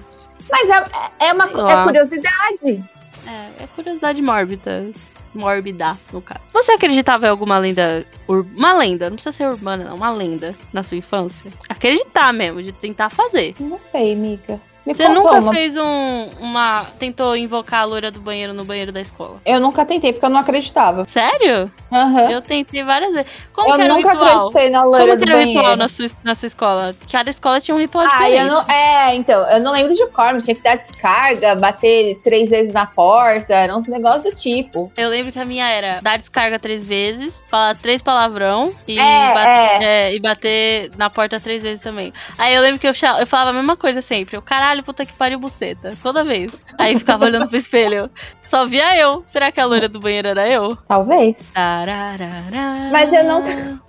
Mas 0.51 0.71
é, 0.71 0.85
é 1.29 1.33
uma 1.33 1.47
Sei 1.49 1.57
lá. 1.57 1.81
é 1.81 1.85
curiosidade. 1.85 2.85
É, 3.27 3.63
é 3.65 3.67
curiosidade 3.75 4.21
mórbida. 4.23 4.87
Mórbida, 5.35 5.99
no 6.13 6.21
caso. 6.23 6.41
Você 6.53 6.73
acreditava 6.73 7.27
em 7.27 7.31
alguma 7.31 7.59
lenda. 7.59 8.07
ur- 8.29 8.47
Uma 8.55 8.73
lenda, 8.75 9.09
não 9.11 9.17
precisa 9.17 9.37
ser 9.37 9.49
urbana, 9.49 9.85
não. 9.85 9.97
Uma 9.97 10.11
lenda 10.11 10.55
na 10.73 10.83
sua 10.83 10.97
infância? 10.97 11.53
Acreditar 11.69 12.33
mesmo, 12.33 12.63
de 12.63 12.73
tentar 12.73 13.11
fazer. 13.11 13.55
Não 13.61 13.79
sei, 13.79 14.13
amiga. 14.13 14.61
Me 14.87 14.95
Você 14.95 15.09
nunca 15.09 15.39
uma. 15.41 15.53
fez 15.55 15.77
um. 15.77 16.29
uma. 16.41 16.85
tentou 16.99 17.35
invocar 17.37 17.81
a 17.81 17.85
loira 17.85 18.11
do 18.11 18.21
banheiro 18.21 18.53
no 18.53 18.65
banheiro 18.65 18.93
da 18.93 19.01
escola? 19.01 19.41
Eu 19.47 19.59
nunca 19.59 19.85
tentei, 19.87 20.13
porque 20.13 20.27
eu 20.27 20.31
não 20.31 20.41
acreditava. 20.41 21.07
Sério? 21.09 21.73
Aham. 21.91 22.31
Eu 22.31 22.43
tentei 22.43 22.83
várias 22.85 23.13
vezes. 23.15 23.31
Como 23.53 23.69
Eu 23.71 23.77
que 23.77 23.83
era 23.83 23.95
nunca 23.95 24.09
o 24.09 24.11
ritual? 24.13 24.37
acreditei 24.37 24.71
na 24.71 24.85
loira 24.85 25.05
Como 25.07 25.17
do 25.17 25.25
que 25.25 25.31
era 25.31 25.39
o 25.39 25.45
ritual 25.45 25.63
banheiro. 25.65 25.79
na 25.83 25.89
sua, 25.89 26.07
na 26.23 26.35
sua 26.35 26.47
escola? 26.49 26.95
Cada 27.11 27.31
escola 27.31 27.61
tinha 27.61 27.75
um 27.75 27.81
ritual 27.81 28.05
Ah, 28.05 28.09
diferente. 28.11 28.41
eu 28.43 28.47
não. 28.47 28.69
É, 28.69 29.15
então, 29.15 29.51
eu 29.51 29.61
não 29.61 29.73
lembro 29.73 29.95
de 29.95 30.07
cor, 30.09 30.43
tinha 30.43 30.55
que 30.55 30.63
dar 30.63 30.77
descarga, 30.77 31.55
bater 31.55 32.21
três 32.23 32.51
vezes 32.51 32.73
na 32.75 32.85
porta, 32.85 33.55
eram 33.55 33.79
uns 33.79 33.87
negócios 33.89 34.23
do 34.23 34.35
tipo. 34.35 34.93
Eu 34.97 35.09
lembro 35.09 35.33
que 35.33 35.39
a 35.39 35.45
minha 35.47 35.67
era 35.69 36.01
dar 36.03 36.19
descarga 36.19 36.59
três 36.59 36.85
vezes, 36.85 37.33
falar 37.49 37.75
três 37.77 38.03
palavrão 38.03 38.75
e, 38.87 38.99
É, 38.99 39.33
bater, 39.35 39.83
é, 39.83 40.15
e 40.15 40.21
bater 40.21 40.91
na 40.99 41.09
porta 41.09 41.41
três 41.41 41.63
vezes 41.63 41.81
também. 41.81 42.13
Aí 42.37 42.55
eu 42.55 42.61
lembro 42.61 42.79
que 42.79 42.87
eu, 42.87 42.93
eu 43.21 43.27
falava 43.27 43.51
a 43.51 43.53
mesma 43.55 43.77
coisa 43.77 44.03
sempre. 44.03 44.37
Eu, 44.37 44.43
caralho, 44.43 44.74
puta 44.83 45.05
que 45.07 45.13
pariu 45.13 45.39
buceta. 45.39 45.95
Toda 46.03 46.25
vez. 46.25 46.65
Aí 46.79 46.99
ficava 46.99 47.25
olhando 47.27 47.49
pro 47.49 47.57
espelho. 47.57 48.11
Só 48.43 48.67
via 48.67 48.97
eu. 48.99 49.23
Será 49.27 49.51
que 49.53 49.61
a 49.61 49.65
loira 49.67 49.89
do 49.89 50.01
banheiro 50.01 50.29
era 50.29 50.49
eu? 50.49 50.77
Talvez. 50.89 51.39
Tararara. 51.53 52.91
Mas 52.91 53.13
eu 53.13 53.25
nunca- 53.25 53.81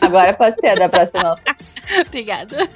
Agora 0.00 0.32
pode 0.34 0.60
ser 0.60 0.68
a 0.68 0.74
da 0.74 0.88
próxima. 0.88 1.36
Obrigada. 2.06 2.68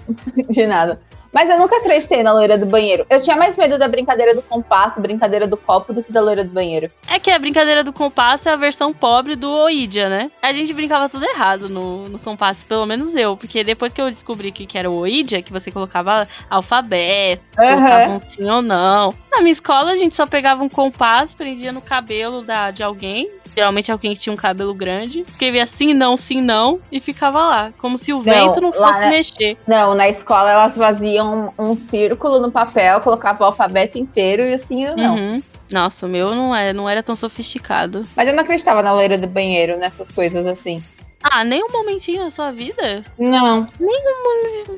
De 0.48 0.66
nada. 0.66 1.00
Mas 1.32 1.48
eu 1.48 1.58
nunca 1.58 1.76
acreditei 1.76 2.22
na 2.22 2.32
loira 2.32 2.58
do 2.58 2.66
banheiro. 2.66 3.06
Eu 3.08 3.20
tinha 3.20 3.36
mais 3.36 3.56
medo 3.56 3.78
da 3.78 3.88
brincadeira 3.88 4.34
do 4.34 4.42
compasso, 4.42 5.00
brincadeira 5.00 5.46
do 5.46 5.56
copo, 5.56 5.92
do 5.92 6.02
que 6.02 6.12
da 6.12 6.20
loira 6.20 6.44
do 6.44 6.50
banheiro. 6.50 6.90
É 7.08 7.18
que 7.18 7.30
a 7.30 7.38
brincadeira 7.38 7.82
do 7.82 7.92
compasso 7.92 8.48
é 8.48 8.52
a 8.52 8.56
versão 8.56 8.92
pobre 8.92 9.34
do 9.34 9.50
Oidia, 9.50 10.08
né? 10.08 10.30
A 10.42 10.52
gente 10.52 10.74
brincava 10.74 11.08
tudo 11.08 11.24
errado 11.24 11.68
no, 11.68 12.08
no 12.08 12.18
compasso, 12.18 12.66
pelo 12.66 12.84
menos 12.84 13.14
eu. 13.14 13.36
Porque 13.36 13.64
depois 13.64 13.94
que 13.94 14.02
eu 14.02 14.10
descobri 14.10 14.52
que, 14.52 14.66
que 14.66 14.76
era 14.76 14.90
o 14.90 14.96
Oidia, 14.96 15.42
que 15.42 15.52
você 15.52 15.70
colocava 15.70 16.28
alfabeto, 16.50 17.42
colocava 17.56 18.10
um 18.10 18.20
sim 18.20 18.50
ou 18.50 18.60
não. 18.60 19.14
Na 19.30 19.40
minha 19.40 19.52
escola, 19.52 19.92
a 19.92 19.96
gente 19.96 20.14
só 20.14 20.26
pegava 20.26 20.62
um 20.62 20.68
compasso, 20.68 21.36
prendia 21.36 21.72
no 21.72 21.80
cabelo 21.80 22.42
da, 22.42 22.70
de 22.70 22.82
alguém. 22.82 23.30
Geralmente 23.54 23.92
alguém 23.92 24.14
que 24.14 24.20
tinha 24.20 24.32
um 24.32 24.36
cabelo 24.36 24.74
grande. 24.74 25.20
Escrevia 25.20 25.66
sim, 25.66 25.92
não, 25.94 26.16
sim, 26.16 26.40
não. 26.40 26.80
E 26.90 27.00
ficava 27.00 27.38
lá. 27.38 27.72
Como 27.78 27.98
se 27.98 28.12
o 28.12 28.20
vento 28.20 28.60
não 28.60 28.72
fosse 28.72 29.00
né? 29.00 29.10
mexer. 29.10 29.58
Não, 29.66 29.94
na 29.94 30.08
escola 30.08 30.50
elas 30.50 30.76
faziam 30.76 31.52
um, 31.58 31.70
um 31.70 31.76
círculo 31.76 32.40
no 32.40 32.50
papel, 32.50 33.00
colocavam 33.00 33.46
o 33.46 33.50
alfabeto 33.50 33.98
inteiro 33.98 34.42
e 34.42 34.54
assim 34.54 34.84
eu 34.84 34.96
não. 34.96 35.16
Uhum. 35.16 35.42
Nossa, 35.72 36.06
o 36.06 36.08
meu 36.08 36.34
não, 36.34 36.54
é, 36.54 36.72
não 36.72 36.88
era 36.88 37.02
tão 37.02 37.16
sofisticado. 37.16 38.06
Mas 38.14 38.28
eu 38.28 38.34
não 38.34 38.42
acreditava 38.42 38.82
na 38.82 38.92
loira 38.92 39.16
do 39.16 39.26
banheiro, 39.26 39.78
nessas 39.78 40.12
coisas 40.12 40.46
assim. 40.46 40.82
Ah, 41.22 41.44
nem 41.44 41.62
um 41.62 41.70
momentinho 41.70 42.24
na 42.24 42.30
sua 42.30 42.50
vida? 42.50 43.04
Não. 43.18 43.64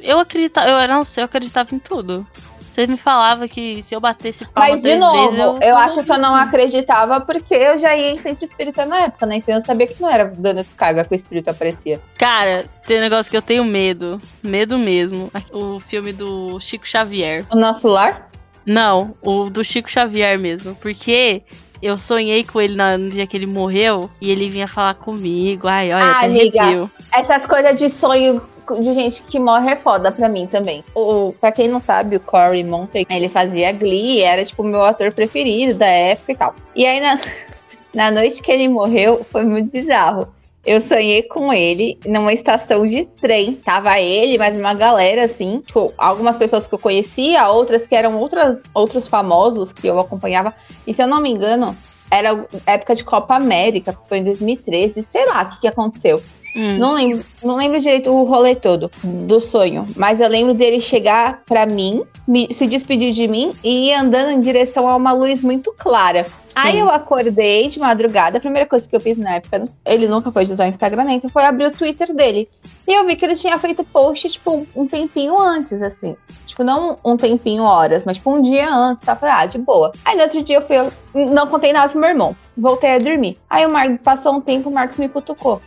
Eu 0.03 0.20
acreditava, 0.20 0.68
eu, 0.68 0.89
não 0.89 1.03
sei, 1.03 1.22
eu 1.22 1.27
acreditava 1.27 1.75
em 1.75 1.79
tudo. 1.79 2.27
Você 2.75 2.89
me 2.89 2.97
falava 2.97 3.47
que 3.47 3.81
se 3.85 3.95
eu 3.95 4.01
batesse 4.01 4.45
palma 4.47 4.70
Mas, 4.70 4.83
de 4.83 4.97
novo, 4.97 5.31
vezes, 5.31 5.39
eu, 5.39 5.59
eu, 5.61 5.79
acho 5.79 6.03
que 6.03 6.11
eu 6.11 6.18
não 6.18 6.35
acreditava 6.35 7.20
porque 7.20 7.55
eu 7.55 7.79
já 7.79 7.95
ia 7.95 8.11
em 8.11 8.16
centro 8.16 8.45
espírita 8.45 8.85
na 8.85 9.03
época, 9.03 9.27
né? 9.27 9.37
Então 9.37 9.55
eu 9.55 9.61
sabia 9.61 9.87
que 9.87 10.03
não 10.03 10.11
era 10.11 10.25
dando 10.25 10.64
descarga 10.64 11.05
que 11.05 11.12
o 11.12 11.14
espírito 11.14 11.49
aparecia. 11.49 12.01
Cara, 12.18 12.64
tem 12.85 12.99
um 12.99 13.03
negócio 13.03 13.31
que 13.31 13.37
eu 13.37 13.43
tenho 13.43 13.64
medo. 13.64 14.20
Medo 14.43 14.77
mesmo. 14.77 15.31
O 15.53 15.79
filme 15.79 16.12
do 16.12 16.59
Chico 16.59 16.85
Xavier. 16.85 17.47
O 17.49 17.55
nosso 17.55 17.87
lar? 17.87 18.29
Não, 18.66 19.14
o 19.22 19.49
do 19.49 19.64
Chico 19.64 19.89
Xavier 19.89 20.37
mesmo. 20.37 20.75
Porque 20.75 21.45
eu 21.85 21.99
sonhei 21.99 22.43
com 22.45 22.59
ele 22.61 22.76
no 22.76 23.11
dia 23.11 23.26
que 23.26 23.37
ele 23.37 23.47
morreu 23.47 24.09
e 24.18 24.30
ele 24.30 24.49
vinha 24.49 24.66
falar 24.66 24.95
comigo. 24.95 25.68
Ai, 25.68 25.93
olha, 25.93 26.05
Ah, 26.05 26.24
amiga. 26.24 26.62
arrepio. 26.62 26.91
Essas 27.12 27.47
coisas 27.47 27.76
de 27.76 27.91
sonho 27.91 28.41
de 28.80 28.95
gente 28.95 29.22
que 29.24 29.39
morre 29.39 29.72
é 29.72 29.76
foda 29.76 30.11
pra 30.11 30.26
mim 30.26 30.47
também. 30.47 30.82
O, 30.95 31.35
pra 31.39 31.53
quem 31.53 31.68
não 31.68 31.78
sabe, 31.78 32.16
o 32.16 32.20
Corey 32.20 32.64
Monteith, 32.64 33.07
ele 33.11 33.28
fazia 33.28 33.70
Glee, 33.72 34.22
era 34.22 34.43
tipo 34.43 34.62
o 34.62 34.66
meu 34.66 34.82
ator 34.82 35.12
preferido 35.12 35.78
da 35.78 35.87
época 35.87 36.32
e 36.32 36.35
tal. 36.37 36.55
E 36.74 36.87
aí 36.87 36.99
na, 37.01 37.20
na 37.95 38.11
noite 38.11 38.43
que 38.43 38.51
ele 38.51 38.66
morreu, 38.66 39.26
foi 39.30 39.45
muito 39.45 39.70
bizarro. 39.70 40.28
Eu 40.64 40.80
sonhei 40.80 41.22
com 41.22 41.52
ele 41.52 41.98
numa 42.06 42.32
estação 42.32 42.86
de 42.86 43.04
trem. 43.04 43.54
Tava 43.54 44.00
ele, 44.00 44.38
mais 44.38 44.56
uma 44.56 44.72
galera, 44.72 45.24
assim. 45.24 45.60
Tipo, 45.60 45.92
algumas 45.98 46.38
pessoas 46.38 46.66
que 46.66 46.74
eu 46.74 46.78
conhecia, 46.78 47.46
outras 47.48 47.86
que 47.86 47.94
eram 47.94 48.16
outras, 48.16 48.62
outros 48.72 49.06
famosos 49.06 49.74
que 49.74 49.86
eu 49.86 49.98
acompanhava. 50.00 50.54
E 50.86 50.94
se 50.94 51.02
eu 51.02 51.06
não 51.06 51.20
me 51.20 51.30
engano, 51.30 51.76
era 52.10 52.46
época 52.64 52.94
de 52.94 53.04
Copa 53.04 53.36
América, 53.36 53.98
foi 54.08 54.18
em 54.18 54.24
2013. 54.24 55.02
Sei 55.02 55.26
lá 55.26 55.42
o 55.42 55.50
que, 55.50 55.60
que 55.60 55.68
aconteceu. 55.68 56.22
Hum. 56.55 56.78
Não 56.78 56.92
lembro, 56.94 57.24
não 57.42 57.57
lembro 57.57 57.80
direito 57.80 58.11
o 58.11 58.22
rolê 58.24 58.55
todo 58.55 58.90
do 59.02 59.40
sonho, 59.40 59.86
mas 59.96 60.20
eu 60.20 60.28
lembro 60.28 60.55
dele 60.55 60.80
chegar 60.80 61.42
pra 61.44 61.66
mim, 61.66 62.02
me- 62.28 62.48
se 62.52 62.66
despedir 62.66 63.12
de 63.12 63.26
mim 63.26 63.52
e 63.64 63.88
ir 63.90 63.94
andando 63.94 64.30
em 64.30 64.40
direção 64.40 64.86
a 64.88 64.94
uma 64.94 65.12
luz 65.12 65.42
muito 65.42 65.74
clara. 65.76 66.24
Aí 66.57 66.78
eu 66.78 66.88
acordei 66.88 67.66
de 67.68 67.80
madrugada, 67.80 68.38
a 68.38 68.40
primeira 68.40 68.64
coisa 68.68 68.88
que 68.88 68.94
eu 68.94 69.00
fiz 69.00 69.18
na 69.18 69.34
época, 69.34 69.68
ele 69.84 70.07
nunca 70.07 70.30
foi 70.30 70.44
usar 70.44 70.66
o 70.66 70.68
Instagram, 70.68 71.02
nem 71.02 71.16
então 71.16 71.28
foi 71.28 71.44
abrir 71.44 71.66
o 71.66 71.72
Twitter 71.72 72.14
dele. 72.14 72.48
E 72.86 72.92
eu 72.92 73.05
vi 73.05 73.16
que 73.16 73.24
ele 73.24 73.34
tinha 73.34 73.59
feito 73.59 73.82
post, 73.82 74.28
tipo, 74.28 74.64
um 74.76 74.86
tempinho 74.86 75.36
antes, 75.36 75.82
assim. 75.82 76.14
Tipo, 76.46 76.62
não 76.62 76.96
um 77.05 77.16
tempinho, 77.16 77.64
horas, 77.64 78.05
mas 78.05 78.18
tipo 78.18 78.30
um 78.32 78.40
dia 78.40 78.72
antes, 78.72 79.05
tá? 79.05 79.16
Falei, 79.16 79.34
ah, 79.34 79.46
de 79.46 79.59
boa. 79.59 79.90
Aí 80.05 80.14
no 80.16 80.22
outro 80.22 80.40
dia 80.44 80.59
eu 80.59 80.62
fui, 80.62 80.76
eu 80.78 80.92
não 81.12 81.48
contei 81.48 81.72
nada 81.72 81.88
pro 81.88 81.98
meu 81.98 82.11
irmão. 82.11 82.36
Voltei 82.57 82.90
a 82.94 82.98
dormir. 82.98 83.36
Aí 83.50 83.66
o 83.66 83.70
Marcos 83.70 83.98
passou 84.05 84.34
um 84.34 84.40
tempo, 84.40 84.70
o 84.70 84.72
Marcos 84.72 84.96
me 84.98 85.09
cutucou. 85.09 85.61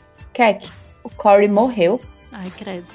O 1.04 1.10
Corey 1.10 1.48
morreu. 1.48 2.00
Ai, 2.32 2.52
credo. 2.58 2.86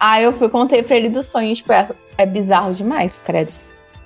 Aí 0.00 0.24
eu 0.24 0.32
fui 0.32 0.48
contei 0.48 0.82
pra 0.82 0.96
ele 0.96 1.08
do 1.08 1.22
sonho, 1.22 1.54
tipo, 1.54 1.72
é, 1.72 1.86
é 2.18 2.26
bizarro 2.26 2.72
demais, 2.72 3.18
credo. 3.24 3.52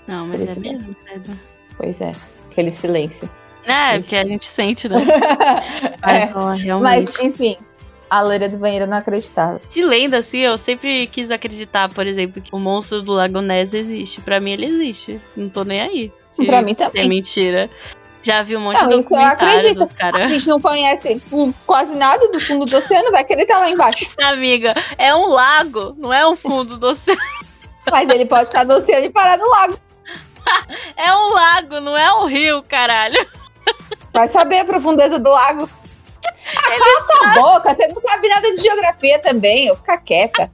Não, 0.06 0.26
mas 0.26 0.34
é 0.36 0.38
Felicidade. 0.46 0.76
mesmo, 0.76 0.96
credo. 1.04 1.40
Pois 1.76 2.00
é, 2.00 2.12
aquele 2.50 2.70
silêncio. 2.72 3.28
É, 3.64 3.92
Ixi. 3.96 4.00
porque 4.00 4.16
a 4.16 4.24
gente 4.24 4.46
sente, 4.46 4.88
né? 4.88 5.04
Mas, 6.00 6.22
É, 6.22 6.32
Mas, 6.34 6.62
realmente. 6.62 7.24
enfim, 7.26 7.56
a 8.08 8.20
loira 8.22 8.48
do 8.48 8.56
banheiro 8.58 8.86
não 8.86 8.96
acreditava. 8.98 9.60
De 9.68 9.84
lenda, 9.84 10.18
assim, 10.18 10.38
eu 10.38 10.56
sempre 10.56 11.06
quis 11.08 11.30
acreditar, 11.32 11.88
por 11.88 12.06
exemplo, 12.06 12.40
que 12.40 12.54
o 12.54 12.58
monstro 12.60 13.02
do 13.02 13.12
Lago 13.12 13.40
Ness 13.40 13.74
existe. 13.74 14.20
Pra 14.20 14.38
mim, 14.38 14.52
ele 14.52 14.66
existe. 14.66 15.20
Não 15.36 15.48
tô 15.48 15.64
nem 15.64 15.80
aí. 15.80 16.12
Se 16.30 16.44
Pra 16.46 16.62
mim 16.62 16.72
É 16.72 16.74
também. 16.76 17.08
mentira. 17.08 17.68
Já 18.26 18.42
vi 18.42 18.56
um 18.56 18.60
monte 18.60 18.82
Não, 18.82 18.88
de 18.88 18.98
isso 18.98 19.14
eu 19.14 19.24
acredito. 19.24 19.88
A 20.00 20.26
gente 20.26 20.48
não 20.48 20.60
conhece 20.60 21.22
quase 21.64 21.94
nada 21.94 22.26
do 22.26 22.40
fundo 22.40 22.66
do 22.66 22.76
oceano, 22.76 23.12
vai 23.12 23.22
querer 23.22 23.42
estar 23.42 23.60
lá 23.60 23.70
embaixo. 23.70 24.12
Amiga, 24.20 24.74
é 24.98 25.14
um 25.14 25.28
lago, 25.28 25.94
não 25.96 26.12
é 26.12 26.28
um 26.28 26.34
fundo 26.34 26.76
do 26.76 26.88
oceano. 26.88 27.20
Mas 27.88 28.08
ele 28.08 28.26
pode 28.26 28.48
estar 28.48 28.64
no 28.64 28.74
oceano 28.74 29.06
e 29.06 29.10
parar 29.10 29.38
no 29.38 29.48
lago. 29.48 29.78
É 30.96 31.12
um 31.12 31.34
lago, 31.34 31.80
não 31.80 31.96
é 31.96 32.12
um 32.14 32.26
rio, 32.26 32.62
caralho. 32.62 33.26
Vai 34.12 34.28
saber 34.28 34.60
a 34.60 34.64
profundeza 34.64 35.18
do 35.18 35.28
lago. 35.28 35.68
Cala 36.52 37.32
a 37.32 37.34
boca, 37.34 37.74
você 37.74 37.88
não 37.88 38.00
sabe 38.00 38.28
nada 38.28 38.54
de 38.54 38.62
geografia 38.62 39.18
também, 39.18 39.66
eu 39.66 39.76
ficar 39.76 39.98
quieta. 39.98 40.50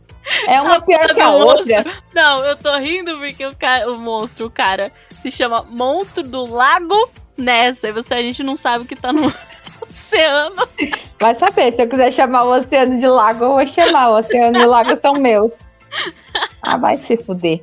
É 0.46 0.60
uma 0.62 0.76
A 0.76 0.80
pior 0.80 1.14
que 1.14 1.20
a 1.20 1.30
outra. 1.30 1.84
Não, 2.14 2.44
eu 2.44 2.56
tô 2.56 2.74
rindo 2.78 3.18
porque 3.18 3.46
o, 3.46 3.54
cara, 3.54 3.90
o 3.90 3.98
monstro, 3.98 4.46
o 4.46 4.50
cara, 4.50 4.90
se 5.20 5.30
chama 5.30 5.62
Monstro 5.68 6.22
do 6.22 6.46
Lago 6.46 7.10
Ness. 7.36 7.84
Aí 7.84 7.92
você, 7.92 8.14
a 8.14 8.22
gente 8.22 8.42
não 8.42 8.56
sabe 8.56 8.84
o 8.84 8.86
que 8.86 8.96
tá 8.96 9.12
no 9.12 9.32
oceano. 9.88 10.68
Vai 11.20 11.34
saber, 11.34 11.72
se 11.72 11.82
eu 11.82 11.88
quiser 11.88 12.12
chamar 12.12 12.44
o 12.44 12.50
oceano 12.58 12.96
de 12.96 13.06
lago, 13.06 13.44
eu 13.44 13.52
vou 13.54 13.66
chamar. 13.66 14.10
O 14.10 14.16
oceano 14.18 14.58
e 14.58 14.64
o 14.64 14.68
lago 14.68 14.96
são 14.96 15.14
meus. 15.14 15.60
Ah, 16.62 16.76
vai 16.76 16.96
se 16.96 17.16
fuder. 17.16 17.62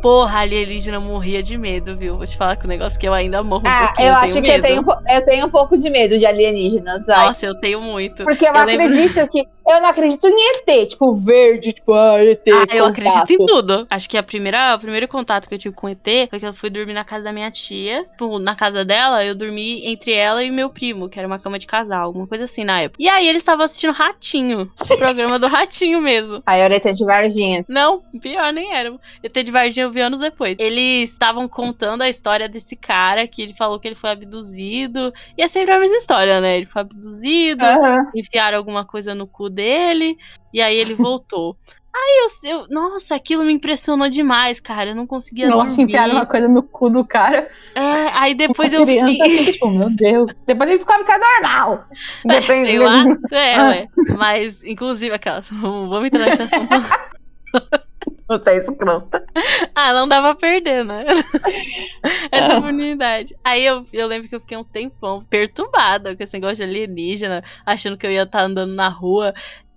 Porra, 0.00 0.38
a 0.38 0.40
alienígena 0.40 0.98
morria 0.98 1.44
de 1.44 1.56
medo, 1.56 1.96
viu? 1.96 2.16
Vou 2.16 2.26
te 2.26 2.36
falar 2.36 2.56
que 2.56 2.64
o 2.64 2.68
negócio 2.68 2.98
que 2.98 3.06
eu 3.06 3.14
ainda 3.14 3.40
morro 3.44 3.62
um 3.64 3.70
Ah, 3.70 3.86
pouquinho. 3.86 4.08
eu 4.08 4.14
acho 4.16 4.42
que 4.42 4.50
eu 4.50 4.60
tenho, 4.60 4.80
um 4.82 5.12
eu 5.14 5.24
tenho 5.24 5.46
um 5.46 5.50
pouco 5.50 5.78
de 5.78 5.88
medo 5.90 6.18
de 6.18 6.26
alienígenas, 6.26 7.06
vai. 7.06 7.26
Nossa, 7.28 7.46
eu 7.46 7.54
tenho 7.60 7.80
muito. 7.80 8.24
Porque 8.24 8.44
eu, 8.44 8.52
eu 8.52 8.64
lembro- 8.64 8.84
acredito 8.86 9.28
que. 9.28 9.46
Eu 9.66 9.80
não 9.80 9.88
acredito 9.88 10.26
em 10.26 10.34
ET, 10.56 10.88
tipo, 10.88 11.14
verde, 11.16 11.72
tipo, 11.72 11.92
ah, 11.92 12.22
ET. 12.22 12.42
Ah, 12.48 12.74
eu 12.74 12.84
acredito 12.84 13.32
em 13.32 13.36
contato. 13.38 13.46
tudo. 13.46 13.86
Acho 13.88 14.08
que 14.08 14.16
a 14.16 14.22
primeira, 14.22 14.74
o 14.74 14.78
primeiro 14.78 15.06
contato 15.08 15.48
que 15.48 15.54
eu 15.54 15.58
tive 15.58 15.74
com 15.74 15.86
o 15.86 15.90
ET 15.90 16.28
foi 16.30 16.38
que 16.38 16.46
eu 16.46 16.54
fui 16.54 16.70
dormir 16.70 16.94
na 16.94 17.04
casa 17.04 17.24
da 17.24 17.32
minha 17.32 17.50
tia. 17.50 18.04
Tipo, 18.04 18.38
na 18.38 18.54
casa 18.56 18.84
dela, 18.84 19.24
eu 19.24 19.34
dormi 19.34 19.86
entre 19.86 20.12
ela 20.12 20.42
e 20.42 20.50
meu 20.50 20.70
primo, 20.70 21.08
que 21.08 21.18
era 21.18 21.28
uma 21.28 21.38
cama 21.38 21.58
de 21.58 21.66
casal, 21.66 22.04
alguma 22.04 22.26
coisa 22.26 22.44
assim 22.44 22.64
na 22.64 22.80
época. 22.80 23.02
E 23.02 23.08
aí 23.08 23.28
eles 23.28 23.42
estavam 23.42 23.64
assistindo 23.64 23.92
Ratinho, 23.92 24.70
o 24.90 24.98
programa 24.98 25.38
do 25.38 25.46
Ratinho 25.46 26.00
mesmo. 26.00 26.42
Aí 26.46 26.60
era 26.60 26.74
ET 26.74 26.92
de 26.92 27.04
Varginha. 27.04 27.64
Não, 27.68 28.02
pior 28.20 28.52
nem 28.52 28.74
era. 28.74 28.92
ET 29.22 29.44
de 29.44 29.52
Varginha 29.52 29.86
eu 29.86 29.90
vi 29.90 30.00
anos 30.00 30.20
depois. 30.20 30.56
Eles 30.58 31.10
estavam 31.10 31.48
contando 31.48 32.02
a 32.02 32.08
história 32.08 32.48
desse 32.48 32.74
cara 32.74 33.26
que 33.28 33.42
ele 33.42 33.54
falou 33.54 33.78
que 33.78 33.86
ele 33.86 33.94
foi 33.94 34.10
abduzido. 34.10 35.12
E 35.36 35.42
é 35.42 35.48
sempre 35.48 35.72
a 35.72 35.78
mesma 35.78 35.96
história, 35.98 36.40
né? 36.40 36.56
Ele 36.56 36.66
foi 36.66 36.82
abduzido, 36.82 37.64
enfiaram 38.14 38.58
alguma 38.58 38.84
coisa 38.84 39.14
no 39.14 39.26
cu 39.26 39.51
dele, 39.52 40.16
e 40.52 40.60
aí 40.60 40.76
ele 40.76 40.94
voltou. 40.94 41.56
Aí 41.94 42.26
eu, 42.44 42.50
eu- 42.60 42.66
Nossa, 42.70 43.14
aquilo 43.14 43.44
me 43.44 43.52
impressionou 43.52 44.08
demais, 44.08 44.58
cara. 44.58 44.92
Eu 44.92 44.96
não 44.96 45.06
conseguia 45.06 45.46
Nossa, 45.46 45.66
dormir. 45.68 45.82
enfiaram 45.82 46.14
uma 46.14 46.24
coisa 46.24 46.48
no 46.48 46.62
cu 46.62 46.88
do 46.88 47.04
cara. 47.06 47.50
É, 47.74 48.08
aí 48.14 48.32
depois 48.34 48.72
eu 48.72 48.86
vi. 48.86 48.98
fica 48.98 49.52
tipo, 49.52 49.68
meu 49.70 49.90
Deus. 49.94 50.38
Depois 50.46 50.70
a 50.70 50.72
gente 50.72 50.78
descobre 50.86 51.04
que 51.04 51.12
é 51.12 51.18
normal. 51.18 51.84
Sei 52.22 52.40
Dependendo. 52.40 52.84
lá. 52.86 53.04
É, 53.32 53.54
Ah. 53.56 53.68
ué. 53.68 53.86
Mas, 54.16 54.64
inclusive, 54.64 55.14
aquelas. 55.14 55.46
Vamos 55.52 56.06
entrar 56.06 56.28
assunto. 56.32 56.88
Você 58.38 58.50
é 58.50 58.56
escrota. 58.56 59.24
Ah, 59.74 59.92
não 59.92 60.08
dava 60.08 60.34
pra 60.34 60.40
perder, 60.48 60.84
né? 60.84 61.04
Essa 62.30 62.54
Ah. 62.54 62.58
oportunidade. 62.58 63.34
Aí 63.44 63.64
eu, 63.64 63.86
eu 63.92 64.06
lembro 64.06 64.28
que 64.28 64.34
eu 64.34 64.40
fiquei 64.40 64.56
um 64.56 64.64
tempão 64.64 65.24
perturbada 65.28 66.16
com 66.16 66.22
esse 66.22 66.32
negócio 66.34 66.56
de 66.56 66.62
alienígena, 66.64 67.42
achando 67.64 67.96
que 67.96 68.06
eu 68.06 68.10
ia 68.10 68.22
estar 68.22 68.42
andando 68.42 68.74
na 68.74 68.88
rua. 68.88 69.34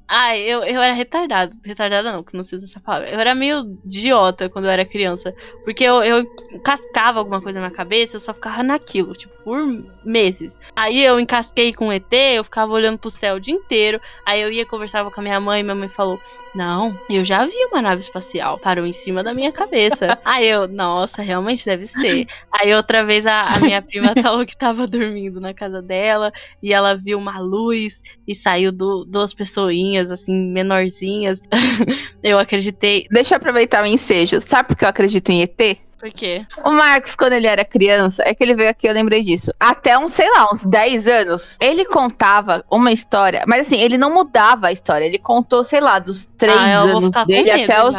Ah, 0.08 0.38
eu, 0.38 0.64
eu 0.64 0.82
era 0.82 0.94
retardada. 0.94 1.56
Retardada 1.64 2.12
não, 2.12 2.24
que 2.24 2.36
não 2.36 2.44
se 2.44 2.56
usa 2.56 2.66
essa 2.66 2.80
palavra. 2.80 3.10
Eu 3.10 3.20
era 3.20 3.34
meio 3.34 3.78
idiota 3.84 4.50
quando 4.50 4.66
eu 4.66 4.72
era 4.72 4.86
criança. 4.86 5.34
Porque 5.64 5.84
eu, 5.84 6.04
eu 6.04 6.26
cascava 6.64 7.20
alguma 7.20 7.42
coisa 7.42 7.60
na 7.60 7.68
minha 7.68 7.76
cabeça, 7.76 8.16
eu 8.16 8.20
só 8.20 8.34
ficava 8.34 8.62
naquilo, 8.62 9.14
tipo, 9.14 9.36
por 9.46 9.64
meses. 10.04 10.58
Aí 10.76 11.04
eu 11.04 11.20
encasquei 11.20 11.72
com 11.72 11.88
o 11.88 11.92
ET, 11.92 12.12
eu 12.12 12.44
ficava 12.44 12.72
olhando 12.72 12.98
pro 12.98 13.12
céu 13.12 13.36
o 13.36 13.40
dia 13.40 13.54
inteiro. 13.54 14.02
Aí 14.26 14.42
eu 14.42 14.52
ia 14.52 14.66
conversava 14.66 15.12
com 15.12 15.22
a 15.22 15.24
minha 15.24 15.40
mãe, 15.40 15.62
minha 15.62 15.76
mãe 15.76 15.88
falou: 15.88 16.20
Não, 16.54 16.98
eu 17.08 17.24
já 17.24 17.46
vi 17.46 17.54
uma 17.72 17.82
nave 17.82 18.02
espacial. 18.02 18.60
Parou 18.60 18.88
em 18.88 18.94
cima 18.94 19.24
da 19.24 19.34
minha 19.36 19.52
cabeça. 19.52 20.20
Aí 20.26 20.48
eu, 20.48 20.68
nossa, 20.68 21.22
realmente 21.22 21.64
deve 21.64 21.86
ser. 21.86 22.26
Aí 22.52 22.74
outra 22.74 23.06
vez 23.06 23.28
a, 23.28 23.44
a 23.44 23.60
minha 23.60 23.82
prima 23.84 24.14
falou 24.22 24.46
que 24.46 24.58
tava 24.58 24.88
dormindo 24.88 25.40
na 25.40 25.54
casa 25.54 25.82
dela 25.82 26.34
e 26.62 26.74
ela 26.74 26.96
viu 26.96 27.20
uma 27.20 27.40
luz 27.40 28.02
e 28.28 28.34
saiu 28.34 28.72
do, 28.72 29.06
duas 29.06 29.34
pessoinhas, 29.34 29.95
assim, 29.98 30.34
menorzinhas. 30.34 31.40
eu 32.24 32.40
acreditei. 32.40 33.08
Deixa 33.12 33.36
eu 33.36 33.38
aproveitar 33.38 33.84
o 33.84 33.88
ensejo. 33.88 34.40
Sabe 34.42 34.70
por 34.70 34.78
que 34.78 34.86
eu 34.86 34.90
acredito 34.90 35.30
em 35.30 35.42
ET? 35.42 35.80
Por 36.06 36.12
quê? 36.12 36.46
O 36.64 36.72
Marcos, 36.72 37.16
quando 37.16 37.34
ele 37.34 37.48
era 37.48 37.66
criança, 37.66 38.22
é 38.26 38.36
que 38.36 38.44
ele 38.44 38.54
veio 38.54 38.70
aqui, 38.70 38.88
eu 38.88 38.94
lembrei 38.94 39.22
disso. 39.22 39.52
Até 39.60 39.98
uns, 39.98 40.12
sei 40.12 40.30
lá, 40.30 40.48
uns 40.52 40.64
10 40.64 41.08
anos, 41.08 41.58
ele 41.60 41.84
contava 41.86 42.64
uma 42.70 42.92
história, 42.92 43.44
mas 43.48 43.66
assim, 43.66 43.80
ele 43.80 43.98
não 43.98 44.14
mudava 44.14 44.68
a 44.68 44.72
história. 44.72 45.06
Ele 45.06 45.18
contou, 45.18 45.64
sei 45.64 45.80
lá, 45.80 45.98
dos 45.98 46.26
3 46.38 46.56
Ah, 46.56 46.80
anos 46.82 47.16
dele 47.26 47.50
até 47.50 47.84
os. 47.84 47.96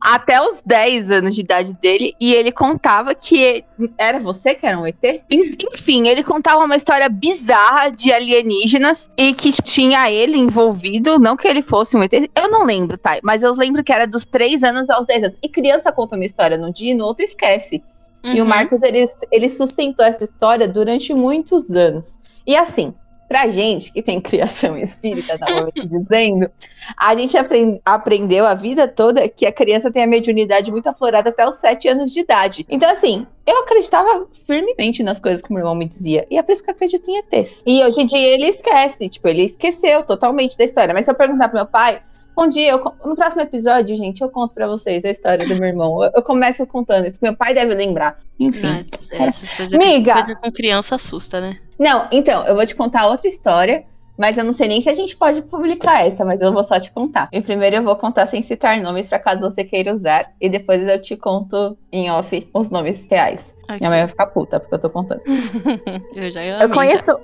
Até 0.00 0.40
os 0.40 0.62
10 0.62 1.10
anos 1.10 1.34
de 1.34 1.40
idade 1.40 1.74
dele, 1.74 2.14
e 2.20 2.32
ele 2.32 2.52
contava 2.52 3.14
que 3.14 3.64
era 3.96 4.18
você 4.20 4.54
que 4.54 4.66
era 4.66 4.78
um 4.78 4.86
ET? 4.86 4.96
Enfim, 5.30 6.08
ele 6.08 6.22
contava 6.22 6.64
uma 6.64 6.76
história 6.76 7.08
bizarra 7.08 7.90
de 7.90 8.12
alienígenas 8.12 9.10
e 9.16 9.34
que 9.34 9.50
tinha 9.62 10.10
ele 10.10 10.36
envolvido, 10.36 11.18
não 11.18 11.36
que 11.36 11.48
ele 11.48 11.62
fosse 11.62 11.96
um 11.96 12.02
ET, 12.02 12.12
eu 12.12 12.50
não 12.50 12.64
lembro, 12.64 12.96
tá? 12.96 13.18
Mas 13.22 13.42
eu 13.42 13.52
lembro 13.52 13.82
que 13.82 13.92
era 13.92 14.06
dos 14.06 14.24
3 14.24 14.62
anos 14.62 14.88
aos 14.90 15.06
10 15.06 15.24
anos. 15.24 15.38
E 15.42 15.48
criança 15.48 15.92
conta 15.92 16.16
uma 16.16 16.24
história 16.24 16.56
num 16.56 16.70
dia 16.70 16.92
e 16.92 16.94
no 16.94 17.04
outro 17.04 17.24
esquece. 17.24 17.82
E 18.22 18.40
o 18.40 18.42
Uhum. 18.42 18.48
Marcos, 18.48 18.82
ele, 18.82 19.04
ele 19.30 19.48
sustentou 19.48 20.04
essa 20.04 20.24
história 20.24 20.66
durante 20.66 21.14
muitos 21.14 21.70
anos. 21.70 22.18
E 22.46 22.56
assim, 22.56 22.92
pra 23.28 23.48
gente 23.48 23.92
que 23.92 24.02
tem 24.02 24.20
criação 24.20 24.76
espírita, 24.78 25.36
novamente 25.38 25.86
dizendo, 25.86 26.50
a 26.96 27.14
gente 27.14 27.36
apren- 27.36 27.80
aprendeu 27.84 28.46
a 28.46 28.54
vida 28.54 28.88
toda 28.88 29.28
que 29.28 29.44
a 29.44 29.52
criança 29.52 29.90
tem 29.92 30.02
a 30.02 30.06
mediunidade 30.06 30.70
muito 30.70 30.88
aflorada 30.88 31.28
até 31.28 31.46
os 31.46 31.56
7 31.56 31.88
anos 31.88 32.10
de 32.10 32.20
idade. 32.20 32.64
Então, 32.68 32.90
assim, 32.90 33.26
eu 33.46 33.58
acreditava 33.60 34.26
firmemente 34.46 35.02
nas 35.02 35.20
coisas 35.20 35.42
que 35.42 35.50
meu 35.52 35.60
irmão 35.60 35.74
me 35.74 35.84
dizia. 35.86 36.26
E 36.30 36.38
é 36.38 36.42
por 36.42 36.52
isso 36.52 36.64
que 36.64 36.70
eu 36.70 36.74
acredito 36.74 37.08
em 37.10 37.18
ETs. 37.18 37.62
E 37.66 37.84
hoje 37.84 38.00
em 38.00 38.06
dia 38.06 38.34
ele 38.34 38.46
esquece, 38.46 39.08
tipo, 39.08 39.28
ele 39.28 39.44
esqueceu 39.44 40.02
totalmente 40.04 40.56
da 40.56 40.64
história. 40.64 40.94
Mas 40.94 41.04
se 41.04 41.10
eu 41.10 41.14
perguntar 41.14 41.48
pro 41.48 41.58
meu 41.58 41.66
pai, 41.66 42.00
um 42.36 42.46
dia, 42.48 42.70
eu 42.70 42.78
no 43.04 43.16
próximo 43.16 43.42
episódio, 43.42 43.96
gente, 43.96 44.22
eu 44.22 44.30
conto 44.30 44.54
pra 44.54 44.66
vocês 44.68 45.04
a 45.04 45.10
história 45.10 45.44
do 45.44 45.56
meu 45.56 45.68
irmão. 45.68 46.02
Eu, 46.04 46.12
eu 46.14 46.22
começo 46.22 46.64
contando 46.66 47.06
isso, 47.06 47.18
que 47.18 47.26
meu 47.26 47.36
pai 47.36 47.52
deve 47.52 47.74
lembrar. 47.74 48.18
Enfim. 48.38 48.68
Mas 48.68 48.88
essas 49.10 49.52
coisas, 49.54 49.76
Miga. 49.78 50.14
coisa 50.14 50.36
com 50.36 50.52
criança 50.52 50.94
assusta, 50.94 51.40
né? 51.40 51.58
Não, 51.78 52.08
então, 52.10 52.46
eu 52.46 52.54
vou 52.54 52.66
te 52.66 52.74
contar 52.74 53.06
outra 53.08 53.28
história, 53.28 53.84
mas 54.18 54.36
eu 54.36 54.44
não 54.44 54.52
sei 54.52 54.66
nem 54.66 54.80
se 54.80 54.90
a 54.90 54.94
gente 54.94 55.16
pode 55.16 55.42
publicar 55.42 56.04
essa, 56.04 56.24
mas 56.24 56.40
eu 56.40 56.52
vou 56.52 56.64
só 56.64 56.80
te 56.80 56.90
contar. 56.90 57.28
E 57.32 57.40
primeiro 57.40 57.76
eu 57.76 57.82
vou 57.84 57.94
contar 57.94 58.26
sem 58.26 58.42
citar 58.42 58.80
nomes, 58.80 59.08
pra 59.08 59.20
caso 59.20 59.40
você 59.40 59.62
queira 59.62 59.92
usar, 59.92 60.32
e 60.40 60.48
depois 60.48 60.86
eu 60.88 61.00
te 61.00 61.16
conto 61.16 61.78
em 61.92 62.10
off 62.10 62.48
os 62.52 62.68
nomes 62.68 63.06
reais. 63.08 63.54
Ok. 63.64 63.76
Minha 63.78 63.90
mãe 63.90 64.00
vai 64.00 64.08
ficar 64.08 64.26
puta, 64.26 64.58
porque 64.58 64.74
eu 64.74 64.80
tô 64.80 64.90
contando. 64.90 65.22
eu 66.14 66.30
já 66.32 66.42
Eu 66.44 66.56
amei, 66.62 66.70
conheço. 66.70 67.18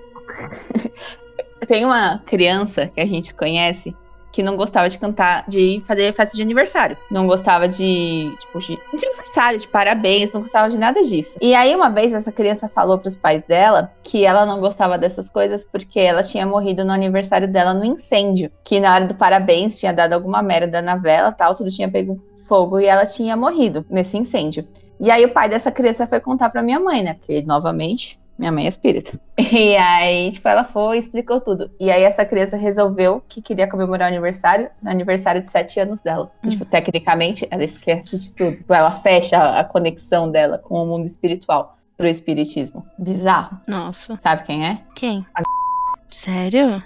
Tem 1.66 1.84
uma 1.84 2.18
criança 2.26 2.86
que 2.86 3.00
a 3.00 3.06
gente 3.06 3.34
conhece 3.34 3.96
que 4.34 4.42
não 4.42 4.56
gostava 4.56 4.88
de 4.88 4.98
cantar, 4.98 5.44
de 5.46 5.80
fazer 5.86 6.12
festa 6.12 6.36
de 6.36 6.42
aniversário. 6.42 6.96
Não 7.08 7.24
gostava 7.24 7.68
de, 7.68 8.34
tipo, 8.40 8.58
de, 8.58 8.76
de 8.92 9.06
aniversário, 9.06 9.60
de 9.60 9.68
parabéns, 9.68 10.32
não 10.32 10.42
gostava 10.42 10.68
de 10.68 10.76
nada 10.76 11.04
disso. 11.04 11.38
E 11.40 11.54
aí, 11.54 11.72
uma 11.72 11.88
vez, 11.88 12.12
essa 12.12 12.32
criança 12.32 12.68
falou 12.68 12.98
pros 12.98 13.14
pais 13.14 13.44
dela 13.44 13.92
que 14.02 14.24
ela 14.24 14.44
não 14.44 14.58
gostava 14.58 14.98
dessas 14.98 15.30
coisas 15.30 15.64
porque 15.64 16.00
ela 16.00 16.24
tinha 16.24 16.44
morrido 16.44 16.84
no 16.84 16.90
aniversário 16.90 17.46
dela 17.46 17.72
no 17.72 17.84
incêndio. 17.84 18.50
Que 18.64 18.80
na 18.80 18.92
hora 18.92 19.06
do 19.06 19.14
parabéns 19.14 19.78
tinha 19.78 19.92
dado 19.92 20.14
alguma 20.14 20.42
merda 20.42 20.82
na 20.82 20.96
vela 20.96 21.30
tal, 21.30 21.54
tudo 21.54 21.70
tinha 21.70 21.88
pego 21.88 22.20
fogo 22.48 22.80
e 22.80 22.86
ela 22.86 23.06
tinha 23.06 23.36
morrido 23.36 23.86
nesse 23.88 24.18
incêndio. 24.18 24.66
E 24.98 25.12
aí 25.12 25.24
o 25.24 25.32
pai 25.32 25.48
dessa 25.48 25.70
criança 25.70 26.08
foi 26.08 26.18
contar 26.18 26.50
pra 26.50 26.60
minha 26.60 26.80
mãe, 26.80 27.04
né? 27.04 27.14
Porque, 27.14 27.40
novamente, 27.42 28.18
minha 28.38 28.52
mãe 28.52 28.66
é 28.66 28.68
espírita. 28.68 29.18
E 29.36 29.76
aí, 29.76 30.30
tipo, 30.30 30.48
ela 30.48 30.64
foi 30.64 30.96
e 30.96 31.00
explicou 31.00 31.40
tudo. 31.40 31.70
E 31.78 31.90
aí 31.90 32.02
essa 32.02 32.24
criança 32.24 32.56
resolveu 32.56 33.22
que 33.28 33.42
queria 33.42 33.68
comemorar 33.68 34.08
o 34.08 34.12
aniversário, 34.12 34.70
no 34.82 34.90
aniversário 34.90 35.42
de 35.42 35.50
sete 35.50 35.80
anos 35.80 36.00
dela. 36.00 36.30
Hum. 36.42 36.48
Tipo, 36.48 36.64
tecnicamente, 36.64 37.46
ela 37.50 37.64
esquece 37.64 38.16
de 38.16 38.32
tudo. 38.32 38.56
Tipo, 38.56 38.72
ela 38.74 38.90
fecha 39.00 39.38
a 39.38 39.64
a 39.64 39.64
conexão 39.64 40.30
dela 40.30 40.58
com 40.58 40.82
o 40.82 40.86
mundo 40.86 41.06
espiritual 41.06 41.78
pro 41.96 42.06
espiritismo. 42.06 42.86
Bizarro. 42.98 43.60
Nossa. 43.66 44.18
Sabe 44.22 44.44
quem 44.44 44.66
é? 44.66 44.80
Quem? 44.94 45.26
Sério? 46.10 46.82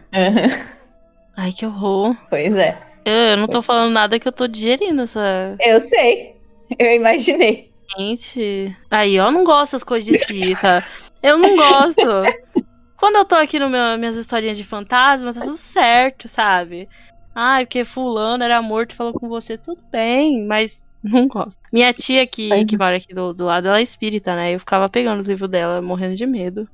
Ai, 1.36 1.53
que 1.53 1.66
horror. 1.66 2.16
pois 2.30 2.55
é. 2.55 2.78
Eu, 3.05 3.14
eu 3.14 3.36
não 3.36 3.49
tô 3.49 3.62
falando 3.62 3.92
nada 3.92 4.18
que 4.18 4.28
eu 4.28 4.32
tô 4.32 4.46
digerindo 4.46 5.03
essa. 5.03 5.57
Eu 5.61 5.80
sei. 5.80 6.36
Eu 6.78 6.94
imaginei. 6.94 7.70
Gente. 7.96 8.76
Aí, 8.90 9.18
ó, 9.18 9.30
não 9.30 9.44
gosto 9.44 9.72
das 9.72 9.84
coisas 9.84 10.07
de 10.07 10.16
espírita. 10.16 10.84
Eu 11.23 11.39
não 11.39 11.57
gosto. 11.57 12.07
Quando 12.97 13.16
eu 13.16 13.25
tô 13.25 13.35
aqui 13.37 13.59
no 13.59 13.71
meu, 13.71 13.99
minhas 13.99 14.16
historinhas 14.16 14.59
de 14.59 14.64
fantasma, 14.64 15.33
tá 15.33 15.41
tudo 15.43 15.57
certo, 15.57 16.29
sabe? 16.29 16.89
Ai, 17.35 17.64
porque 17.66 17.85
fulano 17.85 18.43
era 18.45 18.61
morto 18.61 18.93
e 18.93 18.97
falou 18.97 19.14
com 19.14 19.29
você, 19.29 19.57
tudo 19.57 19.83
bem, 19.93 20.45
mas 20.47 20.83
não 21.03 21.29
gosto. 21.29 21.59
Minha 21.73 21.93
tia 21.95 22.27
que, 22.27 22.64
que 22.66 22.77
mora 22.77 22.97
aqui 22.97 23.14
do, 23.14 23.33
do 23.33 23.45
lado, 23.45 23.69
ela 23.69 23.79
é 23.79 23.83
espírita, 23.83 24.35
né? 24.35 24.55
Eu 24.55 24.59
ficava 24.59 24.89
pegando 24.89 25.21
os 25.21 25.27
livros 25.29 25.49
dela, 25.51 25.81
morrendo 25.81 26.16
de 26.16 26.27
medo. 26.27 26.69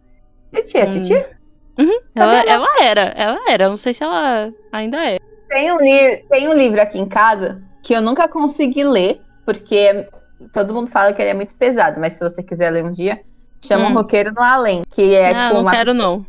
Titia, 0.55 0.85
Hum. 0.85 0.91
titia? 0.91 1.35
Uhum, 1.79 2.01
ela, 2.17 2.41
ela 2.43 2.67
era, 2.81 3.03
ela 3.17 3.39
era. 3.49 3.69
Não 3.69 3.77
sei 3.77 3.93
se 3.93 4.03
ela 4.05 4.51
ainda 4.73 5.05
é. 5.05 5.17
Tem 5.49 5.71
um, 5.73 5.77
li- 5.79 6.25
tem 6.29 6.49
um 6.49 6.55
livro 6.55 6.81
aqui 6.81 6.99
em 6.99 7.09
casa 7.09 7.63
que 7.83 7.95
eu 7.95 8.01
nunca 8.01 8.29
consegui 8.29 8.83
ler, 8.85 9.21
porque 9.45 10.09
todo 10.53 10.73
mundo 10.73 10.91
fala 10.91 11.13
que 11.13 11.21
ele 11.21 11.31
é 11.31 11.35
muito 11.35 11.55
pesado, 11.57 12.01
mas 12.01 12.15
se 12.15 12.21
você 12.25 12.43
quiser 12.43 12.71
ler 12.71 12.85
um 12.85 12.91
dia, 12.91 13.21
chama 13.67 13.87
Hum. 13.89 13.91
um 13.91 13.95
Roqueiro 13.95 14.33
no 14.33 14.43
Além, 14.43 14.83
que 14.91 15.15
é 15.15 15.31
ah, 15.31 15.35
tipo 15.35 15.55
não 15.55 15.61
uma 15.63 15.71
quero, 15.71 15.95
não. 15.95 16.25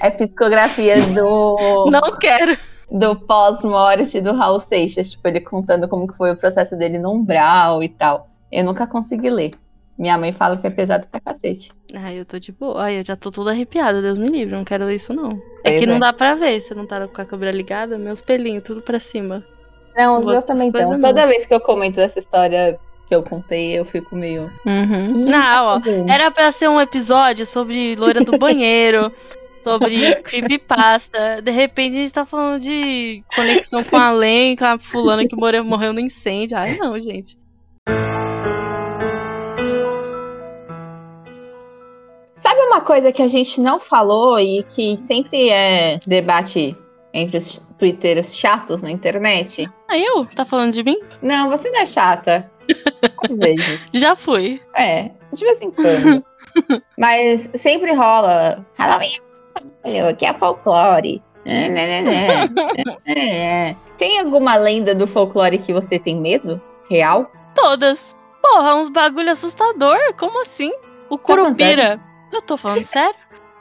é 0.00 0.10
psicografia 0.10 0.96
do, 1.14 1.86
Não 1.90 2.18
quero. 2.18 2.56
do 2.90 3.16
pós-morte 3.16 4.20
do 4.20 4.32
Raul 4.32 4.60
Seixas, 4.60 5.10
tipo, 5.12 5.26
ele 5.28 5.40
contando 5.40 5.88
como 5.88 6.06
que 6.06 6.16
foi 6.16 6.32
o 6.32 6.36
processo 6.36 6.76
dele 6.76 6.98
no 6.98 7.12
umbral 7.12 7.82
e 7.82 7.88
tal. 7.88 8.28
Eu 8.52 8.64
nunca 8.64 8.86
consegui 8.86 9.30
ler. 9.30 9.50
Minha 9.96 10.18
mãe 10.18 10.32
fala 10.32 10.56
que 10.56 10.66
é 10.66 10.70
pesado 10.70 11.06
pra 11.06 11.20
cacete. 11.20 11.72
Ai, 11.94 12.18
eu 12.18 12.24
tô 12.24 12.36
de 12.38 12.50
boa. 12.50 12.82
Ai, 12.82 12.98
eu 12.98 13.04
já 13.04 13.14
tô 13.14 13.30
toda 13.30 13.52
arrepiada, 13.52 14.02
Deus 14.02 14.18
me 14.18 14.26
livre, 14.26 14.52
não 14.54 14.64
quero 14.64 14.84
ler 14.84 14.96
isso, 14.96 15.14
não. 15.14 15.40
É 15.64 15.78
que 15.78 15.86
não 15.86 15.96
é. 15.96 16.00
dá 16.00 16.12
pra 16.12 16.34
ver, 16.34 16.60
se 16.60 16.74
não 16.74 16.84
tá 16.84 17.06
com 17.06 17.20
a 17.20 17.24
câmera 17.24 17.52
ligada, 17.52 17.96
meus 17.96 18.20
pelinhos, 18.20 18.64
tudo 18.64 18.82
pra 18.82 18.98
cima. 18.98 19.44
Não, 19.96 20.18
os 20.18 20.26
Não 20.26 20.32
meus 20.32 20.44
também 20.44 20.66
estão. 20.68 21.00
Toda 21.00 21.26
vez 21.28 21.46
que 21.46 21.54
eu 21.54 21.60
comento 21.60 22.00
essa 22.00 22.18
história 22.18 22.76
que 23.06 23.14
eu 23.14 23.22
contei, 23.22 23.78
eu 23.78 23.84
fico 23.84 24.16
meio. 24.16 24.50
Uhum. 24.64 25.26
Não, 25.26 25.66
ó, 25.66 25.74
tá 25.74 25.80
fazendo. 25.80 26.10
era 26.10 26.30
pra 26.30 26.52
ser 26.52 26.68
um 26.68 26.80
episódio 26.80 27.44
sobre 27.46 27.94
loira 27.96 28.22
do 28.22 28.38
banheiro, 28.38 29.12
sobre 29.62 30.14
creepypasta. 30.16 31.42
De 31.42 31.50
repente 31.50 31.96
a 31.96 32.00
gente 32.00 32.12
tá 32.12 32.26
falando 32.26 32.62
de 32.62 33.22
conexão 33.34 33.82
com 33.84 33.96
a 33.96 34.12
Len, 34.12 34.56
com 34.56 34.64
a 34.64 34.78
fulana 34.78 35.26
que 35.26 35.36
morreu, 35.36 35.64
morreu 35.64 35.92
no 35.92 36.00
incêndio. 36.00 36.56
Ai, 36.56 36.76
não, 36.76 36.98
gente. 37.00 37.36
Sabe 42.34 42.60
uma 42.60 42.82
coisa 42.82 43.10
que 43.10 43.22
a 43.22 43.28
gente 43.28 43.60
não 43.60 43.80
falou 43.80 44.38
e 44.38 44.62
que 44.64 44.98
sempre 44.98 45.48
é 45.48 45.98
debate 46.06 46.76
entre 47.12 47.38
os 47.38 47.62
twitteiros 47.78 48.36
chatos 48.36 48.82
na 48.82 48.90
internet? 48.90 49.66
Aí 49.88 50.04
eu? 50.04 50.26
Tá 50.26 50.44
falando 50.44 50.72
de 50.72 50.82
mim? 50.82 50.98
Não, 51.22 51.48
você 51.48 51.70
não 51.70 51.80
é 51.80 51.86
chata. 51.86 52.50
Às 53.30 53.38
vezes. 53.38 53.88
Já 53.94 54.14
fui. 54.16 54.60
É, 54.76 55.10
de 55.32 55.44
vez 55.44 55.60
em 55.62 55.70
quando. 55.70 56.24
Mas 56.98 57.50
sempre 57.54 57.92
rola. 57.92 58.64
Halloween 58.78 59.18
aqui 60.08 60.24
é 60.26 60.32
folclore. 60.34 61.22
É, 61.44 61.68
né, 61.68 62.00
né, 62.00 62.02
né. 62.02 62.94
É, 63.04 63.68
é. 63.70 63.76
Tem 63.98 64.18
alguma 64.20 64.56
lenda 64.56 64.94
do 64.94 65.06
folclore 65.06 65.58
que 65.58 65.72
você 65.72 65.98
tem 65.98 66.16
medo? 66.16 66.60
Real? 66.90 67.30
Todas. 67.54 68.14
Porra, 68.40 68.74
uns 68.76 68.88
bagulho 68.88 69.30
assustador. 69.30 69.98
Como 70.18 70.42
assim? 70.42 70.72
O 71.10 71.18
Tá 71.18 71.24
Curupira. 71.24 72.00
Eu 72.32 72.40
tô 72.42 72.56
falando 72.56 72.84
sério? 72.84 73.14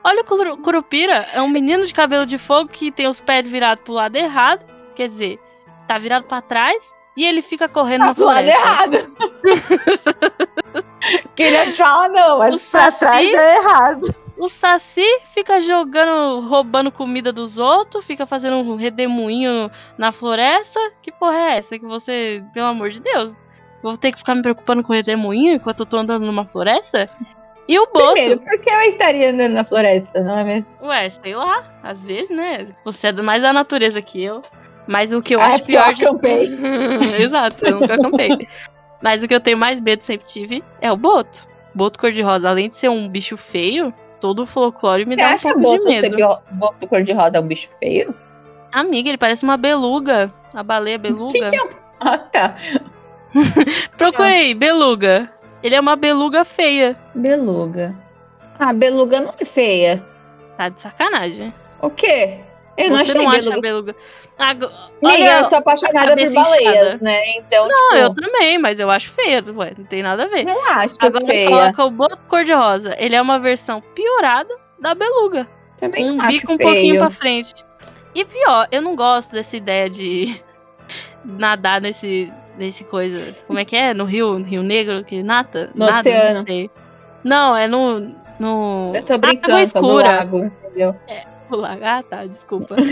Olha 0.03 0.21
o 0.21 0.25
Curu- 0.25 0.57
Curupira. 0.57 1.25
É 1.33 1.41
um 1.41 1.49
menino 1.49 1.85
de 1.85 1.93
cabelo 1.93 2.25
de 2.25 2.37
fogo 2.37 2.69
que 2.69 2.91
tem 2.91 3.07
os 3.07 3.19
pés 3.19 3.47
virados 3.49 3.83
pro 3.83 3.93
lado 3.93 4.15
errado. 4.15 4.65
Quer 4.95 5.09
dizer, 5.09 5.39
tá 5.87 5.97
virado 5.97 6.25
pra 6.25 6.41
trás. 6.41 6.77
E 7.15 7.25
ele 7.25 7.41
fica 7.41 7.67
correndo 7.69 8.05
na 8.05 8.15
Tá 8.15 8.23
lado 8.23 8.43
floresta. 8.43 8.59
errado. 8.59 9.15
Queria 11.35 11.69
te 11.69 11.77
falar, 11.77 12.09
não, 12.09 12.39
mas 12.39 12.55
O 12.55 12.59
pra 12.71 12.85
Saci? 12.91 12.99
trás 12.99 13.33
é 13.33 13.55
errado. 13.57 14.15
O 14.37 14.49
Saci 14.49 15.05
fica 15.33 15.61
jogando, 15.61 16.41
roubando 16.47 16.91
comida 16.91 17.31
dos 17.31 17.57
outros, 17.57 18.03
fica 18.05 18.25
fazendo 18.25 18.57
um 18.57 18.75
redemoinho 18.75 19.69
na 19.97 20.11
floresta. 20.11 20.79
Que 21.01 21.11
porra 21.11 21.35
é 21.35 21.57
essa? 21.57 21.77
Que 21.77 21.85
você, 21.85 22.43
pelo 22.53 22.67
amor 22.67 22.89
de 22.89 22.99
Deus, 22.99 23.37
vou 23.81 23.95
ter 23.95 24.11
que 24.11 24.17
ficar 24.17 24.33
me 24.35 24.41
preocupando 24.41 24.83
com 24.83 24.91
o 24.91 24.95
redemoinho 24.95 25.53
enquanto 25.53 25.81
eu 25.81 25.85
tô 25.85 25.97
andando 25.97 26.25
numa 26.25 26.45
floresta? 26.45 27.07
E 27.67 27.79
o 27.79 27.85
Boto? 27.93 28.13
Primeiro, 28.13 28.39
por 28.41 28.59
que 28.59 28.69
eu 28.69 28.81
estaria 28.81 29.29
andando 29.31 29.53
na 29.53 29.63
floresta, 29.63 30.19
não 30.21 30.37
é 30.37 30.43
mesmo? 30.43 30.73
Ué, 30.81 31.09
sei 31.11 31.35
lá, 31.35 31.63
às 31.83 32.03
vezes, 32.03 32.29
né? 32.29 32.67
Você 32.83 33.07
é 33.07 33.11
mais 33.13 33.41
da 33.41 33.53
natureza 33.53 34.01
que 34.01 34.21
eu. 34.21 34.41
Mas 34.87 35.13
o 35.13 35.21
que 35.21 35.35
eu 35.35 35.39
Ah, 35.39 35.45
é 35.45 35.47
acho 35.49 35.61
eu 35.61 35.65
pior 35.65 35.93
de. 35.93 36.05
acampei. 36.05 36.53
Exato, 37.19 37.65
eu 37.65 37.79
nunca 37.79 37.93
acampei. 37.95 38.47
Mas 39.01 39.23
o 39.23 39.27
que 39.27 39.35
eu 39.35 39.39
tenho 39.39 39.57
mais 39.57 39.79
medo, 39.81 40.01
sempre 40.01 40.27
tive, 40.27 40.63
é 40.81 40.91
o 40.91 40.97
Boto. 40.97 41.47
Boto 41.75 41.99
cor-de-rosa, 41.99 42.49
além 42.49 42.69
de 42.69 42.75
ser 42.77 42.89
um 42.89 43.07
bicho 43.09 43.35
feio, 43.37 43.93
todo 44.21 44.43
o 44.43 44.45
folclore 44.45 45.05
me 45.05 45.15
Você 45.15 45.21
dá 45.21 45.29
um 45.29 45.33
acha 45.33 45.53
pouco 45.53 45.61
Boto, 45.61 45.79
de 45.83 45.89
medo. 45.89 46.01
ser 46.01 46.15
bio- 46.15 46.37
Boto 46.51 46.87
cor-de-rosa 46.87 47.37
é 47.37 47.39
um 47.41 47.47
bicho 47.47 47.67
feio? 47.79 48.13
Amiga, 48.71 49.09
ele 49.09 49.17
parece 49.17 49.43
uma 49.43 49.57
beluga. 49.57 50.31
A 50.53 50.61
baleia 50.63 50.97
beluga. 50.97 51.31
Que 51.33 51.49
que 51.49 51.55
é. 51.55 51.83
Ah, 52.05 52.17
tá. 52.17 52.55
Procurei, 53.97 54.53
beluga. 54.53 55.29
Ele 55.61 55.75
é 55.75 55.79
uma 55.79 55.95
beluga 55.95 56.43
feia. 56.43 56.95
Beluga. 57.15 57.95
Ah, 58.59 58.73
beluga 58.73 59.21
não 59.21 59.33
é 59.39 59.45
feia. 59.45 60.05
Tá 60.57 60.69
de 60.69 60.81
sacanagem. 60.81 61.53
O 61.81 61.89
quê? 61.89 62.39
Eu 62.77 62.89
não 62.89 62.97
Você 62.97 63.11
achei 63.11 63.21
não 63.23 63.29
acha 63.31 63.41
beluga. 63.41 63.61
beluga. 63.61 63.95
Ago- 64.37 64.65
Amiga, 64.65 64.89
Olha, 65.03 65.37
eu 65.39 65.45
sou 65.45 65.57
apaixonada 65.59 66.15
por 66.15 66.33
baleias, 66.33 66.99
né? 66.99 67.21
Então, 67.37 67.67
Não, 67.67 67.89
tipo, 67.89 67.95
eu 67.97 68.13
também, 68.15 68.57
mas 68.57 68.79
eu 68.79 68.89
acho 68.89 69.11
feia. 69.11 69.43
Ué, 69.55 69.73
não 69.77 69.85
tem 69.85 70.01
nada 70.01 70.23
a 70.23 70.27
ver. 70.27 70.43
não 70.43 70.65
acho 70.71 70.95
Agora 70.99 71.23
feia. 71.25 71.49
coloca 71.49 71.85
o 71.85 71.91
boto 71.91 72.17
cor-de-rosa. 72.27 72.95
Ele 72.97 73.15
é 73.15 73.21
uma 73.21 73.37
versão 73.39 73.79
piorada 73.93 74.55
da 74.79 74.95
beluga. 74.95 75.47
Também 75.77 76.09
um 76.09 76.17
bico 76.27 76.53
um 76.53 76.57
feio. 76.57 76.69
pouquinho 76.69 76.97
pra 76.97 77.09
frente. 77.11 77.53
E 78.15 78.25
pior, 78.25 78.67
eu 78.71 78.81
não 78.81 78.95
gosto 78.95 79.33
dessa 79.33 79.55
ideia 79.55 79.87
de 79.89 80.41
nadar 81.23 81.79
nesse, 81.81 82.31
nesse 82.57 82.83
coisa. 82.83 83.39
Como 83.45 83.59
é 83.59 83.65
que 83.65 83.75
é? 83.75 83.93
No 83.93 84.05
Rio, 84.05 84.39
no 84.39 84.45
Rio 84.45 84.63
Negro, 84.63 85.03
que 85.03 85.21
nata? 85.21 85.69
No 85.75 85.85
Nada, 85.85 85.99
oceano. 85.99 86.39
Não, 86.39 86.45
sei. 86.45 86.71
não, 87.23 87.55
é 87.57 87.67
no. 87.67 87.99
no... 88.39 88.91
Eu 88.95 89.03
tô 89.03 89.13
Água 89.13 89.27
brincando, 89.29 89.57
do 89.57 89.61
escura. 89.63 90.11
lago, 90.11 90.37
entendeu? 90.45 90.89
O 90.91 91.32
lago. 91.57 91.83
Ah, 91.83 92.03
tá, 92.03 92.25
desculpa. 92.25 92.75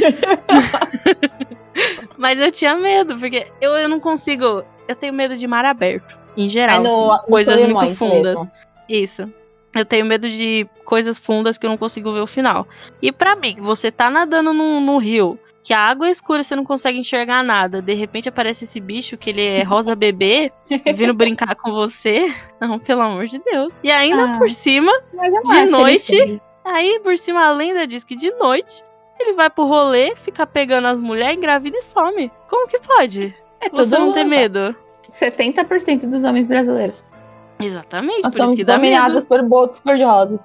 Mas 2.17 2.39
eu 2.39 2.51
tinha 2.51 2.75
medo, 2.75 3.17
porque 3.17 3.47
eu, 3.59 3.71
eu 3.77 3.89
não 3.89 3.99
consigo. 3.99 4.63
Eu 4.87 4.95
tenho 4.95 5.13
medo 5.13 5.37
de 5.37 5.47
mar 5.47 5.65
aberto. 5.65 6.19
Em 6.37 6.47
geral. 6.47 6.77
É 6.77 6.79
no, 6.79 7.11
assim, 7.11 7.21
no 7.23 7.27
coisas 7.29 7.67
muito 7.67 7.95
fundas. 7.95 8.39
mesmo. 8.39 8.51
Isso. 8.87 9.33
Eu 9.73 9.85
tenho 9.85 10.05
medo 10.05 10.29
de 10.29 10.67
coisas 10.83 11.17
fundas 11.17 11.57
que 11.57 11.65
eu 11.65 11.69
não 11.69 11.77
consigo 11.77 12.11
ver 12.11 12.19
o 12.19 12.27
final. 12.27 12.67
E 13.01 13.11
pra 13.11 13.35
mim, 13.35 13.55
você 13.59 13.89
tá 13.89 14.09
nadando 14.09 14.51
no, 14.53 14.81
no 14.81 14.97
rio, 14.97 15.39
que 15.63 15.73
a 15.73 15.79
água 15.79 16.07
é 16.07 16.11
escura, 16.11 16.43
você 16.43 16.57
não 16.57 16.65
consegue 16.65 16.99
enxergar 16.99 17.41
nada. 17.41 17.81
De 17.81 17.93
repente 17.93 18.27
aparece 18.27 18.65
esse 18.65 18.81
bicho 18.81 19.17
que 19.17 19.29
ele 19.29 19.41
é 19.45 19.63
rosa 19.63 19.95
bebê, 19.95 20.51
vindo 20.93 21.13
brincar 21.13 21.55
com 21.55 21.71
você. 21.71 22.25
Não, 22.59 22.77
pelo 22.79 23.01
amor 23.01 23.25
de 23.27 23.39
Deus. 23.39 23.71
E 23.81 23.89
ainda 23.89 24.31
Ah. 24.33 24.37
por 24.37 24.49
cima, 24.49 24.91
De 25.13 25.71
noite. 25.71 26.41
Aí 26.63 26.99
por 27.03 27.17
cima 27.17 27.45
a 27.45 27.51
lenda 27.51 27.85
diz 27.87 28.03
que 28.03 28.15
de 28.15 28.31
noite 28.31 28.83
ele 29.19 29.33
vai 29.33 29.49
pro 29.49 29.65
rolê, 29.65 30.15
fica 30.15 30.47
pegando 30.47 30.87
as 30.87 30.99
mulheres, 30.99 31.37
engravida 31.37 31.77
e 31.77 31.81
some. 31.81 32.31
Como 32.49 32.67
que 32.67 32.79
pode? 32.79 33.35
É 33.59 33.69
Você 33.69 33.91
tudo 33.95 34.05
não 34.05 34.13
tem 34.13 34.25
medo? 34.25 34.75
70% 35.11 36.09
dos 36.09 36.23
homens 36.23 36.47
brasileiros. 36.47 37.05
Exatamente, 37.59 38.23
Nós 38.23 38.33
por 38.33 38.37
isso 38.37 38.37
somos 38.37 38.55
que 38.55 38.63
dá 38.63 38.77
medo. 38.77 38.83
dominados 38.95 39.25
por 39.25 39.41
botos 39.43 39.79
cor-de-rosas. 39.79 40.41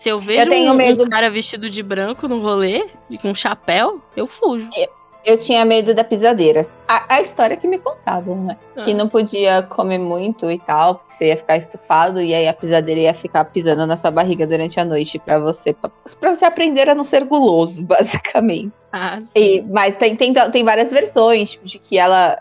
Se 0.00 0.08
eu 0.08 0.18
vejo 0.18 0.50
tenho 0.50 0.72
um, 0.72 1.02
um 1.02 1.08
cara 1.08 1.30
vestido 1.30 1.70
de 1.70 1.82
branco 1.82 2.26
no 2.28 2.40
rolê, 2.40 2.88
e 3.08 3.16
com 3.16 3.30
um 3.30 3.34
chapéu, 3.34 4.02
eu 4.16 4.26
fujo. 4.26 4.68
Eu 4.76 4.88
tinha 5.36 5.64
medo 5.64 5.94
da 5.94 6.04
pisadeira. 6.04 6.68
A, 6.86 7.16
a 7.16 7.20
história 7.20 7.56
que 7.56 7.66
me 7.66 7.78
contavam, 7.78 8.44
né? 8.44 8.56
Ah. 8.76 8.82
Que 8.82 8.94
não 8.94 9.08
podia 9.08 9.62
comer 9.62 9.98
muito 9.98 10.50
e 10.50 10.58
tal, 10.58 10.96
porque 10.96 11.14
você 11.14 11.28
ia 11.28 11.36
ficar 11.36 11.56
estufado 11.56 12.20
e 12.20 12.32
aí 12.32 12.46
a 12.46 12.52
pisadeira 12.52 13.00
ia 13.00 13.14
ficar 13.14 13.46
pisando 13.46 13.86
na 13.86 13.96
sua 13.96 14.10
barriga 14.10 14.46
durante 14.46 14.78
a 14.78 14.84
noite 14.84 15.18
pra 15.18 15.38
você 15.38 15.74
para 16.20 16.34
você 16.34 16.44
aprender 16.44 16.88
a 16.88 16.94
não 16.94 17.02
ser 17.02 17.24
guloso, 17.24 17.82
basicamente. 17.88 18.72
Ah, 18.92 19.20
E, 19.34 19.62
mas 19.62 19.96
tem, 19.96 20.14
tem, 20.14 20.32
tem 20.32 20.64
várias 20.64 20.92
versões, 20.92 21.52
tipo, 21.52 21.66
de 21.66 21.78
que 21.78 21.98
ela. 21.98 22.38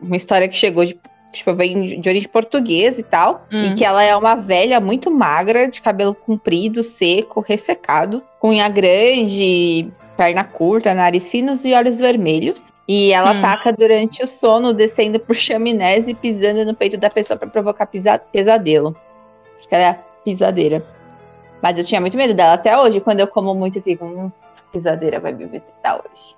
Uma 0.00 0.16
história 0.16 0.46
que 0.48 0.54
chegou 0.56 0.84
de. 0.84 0.98
Tipo, 1.30 1.54
vem 1.54 2.00
de 2.00 2.08
origem 2.08 2.28
portuguesa 2.28 3.00
e 3.00 3.04
tal. 3.04 3.46
Hum. 3.52 3.64
E 3.64 3.74
que 3.74 3.84
ela 3.84 4.02
é 4.02 4.16
uma 4.16 4.34
velha 4.34 4.80
muito 4.80 5.10
magra, 5.10 5.68
de 5.68 5.82
cabelo 5.82 6.14
comprido, 6.14 6.82
seco, 6.82 7.40
ressecado, 7.40 8.22
com 8.40 8.48
unha 8.48 8.68
grande, 8.68 9.92
perna 10.18 10.42
curta, 10.42 10.92
nariz 10.94 11.30
finos 11.30 11.64
e 11.64 11.72
olhos 11.72 12.00
vermelhos. 12.00 12.72
E 12.88 13.12
ela 13.12 13.32
Hum. 13.32 13.38
ataca 13.38 13.72
durante 13.72 14.20
o 14.22 14.26
sono, 14.26 14.74
descendo 14.74 15.20
por 15.20 15.34
chaminés 15.36 16.08
e 16.08 16.14
pisando 16.14 16.64
no 16.64 16.74
peito 16.74 16.96
da 16.98 17.08
pessoa 17.08 17.38
pra 17.38 17.48
provocar 17.48 17.86
pisa- 17.86 18.18
pesadelo. 18.18 18.96
Isso 19.56 19.68
que 19.68 19.74
ela 19.76 19.84
é 19.84 19.88
a 19.90 19.94
pisadeira. 20.24 20.84
Mas 21.62 21.78
eu 21.78 21.84
tinha 21.84 22.00
muito 22.00 22.16
medo 22.16 22.34
dela 22.34 22.54
até 22.54 22.76
hoje, 22.76 23.00
quando 23.00 23.20
eu 23.20 23.28
como 23.28 23.54
muito, 23.54 23.78
eu 23.78 23.82
fico. 23.82 24.04
Hum, 24.04 24.30
pisadeira 24.72 25.20
vai 25.20 25.32
me 25.32 25.46
visitar 25.46 25.96
hoje. 25.96 26.36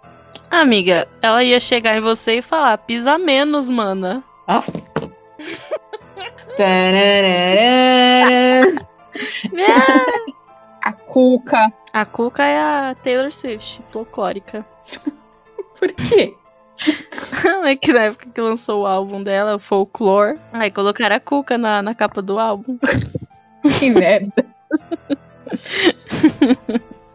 Amiga, 0.50 1.08
ela 1.22 1.42
ia 1.42 1.58
chegar 1.58 1.96
em 1.96 2.00
você 2.00 2.38
e 2.38 2.42
falar: 2.42 2.76
pisa 2.78 3.16
menos, 3.18 3.68
mana. 3.70 4.22
Ah. 4.46 4.62
A 10.82 10.92
Cuca. 10.92 11.72
A 11.92 12.04
Cuca 12.04 12.44
é 12.44 12.58
a 12.58 12.94
Taylor 13.02 13.32
Swift, 13.32 13.82
folclórica. 13.88 14.64
Por 15.78 15.92
quê? 15.92 16.34
é 17.64 17.76
que 17.76 17.92
na 17.92 18.00
época 18.04 18.28
que 18.30 18.40
lançou 18.40 18.82
o 18.82 18.86
álbum 18.86 19.22
dela, 19.22 19.56
o 19.56 19.60
Folklore, 19.60 20.38
aí 20.52 20.70
colocaram 20.70 21.16
a 21.16 21.20
Cuca 21.20 21.58
na, 21.58 21.82
na 21.82 21.94
capa 21.94 22.22
do 22.22 22.38
álbum. 22.38 22.78
Que 23.78 23.90
merda. 23.90 24.46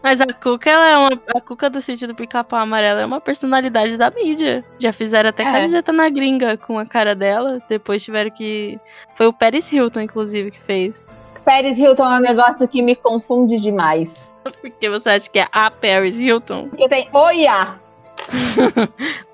Mas 0.03 0.21
a 0.21 0.27
Cuca, 0.27 0.69
ela 0.69 0.87
é 0.87 0.95
uma. 0.95 1.21
A 1.35 1.41
Cuca 1.41 1.67
do 1.71 1.81
sítio 1.81 2.07
do 2.07 2.13
pica-pau 2.13 2.59
amarelo 2.59 2.99
é 2.99 3.05
uma 3.07 3.19
personalidade 3.19 3.97
da 3.97 4.11
mídia. 4.11 4.63
Já 4.77 4.93
fizeram 4.93 5.31
até 5.31 5.41
É. 5.41 5.51
camiseta 5.51 5.91
na 5.91 6.07
gringa 6.07 6.55
com 6.55 6.77
a 6.77 6.85
cara 6.85 7.15
dela. 7.15 7.59
Depois 7.67 8.03
tiveram 8.03 8.29
que. 8.29 8.79
Foi 9.15 9.25
o 9.25 9.33
Paris 9.33 9.71
Hilton, 9.71 10.01
inclusive, 10.01 10.51
que 10.51 10.61
fez. 10.61 11.03
Paris 11.45 11.77
Hilton 11.77 12.03
é 12.11 12.17
um 12.17 12.21
negócio 12.21 12.67
que 12.67 12.81
me 12.81 12.95
confunde 12.95 13.57
demais. 13.59 14.35
Porque 14.61 14.89
você 14.89 15.09
acha 15.09 15.29
que 15.29 15.39
é 15.39 15.47
a 15.51 15.69
Paris 15.71 16.17
Hilton? 16.17 16.69
Porque 16.69 16.87
tem 16.89 17.07
Oia. 17.13 17.79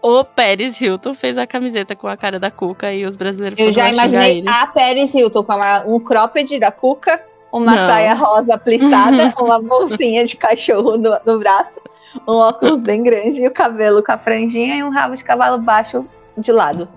O 0.02 0.24
Paris 0.24 0.80
Hilton 0.82 1.14
fez 1.14 1.38
a 1.38 1.46
camiseta 1.46 1.96
com 1.96 2.08
a 2.08 2.18
cara 2.18 2.40
da 2.40 2.50
Cuca 2.50 2.92
e 2.92 3.06
os 3.06 3.16
brasileiros 3.16 3.60
Eu 3.60 3.72
já 3.72 3.90
imaginei 3.90 4.44
a 4.48 4.66
Paris 4.68 5.14
Hilton 5.14 5.44
com 5.44 5.54
uma- 5.54 5.84
um 5.86 6.00
cropped 6.00 6.60
da 6.60 6.72
Cuca, 6.72 7.24
uma 7.52 7.76
Não. 7.76 7.78
saia 7.88 8.14
rosa 8.16 8.58
plistada, 8.58 9.34
uma 9.40 9.62
bolsinha 9.62 10.26
de 10.26 10.36
cachorro 10.36 10.98
no, 10.98 11.18
no 11.26 11.40
braço, 11.40 11.80
um 12.28 12.34
óculos 12.34 12.82
bem 12.84 13.04
grande 13.04 13.44
e 13.44 13.48
o 13.48 13.52
cabelo 13.52 14.02
com 14.04 14.12
a 14.12 14.18
franjinha 14.18 14.76
e 14.78 14.84
um 14.84 14.90
rabo 14.90 15.16
de 15.16 15.24
cavalo 15.24 15.60
baixo 15.60 16.06
de 16.38 16.52
lado. 16.52 16.90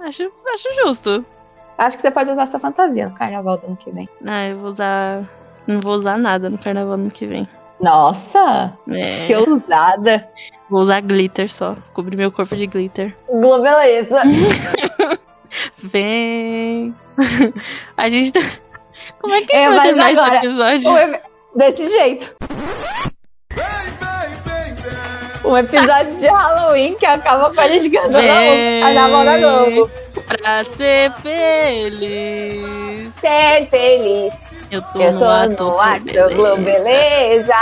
Acho, 0.00 0.30
acho 0.52 0.68
justo. 0.84 1.24
Acho 1.78 1.96
que 1.96 2.02
você 2.02 2.10
pode 2.10 2.30
usar 2.30 2.42
essa 2.42 2.58
fantasia 2.58 3.08
no 3.08 3.14
carnaval 3.14 3.58
do 3.58 3.66
ano 3.66 3.76
que 3.76 3.90
vem. 3.90 4.08
Ah, 4.26 4.46
eu 4.48 4.58
vou 4.58 4.70
usar. 4.70 5.24
Não 5.66 5.80
vou 5.80 5.94
usar 5.94 6.16
nada 6.18 6.48
no 6.50 6.58
carnaval 6.58 6.94
ano 6.94 7.10
que 7.10 7.26
vem. 7.26 7.48
Nossa, 7.80 8.72
É, 8.88 9.22
que 9.26 9.34
ousada. 9.34 10.28
Vou 10.70 10.80
usar 10.82 11.00
glitter 11.02 11.52
só. 11.52 11.76
Cobrir 11.92 12.16
meu 12.16 12.30
corpo 12.32 12.54
de 12.56 12.66
glitter. 12.66 13.14
Beleza. 13.28 14.22
Vem. 15.78 16.94
A 17.96 18.08
gente 18.08 18.32
tá. 18.32 18.40
Como 19.20 19.34
é 19.34 19.42
que 19.42 19.54
a 19.54 19.58
É, 19.58 19.62
gente 19.62 19.76
vai 19.76 19.76
mas 19.76 19.86
terminar 19.86 20.10
esse 20.12 20.20
agora, 20.20 20.36
episódio? 20.46 20.90
Um 20.90 20.98
ep- 20.98 21.22
Desse 21.56 21.90
jeito. 21.98 22.34
Um 25.44 25.56
episódio 25.58 26.16
de 26.16 26.26
Halloween 26.26 26.94
que 26.94 27.04
acaba 27.06 27.52
com 27.54 27.60
a 27.60 27.68
gente 27.68 27.90
cantando 27.90 28.18
Vem. 28.18 28.82
a 28.82 28.86
Carnaval 28.86 29.24
da 29.24 29.36
Globo. 29.38 29.90
Pra 30.26 30.64
ser 30.64 31.12
feliz. 31.22 33.12
Ser 33.16 33.66
feliz. 33.68 34.32
Eu 34.70 34.82
tô, 34.92 35.00
Eu 35.00 35.12
no 35.12 35.18
tô 35.18 35.24
ar, 35.26 35.48
no 35.48 35.56
Totô, 35.56 35.78
ar 35.78 36.00
do 36.00 36.34
Globo, 36.34 36.62
beleza. 36.62 37.54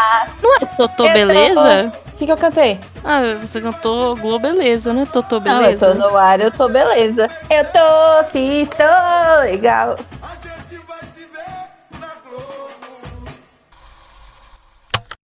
Totô, 0.76 1.04
Eu 1.04 1.08
tô- 1.08 1.12
beleza? 1.12 1.92
O 2.06 2.16
que, 2.16 2.26
que 2.26 2.32
eu 2.32 2.36
cantei? 2.36 2.78
Ah, 3.04 3.34
você 3.40 3.60
cantou 3.60 4.14
Globeleza, 4.16 4.92
né? 4.94 5.04
Totô, 5.12 5.40
Não, 5.40 5.56
eu 5.56 5.62
beleza? 5.62 5.94
tô 5.94 6.08
no 6.08 6.16
ar, 6.16 6.40
eu 6.40 6.50
tô 6.52 6.68
beleza. 6.68 7.28
Eu 7.50 7.64
tô 7.72 8.20
aqui, 8.20 8.68
tô 8.76 9.40
legal. 9.42 9.96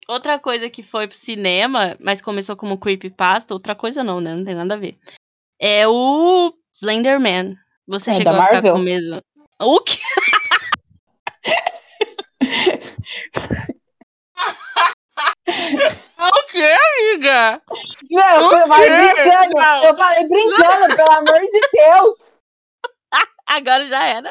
Outra 0.09 0.39
coisa 0.39 0.71
que 0.71 0.83
foi 0.85 1.09
pro 1.09 1.17
cinema, 1.17 1.97
mas 1.99 2.23
começou 2.23 2.55
como 2.57 2.79
creepypasta, 2.79 3.53
outra 3.53 3.75
coisa 3.75 4.05
não, 4.05 4.21
né? 4.21 4.35
Não 4.37 4.45
tem 4.45 4.55
nada 4.55 4.75
a 4.75 4.79
ver. 4.79 4.97
É 5.61 5.89
o 5.89 6.53
Slenderman. 6.81 7.57
Você 7.87 8.11
É, 8.11 8.15
chegou 8.15 8.33
a 8.35 8.43
ficar 8.43 8.53
Marvel? 8.55 8.73
com 8.75 8.81
medo? 8.81 9.23
O 9.61 9.81
quê? 9.81 9.99
o 15.47 16.43
quê, 16.51 16.77
amiga? 16.99 17.63
Não, 18.11 18.53
eu 18.53 18.65
O 18.65 18.69
falei 18.69 18.91
brincando. 18.91 19.55
Não. 19.55 19.85
Eu 19.85 19.97
falei 19.97 20.29
brincando, 20.29 20.97
pelo 20.97 21.11
amor 21.13 21.41
de 21.41 21.69
Deus. 21.73 22.33
Agora 23.47 23.87
já 23.87 24.05
era. 24.07 24.31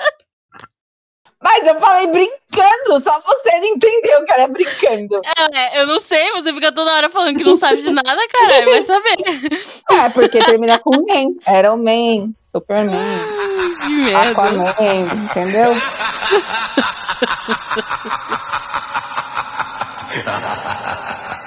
Mas 1.45 1.65
eu 1.67 1.79
falei 1.79 2.07
brincando, 2.07 2.99
só 3.03 3.21
você 3.21 3.59
não 3.59 3.67
entendeu 3.67 4.25
que 4.25 4.33
era 4.33 4.47
brincando. 4.47 5.21
É, 5.53 5.79
eu 5.79 5.85
não 5.85 5.99
sei, 5.99 6.31
você 6.31 6.51
fica 6.51 6.71
toda 6.71 6.91
hora 6.91 7.07
falando 7.07 7.37
que 7.37 7.43
não 7.43 7.55
sabe 7.55 7.83
de 7.83 7.91
nada, 7.91 8.17
caralho. 8.27 8.71
Vai 8.71 8.83
saber. 8.83 9.15
É, 9.91 10.09
porque 10.09 10.43
termina 10.43 10.79
com 10.79 10.89
Man. 10.89 11.35
Iron 11.59 11.77
Man, 11.77 12.33
Superman, 12.39 13.19
Que 13.83 13.89
merda. 13.89 14.31
Aquaman, 14.31 14.73
entendeu? 15.23 15.75